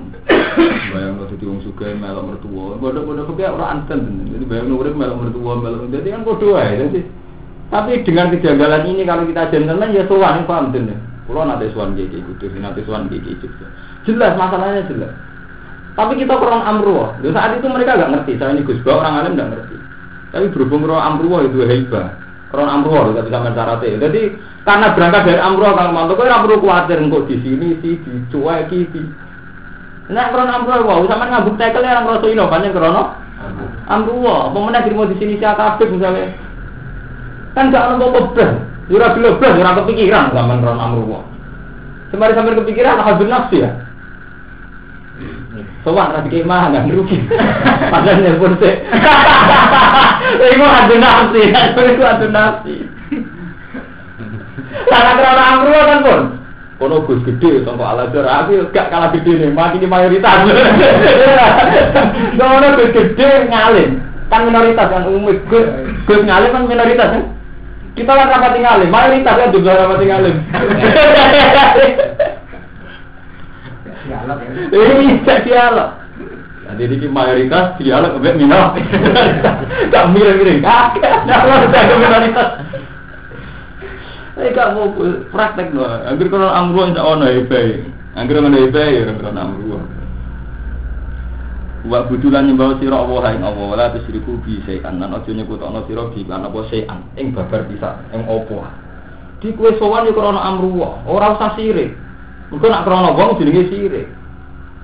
bayang 0.91 1.21
kalau 1.21 1.29
jadi 1.29 1.43
orang 1.45 1.61
suka 1.61 1.85
melok 1.93 2.23
mertua 2.25 2.65
pada 2.81 2.99
pada 3.05 3.21
fikih 3.29 3.49
uraan 3.53 3.77
kan 3.85 4.01
jadi 4.33 4.45
bayang 4.49 4.67
nurik 4.73 4.95
melok 4.97 5.17
mertua 5.21 5.53
melok 5.61 5.87
jadi 5.93 6.07
kan 6.09 6.21
kode 6.25 6.47
aja 6.57 6.73
jadi 6.89 7.01
tapi 7.71 7.91
dengan 8.03 8.27
kejanggalan 8.33 8.83
ini 8.89 9.03
kalau 9.07 9.23
kita 9.23 9.43
gentleman 9.47 9.95
ya 9.95 10.03
suan 10.09 10.43
paham 10.49 10.75
tuh 10.75 10.83
kalau 11.29 11.47
nanti 11.47 11.71
suan 11.71 11.95
gigi 11.95 12.19
gitu 12.19 12.45
nanti 12.59 12.81
suan 12.83 13.07
gigi 13.07 13.37
juga 13.39 13.67
jelas 14.03 14.33
masalahnya 14.35 14.83
jelas 14.91 15.13
tapi 15.91 16.15
kita 16.15 16.39
kurang 16.39 16.63
amruah. 16.63 17.19
Di 17.19 17.27
saat 17.35 17.59
itu 17.59 17.67
mereka 17.67 17.99
nggak 17.99 18.11
ngerti. 18.15 18.39
Saya 18.39 18.55
ini 18.55 18.63
Gus 18.63 18.79
orang 18.87 19.21
alim 19.23 19.35
nggak 19.35 19.49
ngerti. 19.51 19.77
Tapi 20.31 20.45
berhubung 20.55 20.87
kurang 20.87 21.03
amruah 21.03 21.41
itu 21.43 21.59
hebat. 21.67 22.15
Kurang 22.47 22.69
amruah 22.71 23.11
kita 23.11 23.21
bisa. 23.27 23.99
Jadi 23.99 24.21
karena 24.61 24.93
berangkat 24.93 25.21
dari 25.25 25.41
amruah 25.41 25.73
kalau 25.73 25.91
mantu 25.93 26.13
kau 26.17 26.29
amruah 26.29 26.59
khawatir 26.61 27.01
engkau 27.01 27.25
di 27.25 27.37
sini 27.41 27.77
sih 27.81 27.97
dicuai 28.01 28.69
kiki. 28.69 29.01
Nah 30.13 30.29
kurang 30.29 30.53
amruah 30.53 30.85
wow 30.85 31.01
sama 31.09 31.29
ngabuk 31.29 31.57
tekel 31.57 31.81
orang 31.81 32.05
rasa 32.05 32.27
ino 32.29 32.45
banyak 32.45 32.73
krono 32.75 33.21
Amruwa, 33.89 34.47
apa 34.47 34.57
mana 34.61 34.85
dirimo 34.85 35.03
di 35.09 35.17
sini 35.19 35.35
siapa 35.35 35.75
kabeh 35.75 35.91
misalnya. 35.91 36.31
Kan 37.57 37.73
gak 37.73 37.97
ono 37.97 38.07
apa 38.13 38.19
blas. 38.31 38.51
Ora 38.91 39.07
gelem 39.15 39.35
blas, 39.39 39.55
ora 39.59 39.77
kepikiran 39.83 40.31
zaman 40.31 40.63
ron 40.63 40.79
amruwa. 40.79 41.19
Semari 42.11 42.35
sampai 42.35 42.55
kepikiran 42.55 43.03
habis 43.03 43.27
nafsu 43.27 43.55
ya. 43.59 43.71
Sowan 45.83 46.13
ra 46.13 46.23
dikemah 46.23 46.71
nggak 46.71 46.87
rugi. 46.93 47.19
Padahal 47.91 48.19
nelpon 48.23 48.53
sih. 48.63 48.75
Iku 50.55 50.65
adu 50.65 50.95
nafsi, 51.01 51.43
iku 51.51 52.03
adu 52.07 52.27
nafsi. 52.31 52.75
Karena 54.71 55.11
karena 55.19 55.43
amru 55.55 55.71
kan 55.75 55.99
pun. 56.03 56.21
Kono 56.81 57.05
gus 57.05 57.21
gede 57.21 57.61
tongko 57.61 57.85
ala 57.85 58.09
aku 58.09 58.73
gak 58.73 58.89
kalah 58.89 59.13
gede 59.13 59.37
nih, 59.37 59.53
mati 59.53 59.77
di 59.77 59.85
mayoritas. 59.85 60.49
Kono 62.39 62.67
gus 62.73 62.89
gede 62.89 63.45
ngalim, 63.53 64.01
kan 64.33 64.49
minoritas 64.49 64.89
kan 64.89 65.05
umum 65.05 65.29
gus 65.29 65.69
gus 66.09 66.21
ngalim 66.25 66.49
kan 66.49 66.65
minoritas 66.65 67.13
kan. 67.13 67.23
Kita 67.93 68.17
lah 68.17 68.25
rapati 68.33 68.65
ngalim, 68.65 68.89
mayoritas 68.89 69.37
kan 69.37 69.53
juga 69.53 69.77
rapati 69.77 70.05
ngalim. 70.09 70.35
Ini 74.73 74.93
bisa 74.97 75.33
dialog. 75.45 75.89
Jadi 76.71 76.97
ini 76.97 77.07
mayoritas 77.11 77.77
dialog 77.77 78.17
kebet 78.17 78.41
minoritas. 78.41 78.81
Gak 79.93 80.09
mirip-mirip, 80.17 80.65
gak 80.65 80.97
ada 81.29 81.93
minoritas. 81.93 82.47
Eh 84.39 84.55
gak 84.55 84.79
mau 84.79 84.87
praktek 85.27 85.75
no. 85.75 85.83
Angger 85.83 86.31
kono 86.31 86.47
amru 86.47 86.87
insya 86.87 87.03
Allah 87.03 87.35
hebat. 87.35 87.83
Angger 88.15 88.39
ngono 88.39 88.57
hebat 88.63 88.87
ya 88.87 89.11
kono 89.11 89.29
amru. 89.35 89.75
Wa 91.81 92.05
budulan 92.05 92.45
nyembah 92.45 92.77
sira 92.77 92.93
Allah 92.93 93.33
ing 93.33 93.41
Allah 93.41 93.65
wala 93.65 93.85
tusyriku 93.97 94.37
bi 94.45 94.61
syai'an 94.69 95.01
lan 95.01 95.17
aja 95.17 95.33
nyekutokno 95.33 95.81
sira 95.89 96.13
bi 96.13 96.21
lan 96.29 96.45
apa 96.45 96.59
syai'an 96.69 97.01
ing 97.17 97.33
babar 97.33 97.65
bisa 97.65 97.97
ing 98.13 98.21
apa. 98.23 98.69
Di 99.41 99.49
kowe 99.57 99.73
sowan 99.81 100.05
yo 100.05 100.13
krana 100.13 100.39
amru 100.45 100.77
ora 100.85 101.33
usah 101.33 101.57
sirik. 101.57 101.97
Mergo 102.53 102.67
nak 102.69 102.85
krana 102.85 103.17
wong 103.17 103.41
jenenge 103.41 103.73
sirik. 103.73 104.07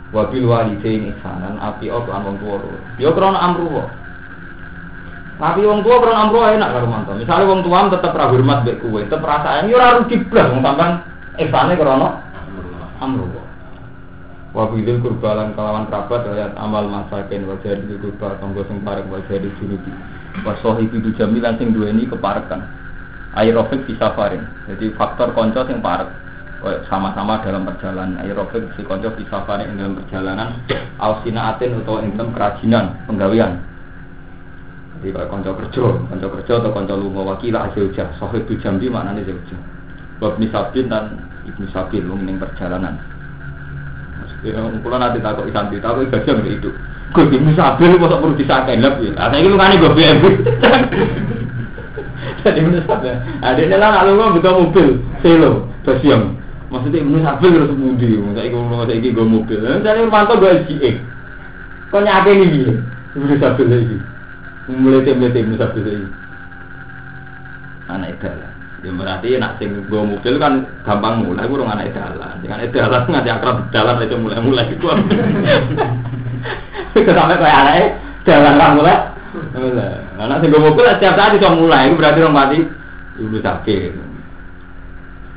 Wa 0.09 0.25
bil 0.33 0.49
walidain 0.49 1.13
ihsanan 1.13 1.61
api 1.61 1.93
apa 1.93 2.17
tuwa. 2.41 2.57
Yo 2.97 3.13
krana 3.13 3.45
amru 3.45 3.69
tapi 5.37 5.61
wong 5.61 5.85
tua 5.85 6.01
pernah 6.01 6.25
amro 6.25 6.41
enak 6.41 6.69
karo 6.73 6.87
mantu. 6.89 7.13
Misalnya 7.13 7.45
wong 7.45 7.61
tua 7.61 7.93
tetap 7.93 8.17
ra 8.17 8.25
hormat 8.25 8.65
mbek 8.65 8.81
kowe, 8.81 8.97
tetep 9.05 9.21
rasane 9.21 9.69
yo 9.69 9.77
ora 9.77 10.01
rugi 10.01 10.17
blas 10.25 10.49
wong 10.49 10.65
sampean 10.65 10.91
esane 11.37 11.73
krana 11.77 12.09
amro. 12.97 13.29
Wa 14.57 14.65
bidil 14.73 14.97
kurbalan 15.05 15.53
kalawan 15.53 15.85
kerabat 15.85 16.25
ayat 16.33 16.57
amal 16.57 16.89
masakin 16.89 17.45
wa 17.45 17.53
jadi 17.61 17.85
kurba 18.01 18.41
tanggo 18.41 18.65
sing 18.65 18.81
parek 18.81 19.05
wa 19.13 19.21
jadi 19.29 19.45
junubi. 19.61 19.93
Wa 20.41 20.57
sahibi 20.57 21.05
tu 21.05 21.13
jamilan 21.13 21.61
sing 21.61 21.69
duweni 21.69 22.09
keparekan. 22.09 22.65
Aerobik 23.37 23.85
bisa 23.85 24.17
farin. 24.17 24.41
Jadi 24.65 24.89
faktor 24.97 25.37
konco 25.37 25.61
sing 25.69 25.77
parek 25.85 26.09
sama-sama 26.89 27.37
dalam 27.45 27.69
perjalanan 27.69 28.17
aerobik 28.25 28.73
si 28.73 28.81
konco 28.81 29.13
bisa 29.13 29.45
farin 29.45 29.77
dalam 29.77 29.93
perjalanan 30.01 30.57
ausina 30.97 31.53
atin 31.53 31.77
atau 31.85 32.01
ing 32.01 32.17
kerajinan 32.17 32.97
penggawean 33.05 33.61
jadi 34.97 35.13
kalau 35.13 35.29
konco 35.29 35.51
kerja, 35.53 35.83
konco 36.09 36.27
kerja 36.33 36.53
atau 36.57 36.73
konco 36.73 36.93
lunga 36.97 37.21
wakila 37.21 37.69
zauja, 37.77 38.09
sohib 38.17 38.49
tu 38.49 38.57
jambi 38.57 38.89
maknanya 38.89 39.29
zauja. 39.29 39.57
Bab 40.17 40.41
nisabin 40.41 40.89
dan 40.89 41.21
ibnu 41.45 41.69
sabil 41.69 42.01
lu 42.01 42.17
ning 42.17 42.41
perjalanan. 42.41 42.97
Maksudnya 44.17 44.57
kalau 44.81 44.97
nanti 44.97 45.21
takut 45.21 45.45
kita, 45.45 45.85
aku 45.85 46.01
ibadah 46.09 46.33
nggak 46.33 46.53
itu. 46.57 46.69
Gue 47.13 47.23
ibnu 47.29 47.53
sabil 47.53 47.93
masa 47.93 48.17
perlu 48.17 48.33
disakain 48.33 48.81
lebih. 48.81 49.13
Ada 49.13 49.37
ini 49.37 49.47
lu 49.53 49.57
kan 49.61 49.77
gue 49.77 49.91
BM. 49.93 50.17
Jadi 52.41 52.57
ibnu 52.57 52.81
sabil. 52.89 53.13
Ada 53.45 53.59
ini 53.61 53.75
lah 53.77 54.01
gue 54.01 54.33
buka 54.41 54.49
mobil, 54.49 54.87
selo, 55.21 55.69
basiam. 55.85 56.33
Maksudnya 56.73 57.05
ibnu 57.05 57.21
sabil 57.21 57.53
terus 57.53 57.69
budi. 57.77 58.17
Saya 58.33 58.49
ikut 58.49 58.57
ngomong 58.57 58.89
saya 58.89 58.97
ikut 58.97 59.13
gue 59.13 59.27
mobil. 59.29 59.61
Jadi 59.61 60.09
mantap 60.09 60.41
gue 60.41 60.65
SGX. 60.65 60.95
Kau 61.93 62.01
nyake 62.01 62.33
ini, 62.33 62.81
ibnu 63.13 63.37
sabil 63.37 63.69
lagi 63.69 64.16
mulai 64.67 65.15
mulai 65.15 65.43
bisa 65.47 65.65
bisa 65.71 65.89
ini. 65.91 66.09
Anak 67.87 68.19
edalan 68.19 68.53
ya 68.85 68.91
berarti 68.93 69.41
nak 69.41 69.57
sing 69.57 69.73
gue 69.89 70.01
mobil 70.05 70.37
kan 70.37 70.61
gampang 70.85 71.25
mulai 71.25 71.49
kurang 71.49 71.73
anak 71.73 71.89
edalan 71.89 72.37
jangan 72.45 72.61
edalan 72.61 73.01
nggak 73.09 73.25
akrab 73.41 73.57
jalan 73.73 74.05
itu 74.05 74.15
mulai 74.21 74.37
mulai 74.37 74.69
itu 76.93 77.09
sampai 77.09 77.37
kayak 77.41 77.57
anak 77.65 77.75
jalan 78.27 78.53
kan 78.59 78.71
mulai. 78.77 78.97
Mulai. 79.53 79.93
Anak 80.19 80.37
sing 80.43 80.49
gue 80.53 80.61
mobil 80.61 80.85
setiap 80.85 81.13
saat 81.15 81.33
bisa 81.37 81.49
mulai. 81.53 81.87
Itu 81.89 81.95
berarti 81.97 82.19
orang 82.21 82.35
mati 82.35 82.59
ibu 83.17 83.37
sakit. 83.39 83.91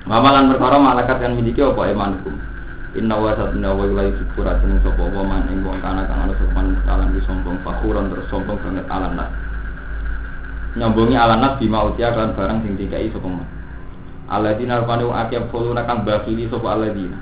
Mamalan 0.08 0.50
perkara 0.50 0.76
malaikat 0.80 1.22
yang 1.22 1.38
miliki 1.38 1.62
apa 1.62 1.92
imanku 1.92 2.32
Inna 2.90 3.14
wa 3.14 3.30
inna 3.54 3.70
wa 3.70 3.86
ilai 3.86 4.10
syukura 4.18 4.58
jeneng 4.58 4.82
sapa? 4.82 4.98
Wa 4.98 5.22
man 5.22 5.46
ing 5.46 5.62
wong 5.62 5.78
kana 5.78 6.10
kang 6.10 6.26
ana 6.26 6.34
sopan 6.34 6.74
kalan 6.82 7.14
di 7.14 7.22
sombong 7.22 7.62
fakuran 7.62 8.10
terus 8.10 8.26
sombong 8.26 8.58
banget 8.58 8.82
alanat 8.90 9.30
nyambungi 10.74 11.14
alanat 11.14 11.62
bima 11.62 11.86
utia 11.86 12.10
kan 12.10 12.34
barang 12.34 12.66
sing 12.66 12.74
dikai 12.74 13.06
sapa 13.14 13.30
man. 13.30 13.46
Aladina 14.26 14.82
rupane 14.82 15.06
wong 15.06 15.18
akeh 15.22 15.38
fuluna 15.54 15.86
kang 15.86 16.02
bakili 16.02 16.50
sapa 16.50 16.66
aladina 16.66 17.14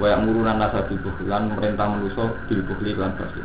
wa 0.00 0.06
yamurunan 0.08 0.56
nasa 0.56 0.88
bil 0.88 0.96
lan 1.28 1.52
merintah 1.52 1.84
manusa 1.84 2.24
bil 2.48 2.64
bukhli 2.64 2.96
lan 2.96 3.12
bakhil 3.20 3.44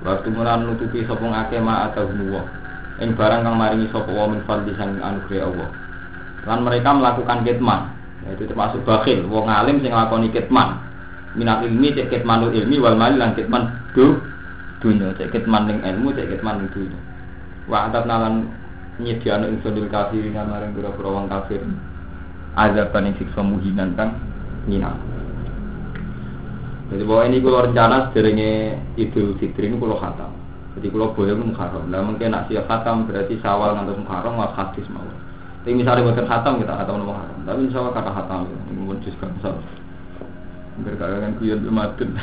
Waktu 0.00 0.28
mulan 0.32 0.64
nutupi 0.64 1.04
sapa 1.04 1.20
akeh 1.20 1.60
ma 1.60 1.84
atau 1.92 2.08
nuwa 2.16 2.48
ing 2.96 3.12
barang 3.12 3.44
kang 3.44 3.56
maringi 3.60 3.92
sapa 3.92 4.08
wa 4.08 4.24
min 4.24 4.40
fardhi 4.48 4.72
sang 4.72 4.96
anugerah 4.96 5.52
Allah. 5.52 5.70
Lan 6.48 6.64
mereka 6.64 6.96
melakukan 6.96 7.44
kitman 7.44 7.80
yaitu 8.24 8.48
termasuk 8.48 8.80
bakhil 8.88 9.28
wong 9.28 9.52
alim 9.52 9.84
sing 9.84 9.92
nglakoni 9.92 10.32
kitman 10.32 10.88
minat 11.40 11.64
ilmi 11.64 11.96
cek 11.96 12.12
kitmanu 12.12 12.52
ilmi 12.52 12.76
wal 12.76 12.92
mali 13.00 13.16
lan 13.16 13.32
kitman 13.32 13.72
do 13.96 14.20
dunya 14.84 15.08
cek 15.16 15.32
kitman 15.32 15.64
ning 15.64 15.80
ilmu 15.80 16.12
cek 16.12 16.36
kitman 16.36 16.60
ning 16.60 16.68
dunya 16.76 17.00
wa 17.64 17.88
atat 17.88 18.04
nalan 18.04 18.52
nyediano 19.00 19.48
ing 19.48 19.56
sodil 19.64 19.88
kafir 19.88 20.20
lan 20.36 20.52
marang 20.52 20.76
pira-pira 20.76 21.08
wong 21.08 21.32
kafir 21.32 21.64
azab 22.60 22.92
ing 23.00 23.16
siksa 23.16 23.40
muhinan 23.40 23.96
kang 23.96 24.12
nyina 24.68 24.92
jadi 26.90 27.06
bahwa 27.06 27.22
ini 27.30 27.38
kalau 27.38 27.62
rencana 27.70 27.96
sederenge 28.10 28.74
Idul 28.98 29.38
Fitri 29.38 29.70
ini 29.70 29.78
kalau 29.78 29.94
khatam. 29.94 30.34
Jadi 30.74 30.90
kalau 30.90 31.14
boleh 31.14 31.38
mengharam. 31.38 31.86
Nah 31.86 32.02
mungkin 32.02 32.34
nak 32.34 32.50
siap 32.50 32.66
khatam 32.66 33.06
berarti 33.06 33.38
sawal 33.38 33.78
ngantos 33.78 33.94
mengharam 33.94 34.34
nggak 34.34 34.54
hadis 34.58 34.86
mau. 34.90 35.06
Tapi 35.62 35.78
misalnya 35.78 36.10
bukan 36.10 36.26
khatam 36.26 36.58
kita 36.58 36.74
khatam 36.74 37.06
mengharam. 37.06 37.38
Tapi 37.46 37.58
insya 37.62 37.78
Allah 37.78 37.94
kata 37.94 38.10
khatam 38.10 38.40
ini 38.74 38.82
pun 38.90 38.98
juga 39.06 39.26
misalnya 39.30 39.62
berkalian 40.84 41.36
kuyon 41.38 41.64
matun 41.70 42.16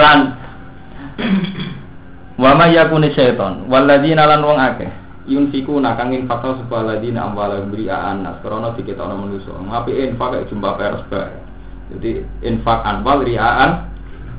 lan. 0.00 0.20
Wama 2.36 2.68
yakuni 2.68 3.16
syaiton 3.16 3.64
Waladina 3.72 4.28
lan 4.28 4.44
wong 4.44 4.58
akeh. 4.60 4.90
Yunfiku 5.26 5.80
nakang 5.82 6.14
infakal 6.14 6.54
sebuah 6.62 6.86
ladina 6.86 7.26
amwala 7.26 7.58
beriaan 7.66 8.22
nas 8.22 8.38
Karena 8.44 8.70
dikit 8.78 9.02
orang 9.02 9.26
manusia. 9.26 9.50
Ngapi 9.50 9.90
infak 10.14 10.28
kayak 10.36 10.48
jumpa 10.52 10.70
pers 10.78 11.02
Jadi 11.90 12.22
infak 12.46 12.84
anwal 12.86 13.26
riaan. 13.26 13.90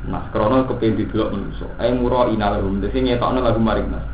Nas 0.07 0.23
karena 0.31 0.63
kepen 0.63 0.95
di 0.95 1.03
blok 1.09 1.35
manusia. 1.35 1.67
Ayo 1.81 1.99
murah 1.99 2.31
inalahum. 2.31 2.79
Jadi 2.79 3.03
ngetoknya 3.03 3.43
lagu 3.43 3.59
maring 3.59 3.89
nas 3.91 4.05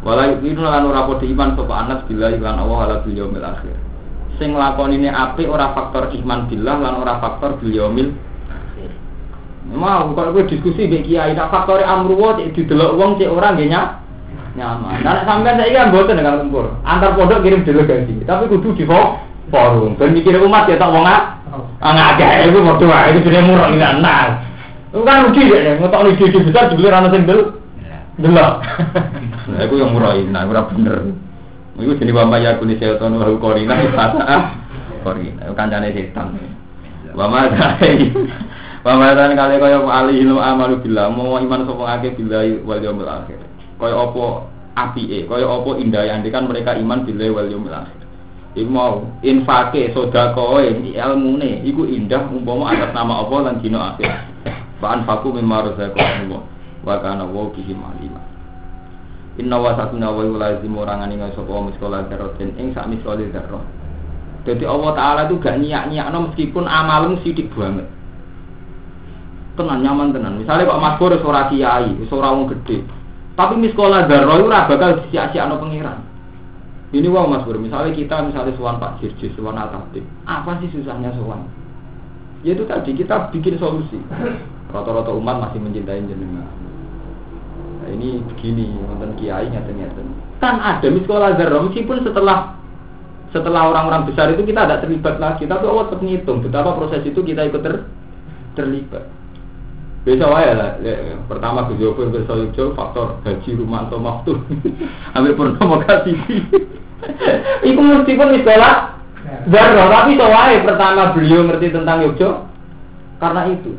Walau 0.00 0.40
itu 0.40 0.56
lan 0.64 0.88
ora 0.88 1.04
padha 1.04 1.28
iman 1.28 1.52
sapa 1.60 1.74
anas 1.76 2.00
bila 2.08 2.32
iklan 2.32 2.56
Allah 2.56 2.78
ala 2.88 2.96
bil 3.04 3.20
yaumil 3.20 3.44
sing 4.40 4.56
lakon 4.56 4.96
ini 4.96 5.12
api 5.12 5.44
ora 5.44 5.76
faktor 5.76 6.08
iman 6.16 6.48
billah 6.48 6.76
lan 6.80 6.94
ora 7.04 7.20
faktor 7.20 7.60
bilyomil 7.60 8.10
mau 9.70 10.10
kalau 10.16 10.34
gue 10.34 10.48
diskusi 10.48 10.88
be 10.88 11.04
kiai 11.04 11.36
tak 11.36 11.52
faktor 11.52 11.84
amruwa 11.84 12.40
cek 12.40 12.56
didelok 12.56 12.96
wong 12.96 13.20
cek 13.20 13.30
orang 13.30 13.60
gak 13.60 14.02
nyaman. 14.58 14.98
Nah 15.06 15.22
sampean 15.22 15.62
saya 15.62 15.86
kan 15.86 15.94
boten 15.94 16.18
dengan 16.18 16.42
tempur 16.42 16.74
antar 16.82 17.14
pondok 17.14 17.44
kirim 17.44 17.62
delegasi 17.62 18.26
tapi 18.26 18.50
kudu 18.50 18.74
di 18.74 18.82
forum. 18.88 19.94
Dan 19.94 20.10
mikir 20.10 20.42
umat 20.42 20.66
ya 20.66 20.74
tak 20.74 20.90
wong 20.90 21.06
ah 21.06 21.40
ngagak 21.80 22.50
itu 22.50 22.58
mau 22.62 22.78
tua 22.78 23.10
itu 23.10 23.26
sudah 23.26 23.42
murah 23.42 23.68
ini 23.72 23.82
nah 23.98 24.38
itu 24.90 25.02
kan 25.02 25.26
rugi 25.26 25.42
deh 25.50 25.74
ngotok 25.78 26.00
ide 26.14 26.38
besar 26.46 26.70
juga 26.74 26.94
rana 26.94 27.08
sing 27.10 27.22
del 27.26 27.40
delok 28.20 28.54
nah 29.50 29.60
itu 29.64 29.74
yang 29.80 29.90
murah 29.94 30.12
ini 30.14 30.30
nah 30.30 30.46
ora 30.46 30.62
bener 30.70 31.14
Iku 31.80 31.96
jenis 31.96 32.14
wa 32.14 32.28
maya 32.28 32.56
kuni 32.60 32.76
setan 32.76 33.16
wa 33.16 33.26
korina 33.40 33.74
fasa 33.96 34.54
korina. 35.02 35.48
Kancane 35.56 35.90
setan. 35.90 36.36
Wa 37.16 37.26
ma 37.26 37.48
dai. 37.48 38.12
Wa 38.80 38.96
ma 38.96 39.12
dan 39.12 39.36
kali 39.36 39.60
kaya 39.60 39.80
ali 39.84 40.24
ilmu 40.24 40.40
amalu 40.40 40.80
billah 40.80 41.12
mau 41.12 41.36
iman 41.36 41.68
sapa 41.68 41.84
akeh 42.00 42.16
billahi 42.16 42.64
wal 42.64 42.80
yaumil 42.80 43.08
akhir. 43.08 43.36
Kaya 43.76 43.96
apa 43.96 44.24
apike, 44.76 45.28
kaya 45.28 45.44
apa 45.44 45.70
indah 45.80 46.02
yang 46.08 46.24
kan 46.28 46.48
mereka 46.48 46.76
iman 46.76 47.04
billahi 47.04 47.30
wal 47.32 47.48
yaumil 47.48 47.76
akhir. 47.76 47.98
Iku 48.56 48.70
mau 48.72 49.04
infake 49.20 49.92
sedekah 49.92 50.32
ilmune 50.36 51.60
iku 51.64 51.84
indah 51.86 52.24
umpama 52.32 52.72
atas 52.72 52.90
nama 52.96 53.24
apa 53.24 53.36
lan 53.40 53.56
dina 53.60 53.94
akhir. 53.94 54.10
Fa 54.80 54.96
anfaku 54.96 55.36
mimma 55.36 55.68
razaqallahu. 55.68 56.60
wa 56.84 56.96
kana 57.00 57.24
wa 57.28 57.52
bihi 57.52 57.76
alima 57.76 58.20
Inna 59.40 59.56
wa 59.56 59.72
satuna 59.72 60.12
wa 60.12 60.20
yulazim 60.20 60.76
orang 60.76 61.00
ani 61.00 61.16
ngai 61.16 61.32
sapa 61.32 61.48
miskola 61.64 62.04
dzarratin 62.04 62.52
ing 62.60 62.76
sak 62.76 62.84
miskole 62.92 63.24
dzarrah. 63.32 63.64
Jadi 64.44 64.68
Allah 64.68 64.92
Taala 64.92 65.20
itu 65.28 65.40
gak 65.40 65.56
nyiak-nyiakno 65.56 66.28
meskipun 66.28 66.64
amalem 66.68 67.16
sidik 67.24 67.48
banget. 67.56 67.88
Tenan 69.56 69.80
nyaman 69.80 70.12
tenan. 70.12 70.36
Misalnya 70.36 70.68
kok 70.68 70.80
Mas 70.80 70.96
Boris 71.00 71.24
ora 71.24 71.48
kiai, 71.48 71.92
ora 72.04 72.28
wong 72.36 72.52
gedhe. 72.52 72.84
Tapi 73.32 73.54
miskola 73.56 74.04
dzarrah 74.04 74.36
ora 74.44 74.68
bakal 74.68 75.08
sia-siakno 75.08 75.56
pangeran. 75.56 76.04
Ini 76.92 77.08
wah 77.08 77.24
Mas 77.24 77.44
Boris, 77.48 77.64
misalnya 77.64 77.96
kita 77.96 78.20
misalnya 78.20 78.52
suwan 78.60 78.76
Pak 78.76 79.00
Jirjis, 79.00 79.32
suwan 79.40 79.56
Atabik. 79.56 80.04
Apa 80.28 80.60
sih 80.60 80.68
susahnya 80.68 81.16
suwan? 81.16 81.48
Ya 82.44 82.52
itu 82.52 82.68
tadi 82.68 82.92
kita 82.92 83.32
bikin 83.32 83.56
solusi. 83.56 83.96
Rata-rata 84.68 85.12
umat 85.16 85.48
masih 85.48 85.64
mencintai 85.64 86.04
jenengan 86.04 86.69
Nah, 87.80 87.88
ini 87.88 88.20
begini, 88.20 88.76
nonton 88.76 89.16
kiai 89.16 89.48
nyata-nyata. 89.48 90.00
Kan 90.40 90.60
ada 90.60 90.88
miskola 90.92 91.32
zarro, 91.36 91.64
meskipun 91.68 92.04
setelah 92.04 92.60
setelah 93.30 93.70
orang-orang 93.72 94.10
besar 94.10 94.28
itu 94.34 94.42
kita 94.42 94.66
tidak 94.66 94.82
terlibat 94.84 95.16
lagi, 95.22 95.46
tapi 95.46 95.64
Allah 95.64 95.86
tetap 95.88 96.02
ngitung 96.02 96.42
betapa 96.44 96.76
proses 96.76 97.00
itu 97.06 97.20
kita 97.22 97.46
ikut 97.46 97.62
ter, 97.62 97.74
terlibat. 98.58 99.06
Biasa 100.00 100.24
wae 100.32 100.50
lah, 100.56 100.70
ya, 100.80 101.16
pertama 101.28 101.68
ke 101.68 101.76
Jowo 101.76 101.92
ke 101.96 102.64
faktor 102.72 103.20
gaji 103.20 103.50
rumah 103.56 103.86
atau 103.88 104.00
waktu, 104.08 104.32
ambil 105.16 105.32
purnomo 105.36 105.76
kasih. 105.84 106.16
Iku 107.68 107.80
meskipun 107.80 108.28
miskola 108.34 109.00
zarro, 109.48 109.84
tapi 109.88 110.20
soalnya 110.20 110.66
pertama 110.66 111.02
beliau 111.16 111.48
ngerti 111.48 111.72
tentang 111.72 112.04
Yogyo 112.04 112.44
karena 113.22 113.48
itu. 113.48 113.72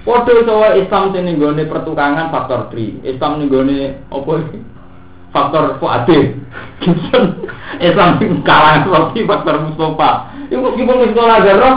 Podo 0.00 0.32
soal 0.48 0.80
Islam 0.80 1.12
sing 1.12 1.28
nggone 1.28 1.68
pertukangan 1.68 2.32
faktor 2.32 2.72
3. 2.72 3.04
Islam 3.04 3.44
nggone 3.44 4.00
iki? 4.08 4.58
Faktor 5.30 5.76
fuade. 5.76 6.40
Islam 7.88 8.08
kalah 8.40 8.80
seperti 8.80 9.28
faktor 9.28 9.60
Mustafa. 9.68 10.32
Iku 10.48 10.72
kipun 10.74 11.04
wis 11.04 11.12
sekolah 11.12 11.38
garo. 11.44 11.72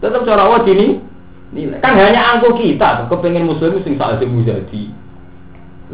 Tetap 0.00 0.24
cara 0.24 0.42
Allah 0.48 0.64
ini. 0.64 0.98
Kan 1.84 1.94
hanya 1.94 2.34
angko 2.34 2.58
kita 2.58 3.06
kepengen 3.06 3.46
muslim 3.46 3.78
sing 3.86 3.94
sak 3.94 4.18
semu 4.18 4.42
jadi. 4.42 4.82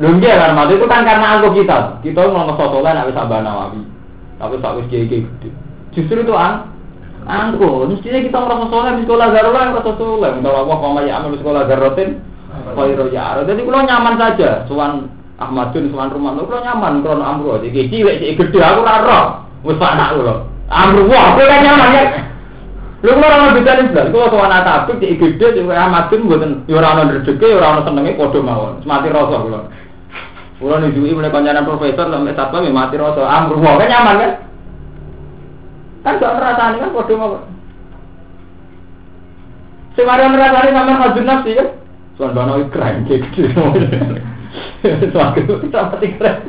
Lho 0.00 0.16
kan 0.16 0.56
maksud 0.56 0.80
itu 0.80 0.86
kan 0.88 1.04
karena 1.04 1.36
angko 1.36 1.52
kita. 1.52 2.00
Kita 2.00 2.30
mau 2.30 2.48
ngesotolan 2.48 2.96
nek 2.96 3.06
wis 3.10 3.18
sabana 3.18 3.50
nawawi. 3.50 3.82
Tapi 4.38 4.56
sak 4.62 4.74
wis 4.78 4.86
kiai 4.88 5.26
Justru 5.90 6.22
itu 6.22 6.32
ang 6.38 6.70
Angko, 7.28 7.84
mestinya 7.84 8.20
kita 8.24 8.38
merasa 8.40 8.66
soleh 8.72 8.92
di 8.96 9.02
sekolah 9.04 9.26
garulah 9.28 9.62
merasa 9.76 9.92
soleh. 10.00 10.30
Minta 10.32 10.48
Allah 10.56 10.76
kau 10.80 11.00
ya 11.04 11.12
amal 11.20 11.30
di 11.36 11.38
sekolah 11.44 11.62
garotin, 11.68 12.08
kau 12.72 12.88
ya 12.88 13.44
Jadi 13.44 13.60
kalau 13.60 13.80
nyaman 13.84 14.14
saja, 14.16 14.64
suan 14.64 15.12
Ahmadun, 15.40 15.88
suan 15.88 16.12
rumah, 16.12 16.36
kalau 16.36 16.60
nyaman, 16.60 17.00
kalau 17.00 17.24
amru, 17.24 17.56
jadi 17.64 17.88
cilik, 17.88 18.16
jadi 18.20 18.36
gede, 18.36 18.60
aku 18.60 18.80
raro, 18.84 19.48
wes 19.64 19.80
anak 19.80 20.12
lo. 20.20 20.44
Amru, 20.68 21.08
wah, 21.08 21.32
aku 21.32 21.48
kan 21.48 21.60
nyaman 21.64 21.96
ya. 21.96 22.02
Lu 23.00 23.16
kalau 23.16 23.32
orang 23.32 23.56
beda 23.56 23.72
nih 23.80 23.86
kalau 23.96 24.28
suan 24.28 24.52
atabik, 24.52 25.00
jadi 25.00 25.16
gede, 25.16 25.46
jadi 25.56 25.72
Ahmadun, 25.72 26.28
buatan, 26.28 26.52
ya 26.68 26.76
orang 26.76 27.24
rezeki, 27.24 27.56
ya 27.56 27.56
orang 27.56 27.88
senengnya 27.88 28.20
podo 28.20 28.40
mawon, 28.44 28.84
mati 28.84 29.08
rasa 29.08 29.36
kalau. 29.40 29.62
Kalau 30.60 30.76
nih 30.76 31.16
mulai 31.16 31.32
panjangan 31.32 31.64
profesor, 31.64 32.06
sampai 32.12 32.36
satpam, 32.36 32.68
mati 32.68 32.96
rasa, 33.00 33.22
amru, 33.24 33.64
wah, 33.64 33.80
kan 33.80 33.88
nyaman 33.88 34.16
kan? 34.20 34.32
Kan 36.00 36.16
gak 36.16 36.36
merasani 36.36 36.80
kan 36.80 36.94
kode 36.96 37.14
mau. 37.16 37.36
Semari 39.96 40.32
merasani 40.32 40.70
sama 40.72 40.92
majun 40.96 41.28
nafsi 41.28 41.58
kan? 41.58 41.68
Soal 42.16 42.32
bano 42.32 42.64
keren 42.72 43.04
gitu. 43.04 43.44
Suatu 45.12 45.60
sama 45.68 45.96
keren. 46.00 46.36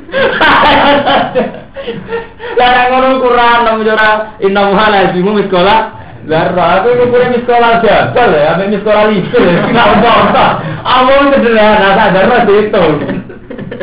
Lah 2.59 2.93
ngono 2.93 3.19
Quran 3.19 3.57
nang 3.65 3.83
jora 3.83 4.37
inna 4.39 4.71
muhala 4.71 5.11
simu 5.11 5.35
sekolah. 5.47 5.79
Lah 6.29 6.53
aku 6.53 6.93
itu 6.93 7.09
punya 7.09 7.33
sekolah 7.33 7.81
jabal 7.81 8.29
ya, 8.29 8.53
ame 8.53 8.77
sekolah 8.77 9.09
lister. 9.09 9.41
Enggak 9.41 9.87
apa-apa. 9.97 10.45
Awal 10.85 11.33
sederhana 11.33 11.97
sadar 11.97 12.45
itu. 12.45 12.85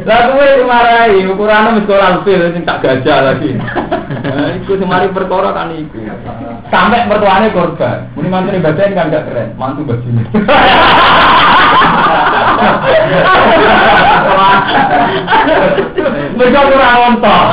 Lah 0.07 0.21
kowe 0.31 0.49
marahi 0.65 1.27
ukuran 1.27 1.83
sekolah 1.83 2.23
fil 2.23 2.55
sing 2.55 2.63
tak 2.63 2.81
gajah 2.81 3.35
lagi. 3.35 3.51
Nah, 4.29 4.53
iku 4.61 4.77
semari 4.77 5.09
perkara 5.09 5.57
kan 5.57 5.73
iku. 5.73 6.05
Sampai 6.69 7.09
mertuane 7.09 7.49
korban. 7.49 8.13
Muni 8.13 8.29
mantu 8.29 8.53
ibadah 8.53 8.85
kan 8.93 9.09
gak 9.09 9.25
keren, 9.25 9.57
mantu 9.57 9.89
bajine. 9.89 10.23
Mereka 16.37 16.61
kurang 16.69 16.99
ontok. 17.09 17.45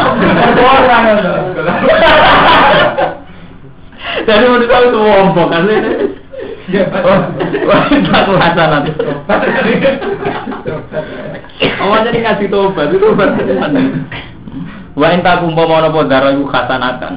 Kurang 0.59 1.03
ontok. 1.15 1.39
Jadi 4.25 4.45
menurut 4.45 4.69
saya 4.69 4.85
itu 4.89 4.99
wombok 4.99 5.47
kan 5.53 5.63
Wah, 6.65 7.85
tak 8.09 8.25
hasanat. 8.41 8.89
Allah 11.77 11.99
jadi 12.09 12.19
ngasih 12.25 12.47
tobat 12.49 12.89
itu 12.89 13.07
Wa 14.95 15.11
enta 15.11 15.43
kumpama 15.43 15.83
napa 15.83 16.07
daro 16.07 16.31
iku 16.31 16.47
khasanatan. 16.47 17.13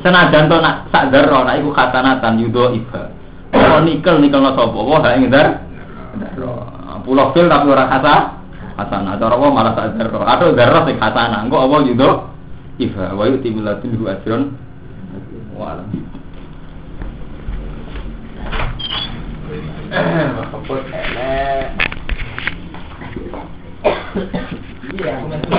Senajan 0.00 0.48
to 0.48 0.56
nak 0.56 0.88
sak 0.88 1.12
daro 1.12 1.44
nak 1.44 1.60
iku 1.60 1.70
khasanatan 1.76 2.40
yudo 2.40 2.72
iba. 2.72 3.12
Oh 3.52 3.80
nikel 3.84 4.24
nikel 4.24 4.40
no 4.40 4.56
sapa? 4.56 4.72
Wah 4.72 5.12
ing 5.12 5.28
dar. 5.28 5.60
Pulau 7.04 7.36
fil 7.36 7.44
tapi 7.52 7.68
ora 7.68 7.84
khasa. 7.92 8.40
Hasanah. 8.74 9.20
Cara 9.20 9.36
apa 9.36 9.46
malah 9.52 9.72
sak 9.76 10.00
daro. 10.00 10.24
Atau 10.24 10.56
daro 10.56 10.88
sing 10.88 10.96
khasanah. 10.96 11.44
Engko 11.44 11.60
apa 11.60 11.76
yudo 11.84 12.10
iba. 12.80 13.12
Wa 13.12 13.28
yuti 13.28 13.52
milatin 13.52 14.00
hu 14.00 14.08
ajron. 14.08 14.42
Wa 15.52 15.76
alam. 15.76 15.88
Eh, 19.94 20.34
Iya, 24.94 25.58